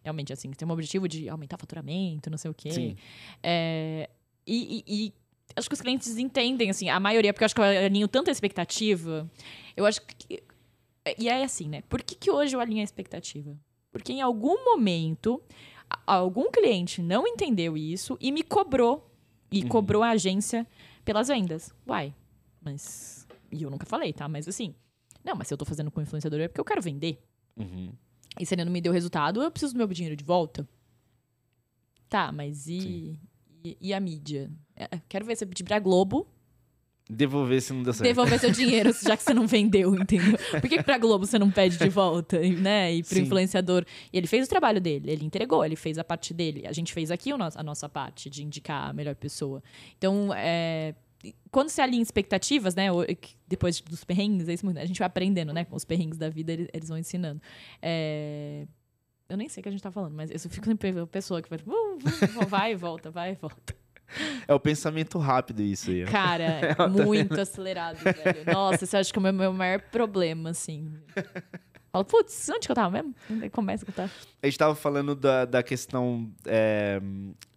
realmente, 0.05 0.33
assim, 0.33 0.51
tem 0.53 0.69
um 0.69 0.71
objetivo 0.71 1.09
de 1.09 1.29
aumentar 1.29 1.57
o 1.57 1.59
faturamento, 1.59 2.31
não 2.31 2.39
sei 2.39 2.51
o 2.51 2.55
quê. 2.55 2.71
Sim. 2.71 2.97
É, 3.43 4.09
e, 4.47 4.85
e- 4.87 5.07
e 5.07 5.13
acho 5.57 5.69
que 5.69 5.75
os 5.75 5.81
clientes 5.81 6.17
entendem, 6.19 6.71
assim, 6.71 6.89
a 6.89 7.01
maioria, 7.01 7.33
porque 7.33 7.43
eu 7.43 7.47
acho 7.47 7.55
que 7.55 7.61
eu 7.61 7.65
alinho 7.65 8.07
tanta 8.07 8.31
expectativa. 8.31 9.29
Eu 9.77 9.87
acho 9.87 10.01
que. 10.03 10.43
E 11.19 11.29
é 11.29 11.43
assim, 11.43 11.69
né? 11.69 11.83
Por 11.89 12.03
que, 12.03 12.15
que 12.15 12.31
hoje 12.31 12.55
eu 12.55 12.61
alinho 12.61 12.81
a 12.81 12.85
expectativa? 12.85 13.59
Porque 13.91 14.13
em 14.13 14.21
algum 14.23 14.65
momento, 14.65 15.43
algum 16.07 16.51
cliente 16.51 17.03
não 17.03 17.27
entendeu 17.27 17.77
isso 17.77 18.17
e 18.21 18.31
me 18.33 18.43
cobrou. 18.43 19.11
E 19.53 19.63
Uhum. 19.63 19.69
cobrou 19.69 20.03
a 20.03 20.11
agência 20.11 20.67
pelas 21.05 21.29
vendas. 21.29 21.73
Uai, 21.87 22.13
mas. 22.61 23.27
E 23.53 23.63
eu 23.63 23.71
nunca 23.71 23.87
falei, 23.87 24.13
tá? 24.13 24.27
Mas 24.29 24.49
assim. 24.49 24.75
Não, 25.23 25.35
mas 25.37 25.47
se 25.49 25.55
eu 25.55 25.59
tô 25.59 25.65
fazendo 25.65 25.91
com 25.91 26.01
influenciador 26.03 26.41
é 26.41 26.49
porque 26.49 26.61
eu 26.61 26.65
quero 26.65 26.83
vender. 26.83 27.23
Uhum. 27.57 27.93
E 28.39 28.45
se 28.45 28.55
ele 28.55 28.65
não 28.65 28.73
me 28.73 28.81
deu 28.81 28.93
resultado, 28.93 29.43
eu 29.43 29.51
preciso 29.51 29.75
do 29.75 29.79
meu 29.79 29.87
dinheiro 29.89 30.17
de 30.17 30.25
volta. 30.25 30.69
Tá, 32.09 32.31
mas 32.33 32.67
e, 32.67 33.19
e, 33.65 33.77
e 33.81 33.95
a 33.95 34.01
mídia? 34.01 34.51
É, 34.77 34.89
quero 35.09 35.25
ver 35.25 35.37
você 35.37 35.47
pedir 35.47 35.65
pra 35.65 35.79
Globo 35.79 36.27
Devolver 37.09 37.61
se 37.61 37.71
não 37.73 37.83
deu 37.83 37.93
certo. 37.93 38.09
devolver 38.09 38.41
seu 38.41 38.49
dinheiro, 38.51 38.91
já 39.03 39.15
que 39.15 39.23
você 39.23 39.35
não 39.35 39.47
vendeu, 39.47 39.95
entendeu? 39.95 40.39
Por 40.53 40.63
que, 40.63 40.79
que 40.79 40.83
pra 40.83 40.97
Globo 40.97 41.27
você 41.27 41.39
não 41.39 41.51
pede 41.51 41.77
de 41.77 41.89
volta, 41.91 42.41
né? 42.41 42.95
E 42.95 43.03
pro 43.03 43.15
Sim. 43.15 43.23
influenciador. 43.23 43.85
E 44.11 44.17
ele 44.17 44.27
fez 44.27 44.47
o 44.47 44.49
trabalho 44.49 44.81
dele, 44.81 45.11
ele 45.11 45.25
entregou, 45.25 45.63
ele 45.63 45.77
fez 45.77 45.99
a 45.99 46.05
parte 46.05 46.33
dele. 46.33 46.67
A 46.67 46.73
gente 46.73 46.95
fez 46.95 47.11
aqui 47.11 47.31
a 47.31 47.63
nossa 47.63 47.89
parte 47.91 48.31
de 48.31 48.43
indicar 48.43 48.89
a 48.89 48.93
melhor 48.95 49.15
pessoa. 49.15 49.63
Então, 49.99 50.33
é, 50.35 50.95
quando 51.51 51.69
se 51.69 51.81
alinha 51.81 52.03
expectativas, 52.03 52.75
né? 52.75 52.89
Depois 53.47 53.81
dos 53.81 54.05
perrengues, 54.05 54.49
é 54.49 54.55
isso 54.55 54.69
a 54.69 54.85
gente 54.85 54.99
vai 54.99 55.07
aprendendo, 55.07 55.53
né? 55.53 55.65
Com 55.65 55.77
os 55.77 55.85
perrengues 55.85 56.19
da 56.19 56.29
vida, 56.29 56.53
eles, 56.53 56.89
vão 56.89 56.99
ensinando. 56.99 57.41
É, 57.81 58.67
Eu 59.29 59.37
nem 59.37 59.49
sei 59.49 59.61
o 59.61 59.63
que 59.63 59.69
a 59.69 59.73
gente 59.73 59.83
tá 59.83 59.91
falando, 59.91 60.15
mas 60.15 60.31
eu 60.31 60.51
fico 60.51 60.67
sempre 60.67 60.99
a 60.99 61.07
pessoa 61.07 61.41
que 61.41 61.49
vai, 61.49 61.59
uh, 61.67 62.43
uh, 62.43 62.47
vai 62.47 62.73
e 62.73 62.77
volta, 62.77 63.11
vai 63.11 63.33
e 63.33 63.35
volta. 63.35 63.75
É 64.47 64.53
o 64.55 64.61
pensamento 64.61 65.19
rápido 65.19 65.63
isso 65.63 65.91
aí. 65.91 66.05
Cara, 66.05 66.45
é 66.79 66.89
muito 66.89 67.41
acelerado, 67.41 67.97
velho. 67.97 68.45
Nossa, 68.53 68.85
você 68.85 68.99
acha 68.99 69.11
que 69.11 69.19
é 69.19 69.21
o 69.21 69.23
meu, 69.23 69.33
meu 69.33 69.53
maior 69.53 69.81
problema, 69.81 70.51
assim. 70.51 70.93
Fala, 71.91 72.05
putz, 72.05 72.49
onde 72.51 72.67
que 72.67 72.71
eu 72.71 72.77
tava 72.77 72.91
mesmo? 72.91 73.15
Começa 73.51 73.85
que 73.85 73.91
eu 73.91 73.95
tava? 73.95 74.11
A 74.43 74.47
gente 74.47 74.59
tava 74.59 74.75
falando 74.75 75.15
da, 75.15 75.45
da 75.45 75.63
questão 75.63 76.31
é, 76.45 77.01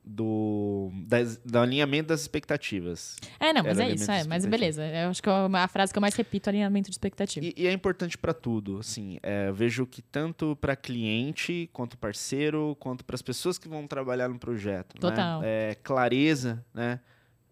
do, 0.08 0.90
das- 1.06 1.38
do 1.38 1.60
alinhamento 1.60 2.08
das 2.10 2.22
expectativas. 2.22 3.18
É, 3.40 3.52
não, 3.54 3.64
mas 3.64 3.78
Era 3.80 3.90
é 3.90 3.94
isso, 3.94 4.10
é. 4.12 4.24
Mas 4.24 4.46
beleza. 4.46 4.86
Eu 4.86 5.10
acho 5.10 5.22
que 5.22 5.30
é 5.30 5.34
a 5.34 5.68
frase 5.68 5.92
que 5.92 5.98
eu 5.98 6.02
mais 6.02 6.16
repito 6.16 6.50
é 6.50 6.52
alinhamento 6.52 6.90
de 6.90 6.94
expectativa. 6.94 7.46
E, 7.46 7.54
e 7.56 7.68
é 7.68 7.72
importante 7.72 8.18
para 8.18 8.34
tudo, 8.34 8.80
assim, 8.80 9.20
é, 9.22 9.52
vejo 9.52 9.86
que 9.86 10.02
tanto 10.02 10.56
para 10.56 10.76
cliente, 10.76 11.70
quanto 11.74 11.98
parceiro, 11.98 12.76
quanto 12.80 13.04
para 13.04 13.16
as 13.16 13.22
pessoas 13.22 13.58
que 13.58 13.68
vão 13.68 13.86
trabalhar 13.88 14.30
no 14.30 14.40
projeto. 14.40 14.96
né? 14.96 15.00
Total. 15.02 15.42
É, 15.44 15.76
clareza, 15.84 16.66
né? 16.74 17.00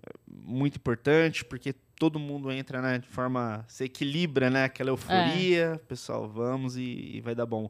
É 0.02 0.10
Muito 0.28 0.78
importante, 0.78 1.44
porque 1.44 1.74
todo 1.98 2.20
mundo 2.20 2.52
entra, 2.52 2.82
né, 2.82 3.00
de 3.00 3.08
forma. 3.08 3.64
se 3.68 3.86
equilibra, 3.86 4.50
né? 4.50 4.66
Aquela 4.66 4.90
euforia, 4.90 5.82
pessoal, 5.88 6.28
vamos 6.28 6.76
e, 6.78 6.82
e 7.16 7.22
vai 7.22 7.34
dar 7.34 7.46
bom. 7.46 7.70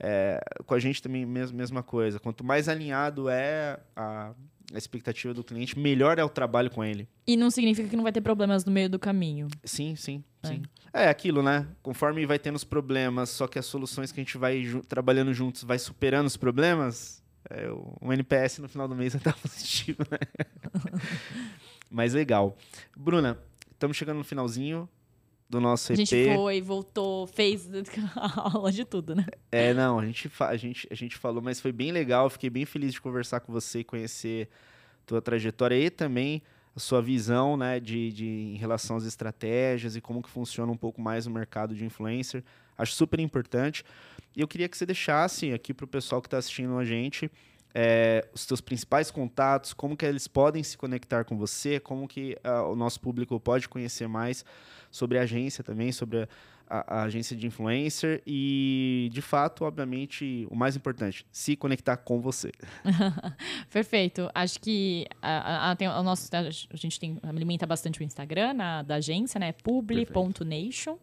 É, 0.00 0.40
com 0.64 0.74
a 0.74 0.78
gente 0.78 1.02
também, 1.02 1.26
mes- 1.26 1.50
mesma 1.52 1.82
coisa. 1.82 2.18
Quanto 2.20 2.44
mais 2.44 2.68
alinhado 2.68 3.28
é 3.28 3.80
a, 3.96 4.32
a 4.72 4.78
expectativa 4.78 5.34
do 5.34 5.42
cliente, 5.42 5.78
melhor 5.78 6.18
é 6.18 6.24
o 6.24 6.28
trabalho 6.28 6.70
com 6.70 6.84
ele. 6.84 7.08
E 7.26 7.36
não 7.36 7.50
significa 7.50 7.88
que 7.88 7.96
não 7.96 8.04
vai 8.04 8.12
ter 8.12 8.20
problemas 8.20 8.64
no 8.64 8.70
meio 8.70 8.88
do 8.88 8.98
caminho. 8.98 9.48
Sim, 9.64 9.96
sim, 9.96 10.22
É. 10.42 10.48
sim. 10.48 10.62
É 10.92 11.08
aquilo, 11.08 11.42
né? 11.42 11.66
Conforme 11.82 12.24
vai 12.26 12.38
tendo 12.38 12.56
os 12.56 12.64
problemas, 12.64 13.28
só 13.30 13.46
que 13.46 13.58
as 13.58 13.66
soluções 13.66 14.10
que 14.12 14.20
a 14.20 14.22
gente 14.24 14.38
vai 14.38 14.62
ju- 14.62 14.82
trabalhando 14.82 15.34
juntos 15.34 15.62
vai 15.64 15.78
superando 15.78 16.26
os 16.26 16.36
problemas, 16.36 17.22
é, 17.50 17.68
o 17.70 17.96
o 18.00 18.12
NPS 18.12 18.58
no 18.60 18.68
final 18.68 18.86
do 18.88 18.94
mês 18.94 19.12
vai 19.14 19.20
estar 19.20 19.34
positivo, 19.36 19.98
né? 20.10 20.18
Mas 21.90 22.14
legal. 22.14 22.56
Bruna, 22.96 23.38
estamos 23.72 23.96
chegando 23.96 24.18
no 24.18 24.24
finalzinho 24.24 24.88
do 25.48 25.60
nosso 25.60 25.92
A 25.92 25.94
EP. 25.94 25.98
gente 25.98 26.34
foi, 26.34 26.60
voltou, 26.60 27.26
fez 27.26 27.68
a 28.14 28.50
aula 28.50 28.70
de 28.70 28.84
tudo, 28.84 29.14
né? 29.14 29.26
É, 29.50 29.72
não, 29.72 29.98
a 29.98 30.04
gente, 30.04 30.30
a, 30.40 30.56
gente, 30.56 30.88
a 30.90 30.94
gente 30.94 31.16
falou, 31.16 31.42
mas 31.42 31.60
foi 31.60 31.72
bem 31.72 31.90
legal. 31.90 32.28
Fiquei 32.28 32.50
bem 32.50 32.64
feliz 32.64 32.92
de 32.92 33.00
conversar 33.00 33.40
com 33.40 33.52
você 33.52 33.80
e 33.80 33.84
conhecer 33.84 34.48
tua 35.06 35.22
trajetória 35.22 35.74
e 35.74 35.88
também 35.88 36.42
a 36.76 36.80
sua 36.80 37.00
visão, 37.00 37.56
né, 37.56 37.80
de, 37.80 38.12
de, 38.12 38.26
em 38.26 38.56
relação 38.56 38.96
às 38.96 39.04
estratégias 39.04 39.96
e 39.96 40.00
como 40.00 40.22
que 40.22 40.28
funciona 40.28 40.70
um 40.70 40.76
pouco 40.76 41.00
mais 41.00 41.26
o 41.26 41.30
mercado 41.30 41.74
de 41.74 41.84
influencer. 41.84 42.44
Acho 42.76 42.92
super 42.92 43.18
importante. 43.18 43.84
E 44.36 44.40
eu 44.40 44.46
queria 44.46 44.68
que 44.68 44.76
você 44.76 44.86
deixasse 44.86 45.52
aqui 45.52 45.72
para 45.72 45.84
o 45.84 45.88
pessoal 45.88 46.20
que 46.20 46.28
está 46.28 46.38
assistindo 46.38 46.76
a 46.78 46.84
gente 46.84 47.30
é, 47.74 48.26
os 48.34 48.42
seus 48.42 48.60
principais 48.60 49.10
contatos, 49.10 49.72
como 49.72 49.96
que 49.96 50.04
eles 50.04 50.26
podem 50.26 50.62
se 50.62 50.76
conectar 50.76 51.24
com 51.24 51.36
você, 51.36 51.78
como 51.78 52.08
que 52.08 52.36
ah, 52.42 52.64
o 52.64 52.74
nosso 52.74 53.00
público 53.00 53.38
pode 53.38 53.68
conhecer 53.68 54.08
mais 54.08 54.44
sobre 54.90 55.18
a 55.18 55.22
agência 55.22 55.62
também, 55.64 55.92
sobre 55.92 56.22
a, 56.22 56.28
a- 56.68 57.00
a 57.00 57.02
agência 57.04 57.36
de 57.36 57.46
influencer 57.46 58.22
e, 58.26 59.08
de 59.12 59.20
fato, 59.22 59.64
obviamente, 59.64 60.46
o 60.50 60.54
mais 60.56 60.76
importante, 60.76 61.26
se 61.32 61.56
conectar 61.56 61.96
com 61.96 62.20
você. 62.20 62.50
Perfeito. 63.72 64.30
Acho 64.34 64.60
que 64.60 65.06
a, 65.22 65.70
a- 65.70 65.76
tem 65.76 65.88
o 65.88 66.02
nosso, 66.02 66.28
a 66.34 66.76
gente 66.76 66.98
tem, 67.00 67.18
alimenta 67.22 67.66
bastante 67.66 68.00
o 68.00 68.02
Instagram 68.02 68.54
na- 68.54 68.82
da 68.82 68.96
agência, 68.96 69.38
né? 69.38 69.52
publi.nation. 69.52 70.98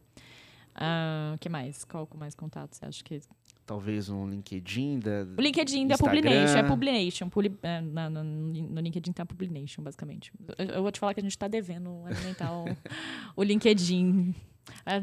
O 1.34 1.38
que 1.40 1.48
mais? 1.50 1.84
Qual 1.86 2.08
o 2.14 2.18
mais 2.18 2.36
contato? 2.36 2.76
Você 2.76 2.86
acha 2.86 3.04
que 3.04 3.20
Talvez 3.66 4.10
um 4.10 4.30
LinkedIn 4.30 5.00
da... 5.00 5.26
O 5.38 5.42
LinkedIn 5.42 5.88
da 5.88 5.96
Instagram. 5.96 6.22
Publination, 6.22 6.58
é 6.58 6.64
Publination. 6.64 7.30
Publi, 7.30 7.58
é, 7.64 7.82
na- 7.82 8.10
na- 8.12 8.24
no 8.24 8.80
LinkedIn 8.80 9.12
tem 9.12 9.24
a 9.24 9.26
Publination, 9.26 9.82
basicamente. 9.82 10.32
Eu, 10.58 10.66
eu 10.68 10.82
vou 10.84 10.92
te 10.92 11.00
falar 11.00 11.14
que 11.16 11.20
a 11.20 11.24
gente 11.24 11.36
tá 11.38 11.48
devendo 11.48 12.04
alimentar 12.06 12.52
o, 12.54 12.66
o 13.36 13.44
LinkedIn. 13.44 14.36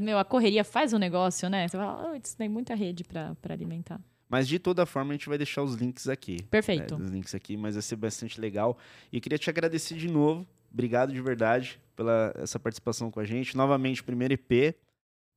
Meu, 0.00 0.16
a 0.18 0.24
correria 0.24 0.62
faz 0.62 0.92
um 0.92 0.98
negócio, 0.98 1.48
né? 1.50 1.66
Você 1.66 1.76
fala, 1.76 2.10
oh, 2.12 2.14
isso 2.14 2.36
tem 2.36 2.48
muita 2.48 2.74
rede 2.74 3.02
pra 3.04 3.34
alimentar. 3.48 4.00
Mas, 4.28 4.46
de 4.48 4.58
toda 4.58 4.86
forma, 4.86 5.10
a 5.10 5.16
gente 5.16 5.28
vai 5.28 5.36
deixar 5.36 5.62
os 5.62 5.74
links 5.74 6.08
aqui. 6.08 6.42
Perfeito. 6.44 6.94
É, 6.94 6.96
os 6.96 7.10
links 7.10 7.34
aqui, 7.34 7.56
mas 7.56 7.74
vai 7.74 7.82
ser 7.82 7.96
bastante 7.96 8.40
legal. 8.40 8.78
E 9.12 9.16
eu 9.16 9.20
queria 9.20 9.38
te 9.38 9.50
agradecer 9.50 9.94
de 9.96 10.08
novo. 10.08 10.46
Obrigado 10.72 11.12
de 11.12 11.20
verdade 11.20 11.78
pela 11.94 12.32
essa 12.36 12.58
participação 12.58 13.10
com 13.10 13.20
a 13.20 13.24
gente. 13.24 13.56
Novamente, 13.56 14.02
primeiro 14.02 14.32
EP. 14.34 14.74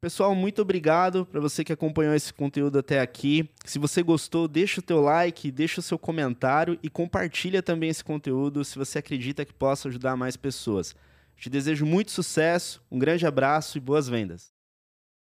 Pessoal, 0.02 0.36
muito 0.36 0.62
obrigado 0.62 1.26
para 1.26 1.40
você 1.40 1.64
que 1.64 1.74
acompanhou 1.74 2.14
esse 2.14 2.32
conteúdo 2.32 2.78
até 2.78 3.00
aqui. 3.00 3.50
Se 3.66 3.80
você 3.80 4.04
gostou, 4.04 4.48
deixa 4.48 4.80
o 4.80 4.84
teu 4.84 5.02
like, 5.02 5.52
deixa 5.52 5.80
o 5.80 5.84
seu 5.84 5.98
comentário 5.98 6.78
e 6.84 6.90
compartilha 6.90 7.64
também 7.64 7.90
esse 7.90 8.04
conteúdo 8.04 8.64
se 8.64 8.78
você 8.78 9.00
acredita 9.00 9.44
que 9.44 9.54
possa 9.54 9.88
ajudar 9.88 10.16
mais 10.16 10.38
pessoas. 10.38 10.96
Te 11.36 11.50
desejo 11.50 11.86
muito 11.86 12.12
sucesso, 12.12 12.84
um 12.92 13.00
grande 13.00 13.26
abraço 13.26 13.78
e 13.78 13.82
boas 13.82 14.08
vendas. 14.08 14.55